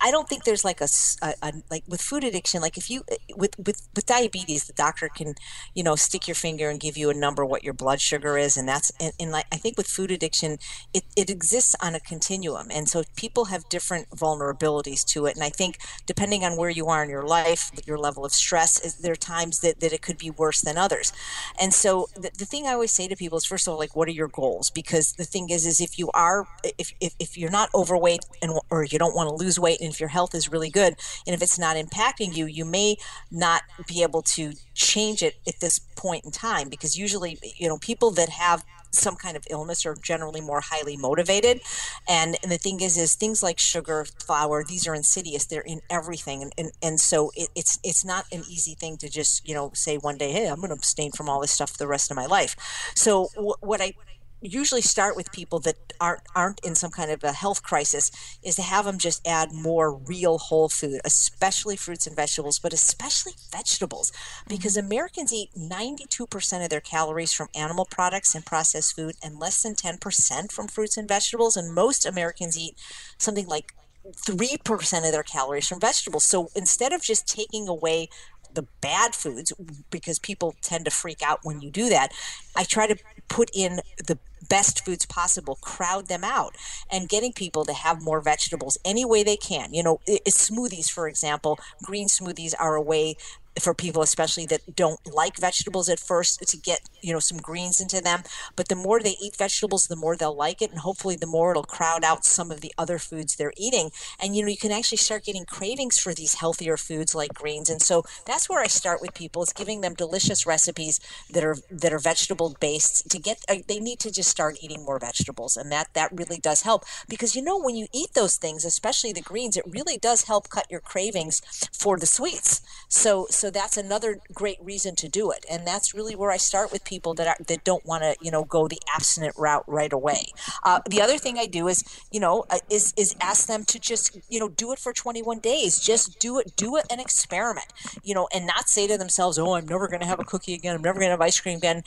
I 0.00 0.10
don't 0.10 0.28
think 0.28 0.44
there's 0.44 0.64
like 0.64 0.80
a, 0.80 0.88
a, 1.22 1.34
a, 1.42 1.52
like 1.70 1.84
with 1.86 2.00
food 2.00 2.24
addiction 2.24 2.60
like 2.60 2.76
if 2.76 2.90
you 2.90 3.02
uh, 3.10 3.16
with 3.36 3.58
with 3.58 3.88
with 3.94 4.06
diabetes 4.06 4.64
the 4.64 4.72
doctor 4.72 5.08
can 5.08 5.34
you 5.74 5.82
know 5.82 5.96
stick 5.96 6.26
your 6.26 6.34
finger 6.34 6.68
and 6.68 6.80
give 6.80 6.96
you 6.96 7.10
a 7.10 7.14
number 7.14 7.44
what 7.44 7.64
your 7.64 7.74
blood 7.74 8.00
sugar 8.00 8.36
is 8.36 8.56
and 8.56 8.68
that's 8.68 8.90
and, 9.00 9.12
and 9.20 9.30
like 9.30 9.46
I 9.52 9.56
think 9.56 9.76
with 9.76 9.86
food 9.86 10.10
addiction 10.10 10.58
it, 10.92 11.04
it 11.16 11.30
exists 11.30 11.76
on 11.80 11.94
a 11.94 12.00
continuum 12.00 12.68
and 12.70 12.88
so 12.88 13.04
people 13.16 13.46
have 13.46 13.68
different 13.68 14.10
vulnerabilities 14.10 15.04
to 15.06 15.26
it 15.26 15.36
and 15.36 15.44
I 15.44 15.50
think 15.50 15.78
depending 16.06 16.44
on 16.44 16.56
where 16.56 16.70
you 16.70 16.88
are 16.88 17.02
in 17.04 17.10
your 17.10 17.26
life 17.26 17.70
your 17.86 17.98
level 17.98 18.24
of 18.24 18.32
stress 18.32 18.80
is 18.84 18.96
there 18.98 19.12
are 19.12 19.16
times 19.16 19.60
that, 19.60 19.80
that 19.80 19.92
it 19.92 20.02
could 20.02 20.18
be 20.18 20.30
worse 20.30 20.60
than 20.60 20.76
others. 20.76 21.12
And 21.60 21.72
so 21.72 22.08
the, 22.14 22.30
the 22.36 22.44
thing 22.44 22.66
I 22.66 22.72
always 22.72 22.90
say 22.90 23.08
to 23.08 23.16
people 23.16 23.38
is 23.38 23.44
first 23.44 23.66
of 23.66 23.72
all 23.72 23.78
like 23.78 23.94
what 23.94 24.08
are 24.08 24.12
your 24.12 24.28
goals? 24.28 24.70
Because 24.70 25.12
the 25.12 25.24
thing 25.24 25.50
is 25.50 25.66
is 25.66 25.80
if 25.80 25.98
you 25.98 26.10
are 26.12 26.46
if, 26.78 26.92
if, 27.00 27.14
if 27.18 27.38
you're 27.38 27.50
not 27.50 27.70
overweight 27.74 28.24
and 28.42 28.58
or 28.70 28.84
you 28.84 28.98
don't 28.98 29.14
want 29.14 29.28
to 29.28 29.34
lose 29.34 29.59
weight 29.60 29.80
and 29.80 29.92
if 29.92 30.00
your 30.00 30.08
health 30.08 30.34
is 30.34 30.50
really 30.50 30.70
good 30.70 30.94
and 31.26 31.34
if 31.34 31.42
it's 31.42 31.58
not 31.58 31.76
impacting 31.76 32.34
you 32.34 32.46
you 32.46 32.64
may 32.64 32.96
not 33.30 33.62
be 33.86 34.02
able 34.02 34.22
to 34.22 34.52
change 34.74 35.22
it 35.22 35.36
at 35.46 35.60
this 35.60 35.78
point 35.96 36.24
in 36.24 36.30
time 36.30 36.68
because 36.68 36.96
usually 36.96 37.38
you 37.56 37.68
know 37.68 37.78
people 37.78 38.10
that 38.10 38.28
have 38.28 38.64
some 38.92 39.16
kind 39.16 39.36
of 39.36 39.44
illness 39.50 39.86
are 39.86 39.94
generally 39.94 40.40
more 40.40 40.60
highly 40.60 40.96
motivated. 40.96 41.60
And, 42.08 42.36
and 42.42 42.50
the 42.50 42.58
thing 42.58 42.80
is 42.80 42.96
is 42.96 43.14
things 43.14 43.42
like 43.42 43.58
sugar 43.58 44.04
flour 44.04 44.64
these 44.64 44.86
are 44.86 44.94
insidious. 44.94 45.46
They're 45.46 45.60
in 45.60 45.80
everything. 45.88 46.42
And, 46.42 46.52
and, 46.58 46.72
and 46.82 47.00
so 47.00 47.30
it, 47.34 47.48
it's 47.54 47.78
it's 47.82 48.04
not 48.04 48.26
an 48.32 48.40
easy 48.48 48.74
thing 48.74 48.96
to 48.98 49.08
just 49.08 49.46
you 49.48 49.54
know 49.54 49.70
say 49.74 49.96
one 49.96 50.18
day 50.18 50.32
hey 50.32 50.46
i'm 50.46 50.56
going 50.56 50.68
to 50.68 50.74
abstain 50.74 51.12
from 51.12 51.28
all 51.28 51.40
this 51.40 51.50
stuff 51.50 51.70
for 51.70 51.78
the 51.78 51.86
rest 51.86 52.10
of 52.10 52.16
my 52.16 52.26
life. 52.26 52.56
So 52.94 53.28
w- 53.34 53.54
what 53.60 53.80
i 53.80 53.92
usually 54.40 54.80
start 54.80 55.16
with 55.16 55.32
people 55.32 55.58
that 55.60 55.76
aren't 56.00 56.22
aren't 56.34 56.60
in 56.60 56.74
some 56.74 56.90
kind 56.90 57.10
of 57.10 57.22
a 57.22 57.32
health 57.32 57.62
crisis 57.62 58.10
is 58.42 58.56
to 58.56 58.62
have 58.62 58.84
them 58.84 58.98
just 58.98 59.26
add 59.26 59.52
more 59.52 59.92
real 59.94 60.38
whole 60.38 60.68
food 60.68 61.00
especially 61.04 61.76
fruits 61.76 62.06
and 62.06 62.16
vegetables 62.16 62.58
but 62.58 62.72
especially 62.72 63.32
vegetables 63.52 64.12
because 64.48 64.76
mm-hmm. 64.76 64.86
Americans 64.86 65.32
eat 65.32 65.50
92% 65.56 66.64
of 66.64 66.70
their 66.70 66.80
calories 66.80 67.32
from 67.32 67.48
animal 67.54 67.86
products 67.90 68.34
and 68.34 68.46
processed 68.46 68.96
food 68.96 69.14
and 69.22 69.38
less 69.38 69.62
than 69.62 69.74
10% 69.74 70.52
from 70.52 70.68
fruits 70.68 70.96
and 70.96 71.08
vegetables 71.08 71.56
and 71.56 71.74
most 71.74 72.06
Americans 72.06 72.58
eat 72.58 72.74
something 73.18 73.46
like 73.46 73.74
3% 74.16 75.06
of 75.06 75.12
their 75.12 75.22
calories 75.22 75.68
from 75.68 75.78
vegetables 75.78 76.24
so 76.24 76.48
instead 76.56 76.92
of 76.92 77.02
just 77.02 77.28
taking 77.28 77.68
away 77.68 78.08
the 78.54 78.66
bad 78.80 79.14
foods 79.14 79.52
because 79.90 80.18
people 80.18 80.54
tend 80.62 80.84
to 80.84 80.90
freak 80.90 81.22
out 81.22 81.40
when 81.42 81.60
you 81.60 81.70
do 81.70 81.88
that. 81.88 82.12
I 82.56 82.64
try 82.64 82.86
to 82.86 82.96
put 83.30 83.50
in 83.54 83.80
the 84.06 84.18
best 84.48 84.84
foods 84.84 85.06
possible, 85.06 85.56
crowd 85.62 86.08
them 86.08 86.24
out, 86.24 86.56
and 86.90 87.08
getting 87.08 87.32
people 87.32 87.64
to 87.64 87.72
have 87.72 88.02
more 88.02 88.20
vegetables 88.20 88.76
any 88.84 89.04
way 89.04 89.22
they 89.22 89.36
can. 89.36 89.72
You 89.72 89.82
know, 89.82 90.00
smoothies, 90.28 90.90
for 90.90 91.08
example, 91.08 91.58
green 91.82 92.08
smoothies 92.08 92.52
are 92.58 92.74
a 92.74 92.82
way 92.82 93.16
for 93.60 93.74
people 93.74 94.02
especially 94.02 94.46
that 94.46 94.76
don't 94.76 95.00
like 95.14 95.36
vegetables 95.36 95.88
at 95.88 96.00
first 96.00 96.40
to 96.46 96.56
get 96.56 96.80
you 97.00 97.12
know 97.12 97.20
some 97.20 97.38
greens 97.38 97.80
into 97.80 98.00
them. 98.00 98.22
But 98.56 98.68
the 98.68 98.76
more 98.76 99.00
they 99.00 99.16
eat 99.22 99.36
vegetables 99.36 99.86
the 99.86 99.96
more 99.96 100.16
they'll 100.16 100.36
like 100.36 100.62
it 100.62 100.70
and 100.70 100.80
hopefully 100.80 101.16
the 101.16 101.26
more 101.26 101.50
it'll 101.50 101.64
crowd 101.64 102.04
out 102.04 102.24
some 102.24 102.50
of 102.50 102.60
the 102.60 102.72
other 102.78 102.98
foods 102.98 103.36
they're 103.36 103.52
eating. 103.56 103.90
And 104.20 104.36
you 104.36 104.42
know 104.42 104.48
you 104.48 104.56
can 104.56 104.72
actually 104.72 104.98
start 104.98 105.24
getting 105.24 105.44
cravings 105.44 105.98
for 105.98 106.14
these 106.14 106.34
healthier 106.34 106.76
foods 106.76 107.14
like 107.14 107.34
greens. 107.34 107.68
And 107.68 107.82
so 107.82 108.04
that's 108.26 108.48
where 108.48 108.60
I 108.60 108.66
start 108.66 109.00
with 109.00 109.14
people 109.14 109.42
is 109.42 109.52
giving 109.52 109.80
them 109.80 109.94
delicious 109.94 110.46
recipes 110.46 111.00
that 111.30 111.44
are 111.44 111.56
that 111.70 111.92
are 111.92 111.98
vegetable 111.98 112.56
based 112.60 113.10
to 113.10 113.18
get 113.18 113.44
uh, 113.48 113.56
they 113.68 113.78
need 113.80 113.98
to 114.00 114.10
just 114.10 114.28
start 114.28 114.58
eating 114.60 114.84
more 114.84 114.98
vegetables 114.98 115.56
and 115.56 115.70
that 115.72 115.88
that 115.94 116.10
really 116.12 116.38
does 116.38 116.62
help. 116.62 116.84
Because 117.08 117.36
you 117.36 117.42
know 117.42 117.58
when 117.60 117.76
you 117.76 117.86
eat 117.92 118.14
those 118.14 118.36
things 118.36 118.64
especially 118.64 119.12
the 119.12 119.20
greens 119.20 119.56
it 119.56 119.64
really 119.66 119.98
does 119.98 120.24
help 120.24 120.48
cut 120.48 120.66
your 120.70 120.80
cravings 120.80 121.40
for 121.72 121.98
the 121.98 122.06
sweets. 122.06 122.62
So 122.88 123.26
so 123.30 123.49
that's 123.50 123.76
another 123.76 124.20
great 124.32 124.58
reason 124.62 124.96
to 124.96 125.08
do 125.08 125.30
it. 125.30 125.44
And 125.50 125.66
that's 125.66 125.94
really 125.94 126.14
where 126.14 126.30
i 126.30 126.36
start 126.36 126.72
with 126.72 126.84
people 126.84 127.14
that 127.14 127.26
are 127.26 127.36
that 127.46 127.64
don't 127.64 127.84
want 127.84 128.02
to 128.02 128.14
you 128.20 128.30
know 128.30 128.44
go 128.44 128.68
the 128.68 128.80
abstinent 128.94 129.34
route 129.36 129.64
right 129.66 129.92
away. 129.92 130.32
Uh, 130.62 130.80
the 130.88 131.00
other 131.00 131.18
thing 131.18 131.38
i 131.38 131.46
do 131.46 131.68
is 131.68 131.84
you 132.10 132.20
know 132.20 132.44
uh, 132.50 132.58
is 132.68 132.92
is 132.96 133.14
ask 133.20 133.46
them 133.46 133.64
to 133.64 133.78
just 133.78 134.18
you 134.28 134.40
know 134.40 134.48
do 134.48 134.72
it 134.72 134.78
for 134.78 134.92
21 134.92 135.38
days. 135.38 135.78
Just 135.78 136.18
do 136.18 136.38
it 136.38 136.54
do 136.56 136.76
it 136.76 136.86
an 136.90 137.00
experiment 137.00 137.66
you 138.02 138.14
know 138.14 138.28
and 138.32 138.46
not 138.46 138.68
say 138.68 138.86
to 138.86 138.96
themselves 138.96 139.38
oh 139.38 139.54
i'm 139.54 139.66
never 139.66 139.88
going 139.88 140.00
to 140.00 140.06
have 140.06 140.20
a 140.20 140.24
cookie 140.24 140.54
again. 140.54 140.74
I'm 140.74 140.82
never 140.82 140.98
going 140.98 141.08
to 141.08 141.12
have 141.12 141.20
ice 141.20 141.40
cream 141.40 141.58
again. 141.58 141.82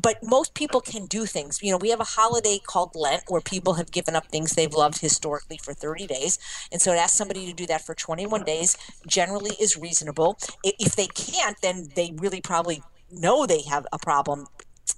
But 0.00 0.18
most 0.22 0.54
people 0.54 0.80
can 0.80 1.06
do 1.06 1.26
things. 1.26 1.62
You 1.62 1.72
know 1.72 1.78
we 1.78 1.90
have 1.90 2.00
a 2.00 2.04
holiday 2.04 2.58
called 2.64 2.94
lent 2.94 3.24
where 3.28 3.40
people 3.40 3.74
have 3.74 3.90
given 3.90 4.14
up 4.16 4.26
things 4.26 4.54
they've 4.54 4.72
loved 4.72 5.00
historically 5.00 5.58
for 5.58 5.74
30 5.74 6.06
days. 6.06 6.38
And 6.70 6.80
so 6.80 6.92
to 6.92 6.98
ask 6.98 7.14
somebody 7.14 7.46
to 7.46 7.52
do 7.52 7.66
that 7.66 7.82
for 7.84 7.94
21 7.94 8.44
days 8.44 8.76
generally 9.06 9.52
is 9.60 9.76
reasonable. 9.76 10.38
If 10.64 10.94
they 10.98 11.06
can't, 11.06 11.56
then 11.62 11.88
they 11.94 12.12
really 12.16 12.42
probably 12.42 12.82
know 13.10 13.46
they 13.46 13.62
have 13.62 13.86
a 13.92 13.98
problem 13.98 14.46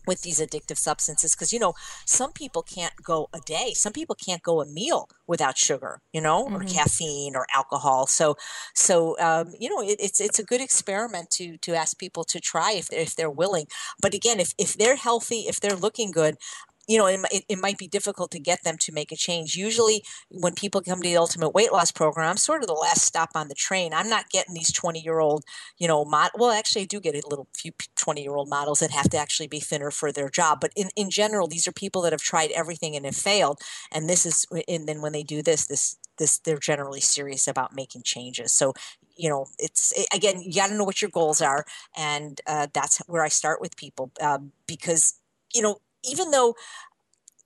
with 0.07 0.23
these 0.23 0.41
addictive 0.41 0.79
substances 0.79 1.35
because 1.35 1.53
you 1.53 1.59
know 1.59 1.75
some 2.07 2.33
people 2.33 2.63
can't 2.63 2.95
go 3.03 3.29
a 3.33 3.41
day. 3.41 3.73
Some 3.75 3.93
people 3.93 4.17
can't 4.17 4.43
go 4.43 4.61
a 4.61 4.67
meal 4.67 5.09
without 5.27 5.59
sugar 5.59 6.01
you 6.13 6.21
know 6.21 6.47
mm-hmm. 6.47 6.57
or 6.57 6.65
caffeine 6.65 7.37
or 7.37 7.47
alcohol. 7.55 8.07
So 8.07 8.37
so 8.75 9.19
um, 9.21 9.53
you 9.59 9.69
know 9.69 9.83
it, 9.83 9.99
it's 10.01 10.21
it's 10.21 10.39
a 10.39 10.45
good 10.45 10.61
experiment 10.61 11.31
to 11.33 11.59
to 11.59 11.75
ask 11.75 11.99
people 11.99 12.25
to 12.25 12.41
try 12.41 12.73
if 12.73 12.89
they're, 12.89 13.01
if 13.01 13.15
they're 13.15 13.31
willing. 13.31 13.67
But 14.01 14.15
again 14.15 14.41
if 14.41 14.55
if 14.59 14.75
they're 14.75 14.97
healthy 14.97 15.41
if 15.49 15.61
they're 15.61 15.77
looking 15.77 16.11
good 16.11 16.37
you 16.91 16.99
know, 16.99 17.07
it, 17.07 17.45
it, 17.49 17.59
might 17.61 17.79
be 17.79 17.87
difficult 17.87 18.33
to 18.33 18.41
get 18.41 18.65
them 18.65 18.77
to 18.77 18.91
make 18.91 19.13
a 19.13 19.17
change. 19.17 19.55
Usually, 19.55 20.03
when 20.29 20.55
people 20.55 20.81
come 20.81 21.01
to 21.01 21.09
the 21.09 21.17
Ultimate 21.17 21.51
Weight 21.51 21.71
Loss 21.71 21.93
Program, 21.93 22.29
I'm 22.29 22.37
sort 22.37 22.63
of 22.63 22.67
the 22.67 22.73
last 22.73 23.03
stop 23.03 23.31
on 23.37 23.47
the 23.47 23.55
train. 23.55 23.95
I'm 23.95 24.09
not 24.09 24.29
getting 24.29 24.55
these 24.55 24.73
20 24.73 24.99
year 24.99 25.21
old, 25.21 25.45
you 25.79 25.87
know, 25.87 26.05
mod- 26.05 26.33
well, 26.35 26.51
actually, 26.51 26.83
I 26.83 26.87
do 26.87 26.99
get 26.99 27.15
a 27.15 27.23
little 27.29 27.47
few 27.55 27.71
20 27.95 28.23
year 28.23 28.35
old 28.35 28.49
models 28.49 28.81
that 28.81 28.91
have 28.91 29.09
to 29.11 29.19
actually 29.19 29.47
be 29.47 29.61
thinner 29.61 29.93
for 29.93 30.11
their 30.11 30.29
job. 30.29 30.59
But 30.61 30.73
in, 30.75 30.89
in 30.97 31.11
general, 31.11 31.47
these 31.47 31.69
are 31.69 31.73
people 31.73 32.03
that 32.03 32.13
have 32.13 32.23
tried 32.23 32.51
everything 32.51 32.97
and 32.97 33.05
have 33.05 33.15
failed. 33.15 33.61
And 33.93 34.11
this 34.11 34.27
is, 34.27 34.45
and 34.67 34.89
then 34.89 35.01
when 35.01 35.13
they 35.13 35.23
do 35.23 35.43
this, 35.43 35.69
this, 35.69 35.97
this, 36.19 36.39
they're 36.41 36.59
generally 36.59 37.01
serious 37.01 37.47
about 37.47 37.73
making 37.73 38.03
changes. 38.03 38.53
So 38.53 38.75
you 39.17 39.29
know 39.29 39.45
it's 39.59 39.93
again 40.15 40.41
you 40.41 40.55
got 40.55 40.69
to 40.69 40.75
know 40.75 40.85
what 40.85 41.03
your 41.03 41.11
goals 41.11 41.43
are 41.43 41.67
and 41.95 42.41
uh, 42.47 42.69
that's 42.73 42.99
where 43.07 43.23
i 43.23 43.29
start 43.29 43.61
with 43.61 43.77
people 43.77 44.11
um, 44.23 44.53
because 44.67 45.21
you 45.53 45.61
know 45.61 45.77
even 46.05 46.31
though 46.31 46.55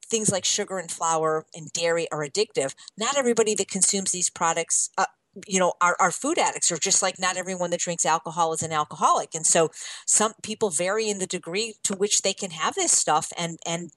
things 0.07 0.31
like 0.31 0.45
sugar 0.45 0.79
and 0.79 0.91
flour 0.91 1.47
and 1.55 1.73
dairy 1.73 2.11
are 2.13 2.25
addictive, 2.25 2.75
not 2.97 3.17
everybody 3.17 3.55
that 3.55 3.69
consumes 3.69 4.13
these 4.13 4.31
products. 4.31 4.91
Uh, 4.97 5.07
you 5.49 5.59
know, 5.59 5.73
are, 5.81 6.13
food 6.13 6.39
addicts, 6.39 6.71
or 6.71 6.77
just 6.77 7.03
like 7.03 7.19
not 7.19 7.37
everyone 7.37 7.71
that 7.71 7.81
drinks 7.81 8.07
alcohol 8.07 8.53
is 8.53 8.63
an 8.63 8.71
alcoholic. 8.71 9.35
And 9.35 9.45
so 9.45 9.69
some 10.07 10.35
people 10.45 10.71
vary 10.71 11.09
in 11.09 11.19
the 11.19 11.27
degree 11.27 11.75
to 11.83 11.97
which 11.97 12.23
they 12.23 12.33
can 12.33 12.53
have 12.53 12.77
this 12.77 12.93
stuff 12.93 13.33
and 13.37 13.59
and 13.67 13.91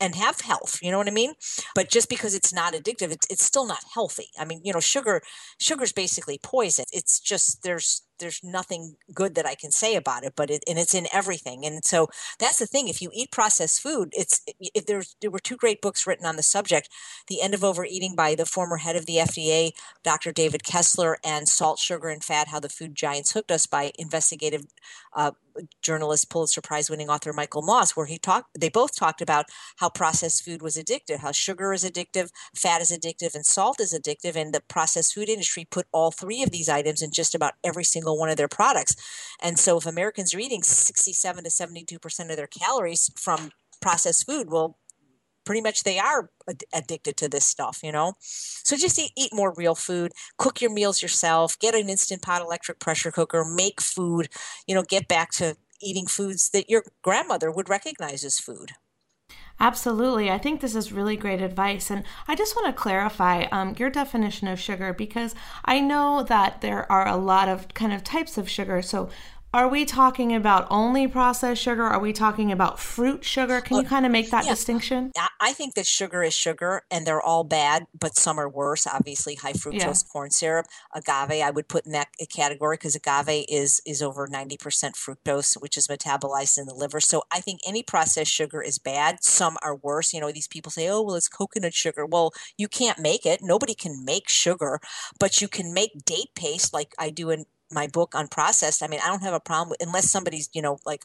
and 0.00 0.16
have 0.16 0.40
health 0.40 0.80
you 0.82 0.90
know 0.90 0.98
what 0.98 1.08
i 1.08 1.12
mean 1.12 1.34
but 1.74 1.88
just 1.88 2.08
because 2.08 2.34
it's 2.34 2.52
not 2.52 2.74
addictive 2.74 3.10
it's, 3.10 3.26
it's 3.30 3.44
still 3.44 3.66
not 3.66 3.78
healthy 3.94 4.26
i 4.38 4.44
mean 4.44 4.60
you 4.64 4.72
know 4.72 4.80
sugar 4.80 5.22
sugar's 5.60 5.92
basically 5.92 6.38
poison 6.42 6.84
it's 6.92 7.20
just 7.20 7.62
there's 7.62 8.02
there's 8.18 8.40
nothing 8.42 8.96
good 9.12 9.34
that 9.34 9.46
I 9.46 9.54
can 9.54 9.70
say 9.70 9.96
about 9.96 10.24
it, 10.24 10.34
but 10.36 10.50
it, 10.50 10.62
and 10.68 10.78
it's 10.78 10.94
in 10.94 11.06
everything. 11.12 11.64
And 11.64 11.84
so 11.84 12.08
that's 12.38 12.58
the 12.58 12.66
thing. 12.66 12.88
If 12.88 13.02
you 13.02 13.10
eat 13.12 13.30
processed 13.30 13.80
food, 13.80 14.10
it's 14.12 14.42
if 14.60 14.86
there's 14.86 15.16
there 15.20 15.30
were 15.30 15.38
two 15.38 15.56
great 15.56 15.80
books 15.80 16.06
written 16.06 16.26
on 16.26 16.36
the 16.36 16.42
subject, 16.42 16.88
"The 17.28 17.40
End 17.40 17.54
of 17.54 17.64
Overeating" 17.64 18.14
by 18.14 18.34
the 18.34 18.46
former 18.46 18.78
head 18.78 18.96
of 18.96 19.06
the 19.06 19.18
FDA, 19.18 19.72
Dr. 20.02 20.32
David 20.32 20.64
Kessler, 20.64 21.18
and 21.24 21.48
"Salt, 21.48 21.78
Sugar, 21.78 22.08
and 22.08 22.22
Fat: 22.22 22.48
How 22.48 22.60
the 22.60 22.68
Food 22.68 22.94
Giants 22.94 23.32
Hooked 23.32 23.50
Us" 23.50 23.66
by 23.66 23.92
investigative 23.98 24.66
uh, 25.14 25.32
journalist, 25.82 26.30
Pulitzer 26.30 26.60
Prize 26.60 26.90
winning 26.90 27.08
author 27.08 27.32
Michael 27.32 27.62
Moss, 27.62 27.96
where 27.96 28.06
he 28.06 28.18
talked. 28.18 28.58
They 28.58 28.68
both 28.68 28.96
talked 28.96 29.20
about 29.20 29.46
how 29.76 29.88
processed 29.88 30.44
food 30.44 30.62
was 30.62 30.76
addictive, 30.76 31.20
how 31.20 31.32
sugar 31.32 31.72
is 31.72 31.84
addictive, 31.84 32.30
fat 32.54 32.80
is 32.80 32.90
addictive, 32.90 33.34
and 33.34 33.46
salt 33.46 33.80
is 33.80 33.92
addictive. 33.92 34.36
And 34.36 34.52
the 34.52 34.60
processed 34.60 35.14
food 35.14 35.28
industry 35.28 35.64
put 35.64 35.86
all 35.92 36.10
three 36.10 36.42
of 36.42 36.50
these 36.50 36.68
items 36.68 37.02
in 37.02 37.10
just 37.12 37.34
about 37.34 37.54
every 37.62 37.84
single 37.84 38.03
single 38.04 38.18
one 38.18 38.28
of 38.28 38.36
their 38.36 38.48
products. 38.48 38.96
And 39.42 39.58
so 39.58 39.78
if 39.78 39.86
Americans 39.86 40.34
are 40.34 40.38
eating 40.38 40.62
67 40.62 41.44
to 41.44 41.50
72% 41.50 42.30
of 42.30 42.36
their 42.36 42.46
calories 42.46 43.10
from 43.16 43.50
processed 43.80 44.26
food, 44.26 44.50
well, 44.50 44.78
pretty 45.44 45.62
much 45.62 45.82
they 45.84 45.98
are 45.98 46.30
ad- 46.48 46.64
addicted 46.72 47.16
to 47.18 47.28
this 47.28 47.46
stuff, 47.46 47.80
you 47.82 47.92
know? 47.92 48.14
So 48.20 48.76
just 48.76 48.98
eat, 48.98 49.12
eat 49.16 49.32
more 49.32 49.54
real 49.56 49.74
food, 49.74 50.12
cook 50.38 50.60
your 50.60 50.72
meals 50.72 51.02
yourself, 51.02 51.58
get 51.58 51.74
an 51.74 51.88
instant 51.88 52.22
pot 52.22 52.42
electric 52.42 52.78
pressure 52.78 53.10
cooker, 53.10 53.44
make 53.44 53.80
food, 53.80 54.28
you 54.66 54.74
know, 54.74 54.82
get 54.82 55.08
back 55.08 55.30
to 55.32 55.56
eating 55.82 56.06
foods 56.06 56.50
that 56.50 56.70
your 56.70 56.84
grandmother 57.02 57.50
would 57.50 57.68
recognize 57.68 58.24
as 58.24 58.38
food. 58.38 58.72
Absolutely. 59.60 60.30
I 60.30 60.38
think 60.38 60.60
this 60.60 60.74
is 60.74 60.92
really 60.92 61.16
great 61.16 61.40
advice. 61.40 61.90
And 61.90 62.04
I 62.26 62.34
just 62.34 62.56
want 62.56 62.66
to 62.66 62.80
clarify 62.80 63.44
um, 63.52 63.74
your 63.78 63.88
definition 63.88 64.48
of 64.48 64.60
sugar 64.60 64.92
because 64.92 65.34
I 65.64 65.80
know 65.80 66.24
that 66.24 66.60
there 66.60 66.90
are 66.90 67.06
a 67.06 67.16
lot 67.16 67.48
of 67.48 67.72
kind 67.72 67.92
of 67.92 68.02
types 68.04 68.36
of 68.36 68.50
sugar. 68.50 68.82
So, 68.82 69.08
are 69.54 69.68
we 69.68 69.84
talking 69.84 70.34
about 70.34 70.66
only 70.68 71.06
processed 71.06 71.62
sugar? 71.62 71.84
Are 71.84 72.00
we 72.00 72.12
talking 72.12 72.50
about 72.50 72.80
fruit 72.80 73.24
sugar? 73.24 73.60
Can 73.60 73.76
you 73.76 73.84
kind 73.84 74.04
of 74.04 74.10
make 74.10 74.30
that 74.32 74.44
yeah. 74.44 74.50
distinction? 74.50 75.12
I 75.40 75.52
think 75.52 75.74
that 75.74 75.86
sugar 75.86 76.24
is 76.24 76.34
sugar 76.34 76.82
and 76.90 77.06
they're 77.06 77.22
all 77.22 77.44
bad, 77.44 77.86
but 77.96 78.16
some 78.16 78.40
are 78.40 78.48
worse. 78.48 78.84
Obviously, 78.84 79.36
high 79.36 79.52
fructose 79.52 79.78
yeah. 79.78 80.10
corn 80.12 80.32
syrup, 80.32 80.66
agave, 80.92 81.40
I 81.40 81.52
would 81.52 81.68
put 81.68 81.86
in 81.86 81.92
that 81.92 82.08
category 82.34 82.78
because 82.78 82.96
agave 82.96 83.44
is 83.48 83.80
is 83.86 84.02
over 84.02 84.26
90% 84.26 84.58
fructose, 84.58 85.54
which 85.62 85.76
is 85.76 85.86
metabolized 85.86 86.58
in 86.58 86.66
the 86.66 86.74
liver. 86.74 86.98
So 86.98 87.22
I 87.32 87.40
think 87.40 87.60
any 87.64 87.84
processed 87.84 88.32
sugar 88.32 88.60
is 88.60 88.80
bad. 88.80 89.22
Some 89.22 89.56
are 89.62 89.76
worse. 89.76 90.12
You 90.12 90.20
know, 90.20 90.32
these 90.32 90.48
people 90.48 90.72
say, 90.72 90.88
oh, 90.88 91.00
well, 91.00 91.14
it's 91.14 91.28
coconut 91.28 91.74
sugar. 91.74 92.04
Well, 92.04 92.32
you 92.58 92.66
can't 92.66 92.98
make 92.98 93.24
it. 93.24 93.38
Nobody 93.40 93.74
can 93.74 94.04
make 94.04 94.28
sugar, 94.28 94.80
but 95.20 95.40
you 95.40 95.46
can 95.46 95.72
make 95.72 96.04
date 96.04 96.34
paste 96.34 96.74
like 96.74 96.92
I 96.98 97.10
do 97.10 97.30
in 97.30 97.44
my 97.72 97.86
book 97.86 98.12
unprocessed, 98.12 98.82
I 98.82 98.88
mean, 98.88 99.00
I 99.02 99.08
don't 99.08 99.22
have 99.22 99.34
a 99.34 99.40
problem 99.40 99.70
with, 99.70 99.82
unless 99.86 100.10
somebody's, 100.10 100.48
you 100.52 100.62
know, 100.62 100.78
like 100.84 101.02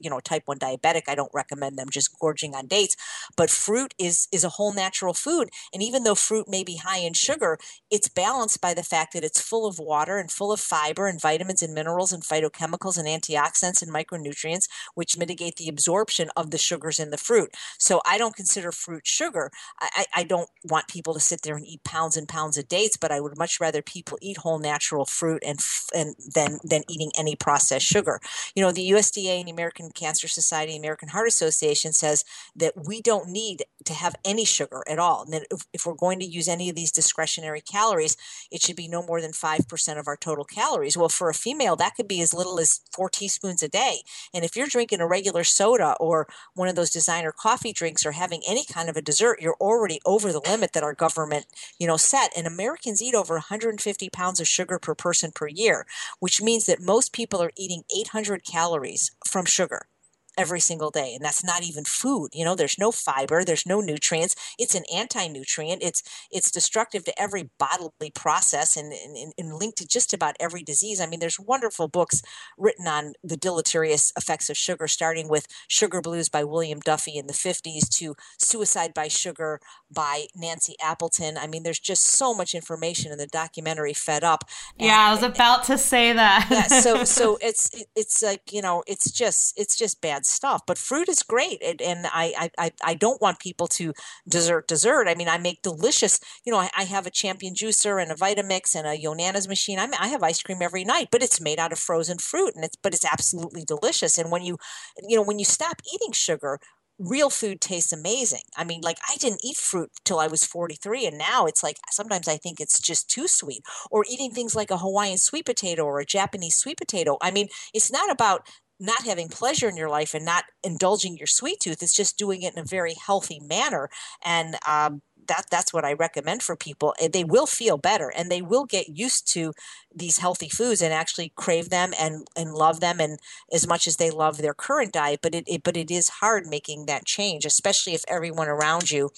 you 0.00 0.10
know 0.10 0.20
type 0.20 0.42
1 0.46 0.58
diabetic 0.58 1.02
i 1.08 1.14
don't 1.14 1.30
recommend 1.34 1.78
them 1.78 1.88
just 1.90 2.18
gorging 2.18 2.54
on 2.54 2.66
dates 2.66 2.96
but 3.36 3.50
fruit 3.50 3.94
is 3.98 4.28
is 4.32 4.44
a 4.44 4.50
whole 4.50 4.72
natural 4.72 5.14
food 5.14 5.48
and 5.72 5.82
even 5.82 6.04
though 6.04 6.14
fruit 6.14 6.48
may 6.48 6.62
be 6.62 6.76
high 6.76 6.98
in 6.98 7.12
sugar 7.12 7.58
it's 7.90 8.08
balanced 8.08 8.60
by 8.60 8.74
the 8.74 8.82
fact 8.82 9.12
that 9.12 9.24
it's 9.24 9.40
full 9.40 9.66
of 9.66 9.78
water 9.78 10.18
and 10.18 10.30
full 10.30 10.52
of 10.52 10.60
fiber 10.60 11.06
and 11.06 11.20
vitamins 11.20 11.62
and 11.62 11.74
minerals 11.74 12.12
and 12.12 12.22
phytochemicals 12.22 12.98
and 12.98 13.06
antioxidants 13.08 13.82
and 13.82 13.92
micronutrients 13.92 14.66
which 14.94 15.16
mitigate 15.18 15.56
the 15.56 15.68
absorption 15.68 16.30
of 16.36 16.50
the 16.50 16.58
sugars 16.58 16.98
in 16.98 17.10
the 17.10 17.16
fruit. 17.16 17.50
So 17.78 18.00
i 18.06 18.18
don't 18.18 18.36
consider 18.36 18.72
fruit 18.72 19.06
sugar. 19.06 19.50
I, 19.80 20.04
I 20.14 20.22
don't 20.24 20.48
want 20.64 20.88
people 20.88 21.14
to 21.14 21.20
sit 21.20 21.42
there 21.42 21.56
and 21.56 21.66
eat 21.66 21.84
pounds 21.84 22.16
and 22.16 22.28
pounds 22.28 22.56
of 22.58 22.68
dates 22.68 22.96
but 22.96 23.12
i 23.12 23.20
would 23.20 23.36
much 23.38 23.60
rather 23.60 23.82
people 23.82 24.18
eat 24.20 24.38
whole 24.38 24.58
natural 24.58 25.04
fruit 25.04 25.42
and 25.44 25.58
and 25.94 26.14
than 26.34 26.58
than 26.64 26.82
eating 26.88 27.10
any 27.18 27.36
processed 27.36 27.86
sugar. 27.86 28.20
You 28.54 28.62
know 28.62 28.72
the 28.72 28.90
usda 28.90 29.38
and 29.38 29.48
the 29.48 29.52
american 29.52 29.73
American 29.74 29.92
Cancer 29.92 30.28
Society, 30.28 30.76
American 30.76 31.08
Heart 31.08 31.28
Association 31.28 31.92
says 31.92 32.24
that 32.54 32.74
we 32.86 33.00
don't 33.00 33.28
need 33.28 33.64
to 33.84 33.92
have 33.92 34.14
any 34.24 34.44
sugar 34.44 34.82
at 34.88 34.98
all. 34.98 35.24
And 35.24 35.32
that 35.32 35.46
if, 35.50 35.66
if 35.72 35.86
we're 35.86 35.94
going 35.94 36.20
to 36.20 36.26
use 36.26 36.48
any 36.48 36.68
of 36.68 36.76
these 36.76 36.92
discretionary 36.92 37.60
calories, 37.60 38.16
it 38.50 38.62
should 38.62 38.76
be 38.76 38.88
no 38.88 39.02
more 39.02 39.20
than 39.20 39.32
5% 39.32 39.98
of 39.98 40.06
our 40.06 40.16
total 40.16 40.44
calories. 40.44 40.96
Well, 40.96 41.08
for 41.08 41.28
a 41.28 41.34
female, 41.34 41.76
that 41.76 41.96
could 41.96 42.08
be 42.08 42.20
as 42.20 42.32
little 42.32 42.60
as 42.60 42.80
four 42.92 43.08
teaspoons 43.08 43.62
a 43.62 43.68
day. 43.68 44.02
And 44.32 44.44
if 44.44 44.56
you're 44.56 44.68
drinking 44.68 45.00
a 45.00 45.08
regular 45.08 45.42
soda 45.44 45.96
or 45.98 46.28
one 46.54 46.68
of 46.68 46.76
those 46.76 46.90
designer 46.90 47.32
coffee 47.32 47.72
drinks 47.72 48.06
or 48.06 48.12
having 48.12 48.42
any 48.48 48.64
kind 48.64 48.88
of 48.88 48.96
a 48.96 49.02
dessert, 49.02 49.40
you're 49.40 49.56
already 49.60 50.00
over 50.06 50.32
the 50.32 50.40
limit 50.48 50.72
that 50.72 50.84
our 50.84 50.94
government, 50.94 51.46
you 51.78 51.86
know, 51.86 51.96
set. 51.96 52.30
And 52.36 52.46
Americans 52.46 53.02
eat 53.02 53.14
over 53.14 53.34
150 53.34 54.08
pounds 54.10 54.40
of 54.40 54.46
sugar 54.46 54.78
per 54.78 54.94
person 54.94 55.32
per 55.34 55.48
year, 55.48 55.84
which 56.20 56.40
means 56.40 56.66
that 56.66 56.80
most 56.80 57.12
people 57.12 57.42
are 57.42 57.52
eating 57.56 57.82
800 57.94 58.44
calories 58.44 59.10
from 59.26 59.44
sugar 59.44 59.63
sugar 59.64 59.93
every 60.36 60.60
single 60.60 60.90
day 60.90 61.14
and 61.14 61.24
that's 61.24 61.44
not 61.44 61.62
even 61.62 61.84
food 61.84 62.28
you 62.32 62.44
know 62.44 62.54
there's 62.54 62.78
no 62.78 62.90
fiber 62.90 63.44
there's 63.44 63.66
no 63.66 63.80
nutrients 63.80 64.34
it's 64.58 64.74
an 64.74 64.84
anti-nutrient 64.92 65.82
it's 65.82 66.02
it's 66.30 66.50
destructive 66.50 67.04
to 67.04 67.20
every 67.20 67.50
bodily 67.58 68.10
process 68.14 68.76
and, 68.76 68.92
and, 68.92 69.32
and 69.36 69.54
linked 69.54 69.78
to 69.78 69.86
just 69.86 70.12
about 70.12 70.36
every 70.40 70.62
disease. 70.62 71.00
I 71.00 71.06
mean 71.06 71.20
there's 71.20 71.38
wonderful 71.38 71.88
books 71.88 72.22
written 72.58 72.86
on 72.86 73.14
the 73.22 73.36
deleterious 73.36 74.12
effects 74.16 74.50
of 74.50 74.56
sugar 74.56 74.88
starting 74.88 75.28
with 75.28 75.46
sugar 75.68 76.00
blues 76.00 76.28
by 76.28 76.44
william 76.44 76.80
duffy 76.80 77.16
in 77.16 77.26
the 77.26 77.32
50s 77.32 77.88
to 77.98 78.14
suicide 78.38 78.92
by 78.94 79.08
sugar 79.08 79.60
by 79.90 80.26
nancy 80.34 80.74
appleton. 80.82 81.36
I 81.38 81.46
mean 81.46 81.62
there's 81.62 81.78
just 81.78 82.04
so 82.04 82.34
much 82.34 82.54
information 82.54 83.12
in 83.12 83.18
the 83.18 83.26
documentary 83.26 83.94
fed 83.94 84.24
up 84.24 84.44
and, 84.78 84.86
yeah 84.86 85.08
i 85.08 85.10
was 85.10 85.22
about 85.22 85.64
to 85.64 85.78
say 85.78 86.12
that. 86.12 86.48
Yeah 86.50 86.62
so 86.80 87.04
so 87.04 87.38
it's 87.42 87.70
it's 87.94 88.22
like 88.22 88.52
you 88.52 88.62
know 88.62 88.82
it's 88.86 89.10
just 89.10 89.58
it's 89.58 89.76
just 89.76 90.00
bad 90.00 90.23
stuff. 90.26 90.62
But 90.66 90.78
fruit 90.78 91.08
is 91.08 91.22
great, 91.22 91.62
and, 91.62 91.80
and 91.82 92.06
I, 92.06 92.50
I 92.58 92.70
I 92.82 92.94
don't 92.94 93.20
want 93.20 93.38
people 93.38 93.66
to 93.68 93.92
dessert 94.28 94.68
dessert. 94.68 95.08
I 95.08 95.14
mean, 95.14 95.28
I 95.28 95.38
make 95.38 95.62
delicious. 95.62 96.20
You 96.44 96.52
know, 96.52 96.58
I, 96.58 96.70
I 96.76 96.84
have 96.84 97.06
a 97.06 97.10
Champion 97.10 97.54
juicer 97.54 98.02
and 98.02 98.10
a 98.10 98.14
Vitamix 98.14 98.74
and 98.74 98.86
a 98.86 98.98
Yonanas 98.98 99.48
machine. 99.48 99.78
I, 99.78 99.88
I 99.98 100.08
have 100.08 100.22
ice 100.22 100.42
cream 100.42 100.62
every 100.62 100.84
night, 100.84 101.08
but 101.10 101.22
it's 101.22 101.40
made 101.40 101.58
out 101.58 101.72
of 101.72 101.78
frozen 101.78 102.18
fruit, 102.18 102.54
and 102.54 102.64
it's 102.64 102.76
but 102.76 102.94
it's 102.94 103.04
absolutely 103.04 103.64
delicious. 103.64 104.18
And 104.18 104.30
when 104.30 104.42
you 104.42 104.58
you 105.06 105.16
know 105.16 105.22
when 105.22 105.38
you 105.38 105.44
stop 105.44 105.80
eating 105.92 106.12
sugar, 106.12 106.58
real 106.98 107.30
food 107.30 107.60
tastes 107.60 107.92
amazing. 107.92 108.42
I 108.56 108.64
mean, 108.64 108.80
like 108.82 108.98
I 109.08 109.16
didn't 109.16 109.40
eat 109.44 109.56
fruit 109.56 109.90
till 110.04 110.20
I 110.20 110.26
was 110.28 110.44
43 110.44 111.06
and 111.06 111.18
now 111.18 111.46
it's 111.46 111.62
like 111.62 111.76
sometimes 111.90 112.28
I 112.28 112.36
think 112.36 112.60
it's 112.60 112.80
just 112.80 113.10
too 113.10 113.26
sweet 113.26 113.62
or 113.90 114.04
eating 114.08 114.30
things 114.30 114.54
like 114.54 114.70
a 114.70 114.78
Hawaiian 114.78 115.18
sweet 115.18 115.46
potato 115.46 115.84
or 115.84 116.00
a 116.00 116.06
Japanese 116.06 116.56
sweet 116.56 116.78
potato. 116.78 117.18
I 117.20 117.30
mean, 117.30 117.48
it's 117.72 117.90
not 117.90 118.10
about 118.10 118.46
not 118.80 119.04
having 119.04 119.28
pleasure 119.28 119.68
in 119.68 119.76
your 119.76 119.88
life 119.88 120.14
and 120.14 120.24
not 120.24 120.44
indulging 120.62 121.16
your 121.16 121.26
sweet 121.26 121.60
tooth. 121.60 121.82
It's 121.82 121.94
just 121.94 122.18
doing 122.18 122.42
it 122.42 122.54
in 122.54 122.62
a 122.62 122.66
very 122.66 122.94
healthy 122.94 123.40
manner. 123.40 123.88
And 124.24 124.56
um, 124.66 125.02
that 125.28 125.46
that's 125.50 125.72
what 125.72 125.84
I 125.84 125.92
recommend 125.92 126.42
for 126.42 126.56
people. 126.56 126.94
They 127.12 127.24
will 127.24 127.46
feel 127.46 127.78
better 127.78 128.12
and 128.14 128.30
they 128.30 128.42
will 128.42 128.64
get 128.64 128.88
used 128.88 129.30
to 129.32 129.52
these 129.94 130.18
healthy 130.18 130.48
foods 130.48 130.82
and 130.82 130.92
actually 130.92 131.32
crave 131.36 131.70
them 131.70 131.92
and, 131.98 132.26
and 132.36 132.52
love 132.52 132.80
them 132.80 133.00
and 133.00 133.18
as 133.52 133.66
much 133.66 133.86
as 133.86 133.96
they 133.96 134.10
love 134.10 134.38
their 134.38 134.54
current 134.54 134.92
diet. 134.92 135.20
But 135.22 135.34
it, 135.34 135.44
it 135.46 135.62
but 135.62 135.76
it 135.76 135.90
is 135.90 136.08
hard 136.20 136.46
making 136.46 136.86
that 136.86 137.06
change, 137.06 137.44
especially 137.44 137.94
if 137.94 138.04
everyone 138.08 138.48
around 138.48 138.90
you 138.90 139.10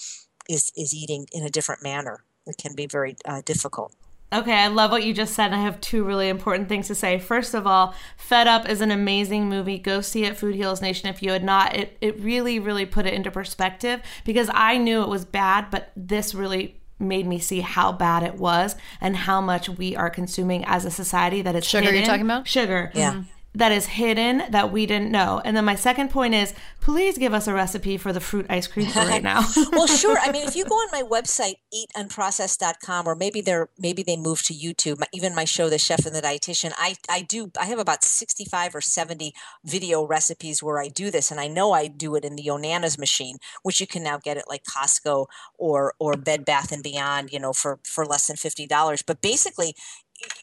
is 0.49 0.71
is 0.77 0.93
eating 0.93 1.27
in 1.31 1.43
a 1.43 1.49
different 1.49 1.83
manner. 1.83 2.23
It 2.45 2.57
can 2.57 2.75
be 2.75 2.85
very 2.85 3.17
uh, 3.25 3.41
difficult. 3.43 3.93
Okay, 4.31 4.53
I 4.53 4.67
love 4.67 4.91
what 4.91 5.05
you 5.05 5.13
just 5.13 5.33
said. 5.33 5.53
I 5.53 5.61
have 5.61 5.79
two 5.79 6.03
really 6.03 6.27
important 6.27 6.67
things 6.67 6.87
to 6.87 6.95
say. 6.95 7.17
First 7.17 7.53
of 7.53 7.65
all, 7.65 7.95
Fed 8.17 8.45
Up 8.45 8.67
is 8.67 8.81
an 8.81 8.91
amazing 8.91 9.47
movie. 9.47 9.77
Go 9.77 10.01
see 10.01 10.25
it, 10.25 10.35
Food 10.35 10.55
Heals 10.55 10.81
Nation. 10.81 11.07
If 11.07 11.23
you 11.23 11.31
had 11.31 11.45
not, 11.45 11.75
it, 11.75 11.97
it 12.01 12.19
really, 12.19 12.59
really 12.59 12.85
put 12.85 13.05
it 13.05 13.13
into 13.13 13.31
perspective 13.31 14.01
because 14.25 14.49
I 14.53 14.77
knew 14.77 15.01
it 15.01 15.07
was 15.07 15.23
bad, 15.23 15.71
but 15.71 15.91
this 15.95 16.35
really 16.35 16.77
made 16.99 17.25
me 17.25 17.39
see 17.39 17.61
how 17.61 17.93
bad 17.93 18.23
it 18.23 18.35
was 18.35 18.75
and 18.99 19.15
how 19.15 19.39
much 19.39 19.69
we 19.69 19.95
are 19.95 20.09
consuming 20.09 20.65
as 20.65 20.83
a 20.83 20.91
society 20.91 21.41
that 21.43 21.55
it's 21.55 21.67
sugar. 21.67 21.85
Hidden. 21.85 21.99
You're 21.99 22.07
talking 22.07 22.25
about 22.25 22.47
sugar. 22.47 22.91
Yeah. 22.93 23.13
Mm-hmm 23.13 23.36
that 23.57 23.71
is 23.71 23.87
hidden 23.87 24.43
that 24.51 24.71
we 24.71 24.85
didn't 24.85 25.09
know. 25.11 25.41
And 25.43 25.57
then 25.57 25.65
my 25.65 25.73
second 25.73 26.11
point 26.11 26.35
is 26.35 26.53
please 26.79 27.17
give 27.17 27.33
us 27.33 27.47
a 27.47 27.53
recipe 27.53 27.97
for 27.97 28.13
the 28.13 28.19
fruit 28.19 28.45
ice 28.49 28.67
cream 28.67 28.85
for 28.85 28.99
right 28.99 29.23
now. 29.23 29.43
well, 29.71 29.87
sure. 29.87 30.17
I 30.19 30.31
mean, 30.31 30.47
if 30.47 30.55
you 30.55 30.63
go 30.63 30.75
on 30.75 30.87
my 30.91 31.01
website 31.01 31.55
eatunprocessed.com 31.73 33.07
or 33.07 33.15
maybe 33.15 33.41
they're 33.41 33.69
maybe 33.79 34.03
they 34.03 34.15
move 34.15 34.43
to 34.43 34.53
YouTube, 34.53 35.01
even 35.11 35.33
my 35.33 35.43
show 35.43 35.69
The 35.69 35.79
Chef 35.79 36.05
and 36.05 36.15
the 36.15 36.21
Dietitian, 36.21 36.71
I 36.77 36.95
I 37.09 37.21
do 37.21 37.51
I 37.59 37.65
have 37.65 37.79
about 37.79 38.03
65 38.03 38.75
or 38.75 38.81
70 38.81 39.33
video 39.65 40.05
recipes 40.05 40.61
where 40.61 40.79
I 40.79 40.87
do 40.87 41.09
this 41.09 41.31
and 41.31 41.39
I 41.39 41.47
know 41.47 41.71
I 41.71 41.87
do 41.87 42.15
it 42.15 42.23
in 42.23 42.35
the 42.35 42.43
Yonanas 42.43 42.99
machine, 42.99 43.37
which 43.63 43.81
you 43.81 43.87
can 43.87 44.03
now 44.03 44.19
get 44.19 44.37
at 44.37 44.47
like 44.47 44.63
Costco 44.63 45.25
or 45.57 45.95
or 45.99 46.15
Bed 46.15 46.45
Bath 46.45 46.71
and 46.71 46.83
Beyond, 46.83 47.31
you 47.33 47.39
know, 47.39 47.53
for 47.53 47.79
for 47.83 48.05
less 48.05 48.27
than 48.27 48.35
$50. 48.35 49.03
But 49.05 49.21
basically, 49.21 49.73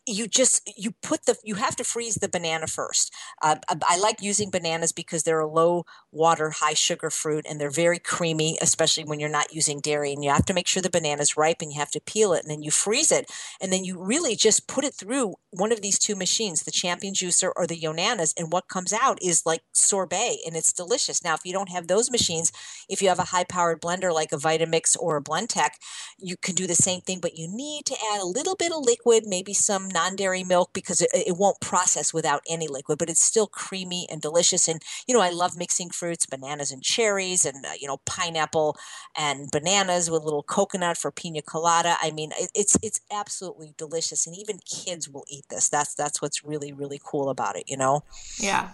you 0.06 0.26
just 0.26 0.70
you 0.76 0.92
put 1.02 1.24
the 1.26 1.36
you 1.44 1.56
have 1.56 1.76
to 1.76 1.84
freeze 1.84 2.16
the 2.16 2.28
banana 2.28 2.66
first. 2.66 3.12
Uh, 3.42 3.56
i 3.88 3.98
like 3.98 4.22
using 4.22 4.50
bananas 4.50 4.92
because 4.92 5.22
they're 5.22 5.40
a 5.40 5.48
low 5.48 5.84
water 6.12 6.50
high 6.50 6.74
sugar 6.74 7.10
fruit 7.10 7.44
and 7.48 7.60
they're 7.60 7.70
very 7.70 7.98
creamy 7.98 8.56
especially 8.60 9.04
when 9.04 9.18
you're 9.18 9.28
not 9.28 9.52
using 9.54 9.80
dairy 9.80 10.12
and 10.12 10.22
you 10.22 10.30
have 10.30 10.44
to 10.44 10.54
make 10.54 10.66
sure 10.66 10.82
the 10.82 10.90
banana's 10.90 11.36
ripe 11.36 11.60
and 11.60 11.72
you 11.72 11.78
have 11.78 11.90
to 11.90 12.00
peel 12.00 12.32
it 12.32 12.42
and 12.42 12.50
then 12.50 12.62
you 12.62 12.70
freeze 12.70 13.10
it 13.10 13.30
and 13.60 13.72
then 13.72 13.84
you 13.84 13.98
really 13.98 14.36
just 14.36 14.68
put 14.68 14.84
it 14.84 14.94
through 14.94 15.34
one 15.50 15.72
of 15.72 15.80
these 15.82 15.98
two 15.98 16.14
machines 16.16 16.62
the 16.62 16.70
champion 16.70 17.14
juicer 17.14 17.50
or 17.56 17.66
the 17.66 17.78
yonanas 17.78 18.32
and 18.36 18.52
what 18.52 18.68
comes 18.68 18.92
out 18.92 19.18
is 19.22 19.42
like 19.46 19.62
sorbet 19.72 20.38
and 20.46 20.56
it's 20.56 20.72
delicious. 20.72 21.22
Now 21.22 21.34
if 21.34 21.44
you 21.44 21.52
don't 21.52 21.70
have 21.70 21.86
those 21.86 22.10
machines 22.10 22.52
if 22.88 23.02
you 23.02 23.08
have 23.08 23.18
a 23.18 23.24
high 23.24 23.44
powered 23.44 23.80
blender 23.80 24.12
like 24.12 24.32
a 24.32 24.36
vitamix 24.36 24.96
or 24.98 25.16
a 25.16 25.22
blendtec 25.22 25.70
you 26.18 26.36
can 26.36 26.54
do 26.54 26.66
the 26.66 26.74
same 26.74 27.00
thing 27.00 27.20
but 27.20 27.36
you 27.36 27.48
need 27.48 27.84
to 27.86 27.96
add 28.12 28.20
a 28.20 28.26
little 28.26 28.56
bit 28.56 28.72
of 28.72 28.84
liquid 28.84 29.24
maybe 29.26 29.54
some 29.64 29.88
non-dairy 29.88 30.44
milk 30.44 30.70
because 30.72 31.00
it, 31.00 31.10
it 31.12 31.36
won't 31.36 31.60
process 31.60 32.12
without 32.12 32.42
any 32.48 32.68
liquid, 32.68 32.98
but 32.98 33.08
it's 33.08 33.22
still 33.22 33.46
creamy 33.46 34.06
and 34.10 34.20
delicious. 34.20 34.68
And 34.68 34.82
you 35.06 35.14
know, 35.14 35.20
I 35.20 35.30
love 35.30 35.56
mixing 35.56 35.90
fruits, 35.90 36.26
bananas 36.26 36.70
and 36.70 36.82
cherries, 36.82 37.44
and 37.44 37.64
uh, 37.64 37.70
you 37.80 37.88
know, 37.88 37.98
pineapple 38.04 38.76
and 39.16 39.50
bananas 39.50 40.10
with 40.10 40.22
a 40.22 40.24
little 40.24 40.42
coconut 40.42 40.98
for 40.98 41.10
pina 41.10 41.42
colada. 41.42 41.96
I 42.02 42.10
mean, 42.10 42.32
it, 42.38 42.50
it's 42.54 42.76
it's 42.82 43.00
absolutely 43.10 43.74
delicious, 43.76 44.26
and 44.26 44.36
even 44.36 44.58
kids 44.58 45.08
will 45.08 45.24
eat 45.28 45.44
this. 45.50 45.68
That's 45.68 45.94
that's 45.94 46.20
what's 46.20 46.44
really 46.44 46.72
really 46.72 47.00
cool 47.02 47.28
about 47.28 47.56
it. 47.56 47.64
You 47.66 47.76
know? 47.76 48.02
Yeah. 48.38 48.70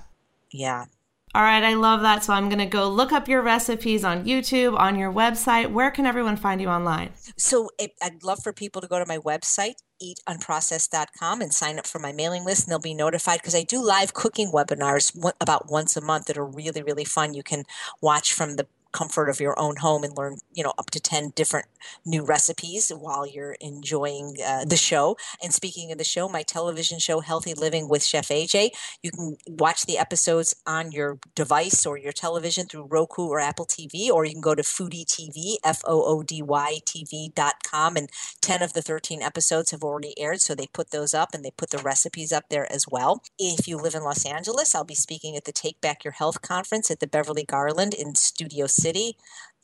Yeah. 0.50 0.86
All 1.32 1.42
right, 1.42 1.62
I 1.62 1.74
love 1.74 2.00
that. 2.00 2.24
So 2.24 2.32
I'm 2.32 2.48
going 2.48 2.58
to 2.58 2.66
go 2.66 2.88
look 2.88 3.12
up 3.12 3.28
your 3.28 3.40
recipes 3.40 4.02
on 4.02 4.24
YouTube, 4.24 4.76
on 4.76 4.98
your 4.98 5.12
website. 5.12 5.70
Where 5.70 5.92
can 5.92 6.04
everyone 6.04 6.36
find 6.36 6.60
you 6.60 6.68
online? 6.68 7.10
So 7.36 7.70
I'd 8.02 8.24
love 8.24 8.42
for 8.42 8.52
people 8.52 8.82
to 8.82 8.88
go 8.88 8.98
to 8.98 9.06
my 9.06 9.18
website, 9.18 9.74
eatunprocessed.com, 10.02 11.40
and 11.40 11.52
sign 11.54 11.78
up 11.78 11.86
for 11.86 11.98
my 11.98 12.12
mailing 12.12 12.44
list, 12.44 12.64
and 12.64 12.72
they'll 12.72 12.78
be 12.78 12.94
notified 12.94 13.40
because 13.40 13.54
I 13.54 13.62
do 13.62 13.82
live 13.82 14.14
cooking 14.14 14.52
webinars 14.52 15.14
about 15.40 15.70
once 15.70 15.96
a 15.96 16.00
month 16.00 16.26
that 16.26 16.38
are 16.38 16.46
really, 16.46 16.82
really 16.82 17.04
fun. 17.04 17.34
You 17.34 17.42
can 17.42 17.64
watch 18.00 18.32
from 18.32 18.56
the 18.56 18.66
comfort 18.92 19.28
of 19.28 19.40
your 19.40 19.58
own 19.58 19.76
home 19.76 20.04
and 20.04 20.16
learn, 20.16 20.36
you 20.52 20.64
know, 20.64 20.72
up 20.78 20.90
to 20.90 21.00
10 21.00 21.32
different 21.34 21.66
new 22.04 22.24
recipes 22.24 22.90
while 22.90 23.26
you're 23.26 23.56
enjoying 23.60 24.36
uh, 24.44 24.64
the 24.64 24.76
show. 24.76 25.16
And 25.42 25.52
speaking 25.52 25.92
of 25.92 25.98
the 25.98 26.04
show, 26.04 26.28
my 26.28 26.42
television 26.42 26.98
show, 26.98 27.20
Healthy 27.20 27.54
Living 27.54 27.88
with 27.88 28.04
Chef 28.04 28.28
AJ, 28.28 28.70
you 29.02 29.10
can 29.10 29.36
watch 29.46 29.86
the 29.86 29.98
episodes 29.98 30.54
on 30.66 30.92
your 30.92 31.18
device 31.34 31.86
or 31.86 31.96
your 31.96 32.12
television 32.12 32.66
through 32.66 32.86
Roku 32.90 33.26
or 33.26 33.40
Apple 33.40 33.66
TV, 33.66 34.10
or 34.10 34.24
you 34.24 34.32
can 34.32 34.40
go 34.40 34.54
to 34.54 34.62
Foody 34.62 35.04
TV, 35.04 35.56
F 35.64 35.82
O 35.84 36.02
O 36.04 36.22
D 36.22 36.42
Y 36.42 36.78
TV.com. 36.86 37.96
And 37.96 38.10
10 38.40 38.62
of 38.62 38.72
the 38.72 38.82
13 38.82 39.22
episodes 39.22 39.70
have 39.70 39.82
already 39.82 40.18
aired. 40.18 40.40
So 40.40 40.54
they 40.54 40.66
put 40.66 40.90
those 40.90 41.14
up 41.14 41.30
and 41.34 41.44
they 41.44 41.50
put 41.50 41.70
the 41.70 41.78
recipes 41.78 42.32
up 42.32 42.48
there 42.50 42.70
as 42.72 42.86
well. 42.90 43.22
If 43.38 43.68
you 43.68 43.76
live 43.76 43.94
in 43.94 44.02
Los 44.02 44.24
Angeles, 44.26 44.74
I'll 44.74 44.84
be 44.84 44.94
speaking 44.94 45.36
at 45.36 45.44
the 45.44 45.52
Take 45.52 45.80
Back 45.80 46.04
Your 46.04 46.12
Health 46.12 46.42
conference 46.42 46.90
at 46.90 47.00
the 47.00 47.06
Beverly 47.06 47.44
Garland 47.44 47.94
in 47.94 48.14
Studio 48.14 48.66
City 48.80 49.16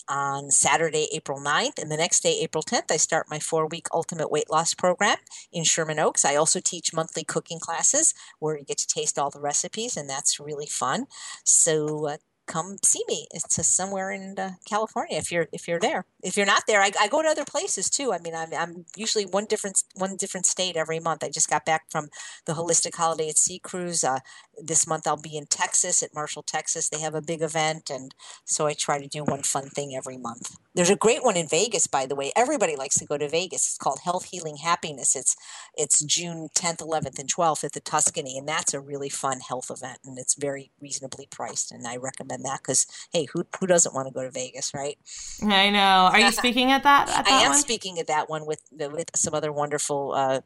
on 0.09 0.51
Saturday, 0.51 1.09
April 1.13 1.41
9th. 1.41 1.79
And 1.79 1.91
the 1.91 1.97
next 1.97 2.23
day, 2.23 2.39
April 2.41 2.63
10th, 2.63 2.91
I 2.91 2.97
start 2.97 3.27
my 3.31 3.39
four 3.39 3.67
week 3.67 3.87
ultimate 3.93 4.31
weight 4.31 4.51
loss 4.51 4.75
program 4.75 5.19
in 5.53 5.65
Sherman 5.65 5.99
Oaks. 5.99 6.25
I 6.25 6.37
also 6.37 6.61
teach 6.61 6.95
monthly 6.95 7.25
cooking 7.25 7.59
classes 7.59 8.15
where 8.39 8.57
you 8.57 8.65
get 8.65 8.79
to 8.79 8.87
taste 8.87 9.19
all 9.19 9.31
the 9.31 9.41
recipes, 9.41 9.97
and 9.97 10.09
that's 10.09 10.39
really 10.39 10.67
fun. 10.67 11.07
So, 11.45 12.09
uh, 12.09 12.17
come 12.47 12.77
see 12.83 13.03
me. 13.09 13.27
It's 13.33 13.65
somewhere 13.67 14.11
in 14.11 14.39
uh, 14.39 14.53
California 14.69 15.19
if 15.19 15.31
you're 15.31 15.49
if 15.53 15.69
you're 15.69 15.81
there. 15.81 16.07
If 16.23 16.37
you're 16.37 16.47
not 16.47 16.65
there, 16.67 16.81
I, 16.81 16.91
I 17.01 17.09
go 17.09 17.23
to 17.23 17.29
other 17.29 17.45
places 17.45 17.91
too. 17.91 18.13
I 18.13 18.19
mean, 18.19 18.35
I'm, 18.35 18.53
I'm 18.55 18.85
usually 18.97 19.25
one 19.25 19.47
different 19.47 19.83
one 19.95 20.17
different 20.17 20.47
state 20.47 20.77
every 20.77 21.01
month. 21.01 21.23
I 21.25 21.29
just 21.29 21.51
got 21.51 21.65
back 21.65 21.91
from 21.91 22.09
the 22.47 22.55
Holistic 22.55 22.95
Holiday 22.95 23.29
at 23.29 23.39
Sea 23.39 23.59
cruise. 23.59 24.05
Uh, 24.05 24.21
this 24.63 24.87
month 24.87 25.07
I'll 25.07 25.17
be 25.17 25.37
in 25.37 25.47
Texas 25.47 26.03
at 26.03 26.15
Marshall, 26.15 26.43
Texas. 26.43 26.89
They 26.89 27.01
have 27.01 27.15
a 27.15 27.23
big 27.23 27.43
event, 27.43 27.91
and 27.91 28.15
so 28.45 28.67
I 28.67 28.73
try 28.73 29.01
to 29.01 29.09
do 29.09 29.25
one 29.25 29.43
fun 29.43 29.69
thing 29.69 29.95
every 29.95 30.17
month. 30.17 30.57
There's 30.75 30.91
a 30.91 30.97
great 30.97 31.25
one 31.25 31.37
in 31.37 31.49
Vegas, 31.49 31.87
by 31.87 32.07
the 32.07 32.15
way. 32.15 32.33
Everybody 32.37 32.77
likes 32.77 32.99
to 32.99 33.07
go 33.07 33.17
to 33.19 33.29
Vegas. 33.29 33.67
It's 33.67 33.79
called 33.79 34.01
Health 34.05 34.27
Healing 34.31 34.59
Happiness. 34.59 35.17
It's 35.17 35.37
it's 35.77 36.03
June 36.05 36.49
10th, 36.55 36.79
11th, 36.79 37.19
and 37.19 37.33
12th 37.33 37.65
at 37.65 37.73
the 37.73 37.81
Tuscany, 37.81 38.39
and 38.39 38.49
that's 38.49 38.75
a 38.75 38.81
really 38.81 39.09
fun 39.09 39.41
health 39.41 39.71
event, 39.71 39.99
and 40.05 40.19
it's 40.19 40.35
very 40.35 40.71
reasonably 40.81 41.27
priced, 41.31 41.73
and 41.73 41.87
I 41.87 41.97
recommend 41.97 42.36
that 42.43 42.61
because 42.63 42.87
hey, 43.13 43.27
who 43.33 43.45
who 43.59 43.67
doesn't 43.67 43.95
want 43.95 44.09
to 44.09 44.15
go 44.15 44.23
to 44.23 44.31
Vegas, 44.31 44.73
right? 44.75 44.99
I 45.43 45.71
know. 45.71 46.11
Are 46.13 46.21
you 46.21 46.33
speaking 46.43 46.73
at 46.73 46.83
that? 46.83 47.09
At 47.09 47.25
that 47.25 47.29
I 47.29 47.43
am 47.43 47.51
one? 47.51 47.59
speaking 47.59 47.99
at 47.99 48.07
that 48.07 48.29
one 48.29 48.47
with 48.47 48.63
with 48.73 49.11
some 49.15 49.35
other 49.35 49.53
wonderful. 49.53 50.13
Uh, 50.15 50.41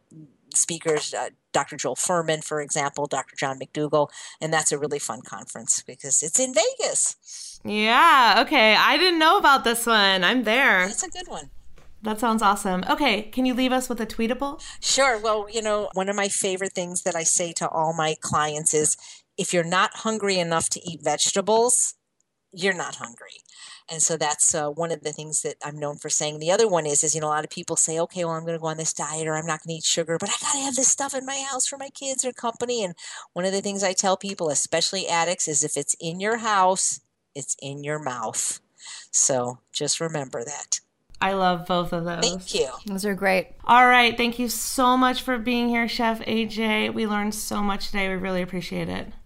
speakers, 0.53 1.15
uh, 1.15 1.31
Dr. 1.53 1.77
Joel 1.77 1.95
Fuhrman, 1.95 2.43
for 2.43 2.61
example, 2.61 3.07
Dr. 3.07 3.37
John 3.37 3.61
McDougall, 3.61 4.09
and 4.41 4.53
that's 4.53 4.73
a 4.73 4.79
really 4.79 4.99
fun 4.99 5.23
conference 5.23 5.81
because 5.87 6.25
it's 6.25 6.41
in 6.41 6.53
Vegas. 6.53 7.61
Yeah, 7.65 8.43
okay. 8.45 8.75
I 8.75 8.97
didn't 8.97 9.19
know 9.19 9.39
about 9.39 9.63
this 9.63 9.87
one. 9.87 10.25
I'm 10.25 10.45
there. 10.45 10.85
It's 10.87 11.03
a 11.03 11.09
good 11.09 11.29
one. 11.29 11.51
That 12.03 12.19
sounds 12.19 12.41
awesome. 12.41 12.83
Okay, 12.89 13.23
can 13.23 13.45
you 13.45 13.53
leave 13.53 13.73
us 13.73 13.91
with 13.91 14.01
a 14.01 14.07
tweetable? 14.07 14.63
Sure. 14.81 15.19
Well, 15.19 15.47
you 15.51 15.61
know, 15.61 15.91
one 15.93 16.09
of 16.09 16.17
my 16.17 16.29
favorite 16.29 16.73
things 16.73 17.03
that 17.03 17.15
I 17.15 17.25
say 17.25 17.53
to 17.55 17.69
all 17.69 17.93
my 17.93 18.17
clients 18.21 18.73
is 18.73 18.97
if 19.41 19.53
you're 19.55 19.65
not 19.65 19.91
hungry 19.97 20.39
enough 20.39 20.69
to 20.71 20.81
eat 20.89 21.01
vegetables, 21.03 21.95
you're 22.53 22.75
not 22.75 22.97
hungry 22.97 23.43
and 23.91 24.03
so 24.03 24.17
that's 24.17 24.55
uh, 24.55 24.69
one 24.69 24.91
of 24.91 25.03
the 25.03 25.13
things 25.13 25.43
that 25.43 25.55
i'm 25.65 25.79
known 25.79 25.97
for 25.97 26.09
saying 26.09 26.39
the 26.39 26.51
other 26.51 26.69
one 26.69 26.85
is 26.85 27.05
is 27.05 27.15
you 27.15 27.21
know 27.21 27.29
a 27.29 27.29
lot 27.29 27.45
of 27.45 27.51
people 27.51 27.77
say 27.77 27.99
okay 27.99 28.25
well 28.25 28.35
i'm 28.35 28.43
going 28.43 28.55
to 28.55 28.61
go 28.61 28.67
on 28.67 28.77
this 28.77 28.93
diet 28.93 29.27
or 29.27 29.37
i'm 29.37 29.47
not 29.47 29.61
going 29.63 29.75
to 29.75 29.79
eat 29.79 29.85
sugar 29.85 30.17
but 30.19 30.29
i 30.29 30.33
got 30.41 30.53
to 30.53 30.65
have 30.65 30.75
this 30.75 30.89
stuff 30.89 31.15
in 31.15 31.25
my 31.25 31.45
house 31.49 31.67
for 31.67 31.77
my 31.77 31.89
kids 31.91 32.25
or 32.25 32.33
company 32.33 32.83
and 32.83 32.95
one 33.35 33.45
of 33.45 33.53
the 33.53 33.61
things 33.61 33.85
i 33.85 33.93
tell 33.93 34.17
people 34.17 34.51
especially 34.51 35.09
addicts 35.09 35.47
is 35.47 35.63
if 35.63 35.77
it's 35.77 35.95
in 36.01 36.19
your 36.19 36.39
house 36.39 37.01
it's 37.35 37.57
in 37.63 37.85
your 37.85 37.99
mouth 37.99 38.61
so 39.11 39.59
just 39.73 40.01
remember 40.01 40.45
that 40.45 40.81
I 41.23 41.35
love 41.35 41.67
both 41.67 41.93
of 41.93 42.07
those. 42.07 42.21
Thank 42.21 42.55
you. 42.55 42.71
Those 42.87 43.05
are 43.05 43.15
great. 43.15 43.49
All 43.65 43.87
right. 43.87 44.17
Thank 44.17 44.39
you 44.39 44.49
so 44.49 44.97
much 44.97 45.21
for 45.21 45.37
being 45.37 45.69
here, 45.69 45.87
Chef 45.87 46.21
AJ. 46.21 46.95
We 46.95 47.07
learned 47.07 47.35
so 47.35 47.61
much 47.63 47.89
today. 47.89 48.09
We 48.09 48.15
really 48.15 48.41
appreciate 48.41 48.89
it. 48.89 49.13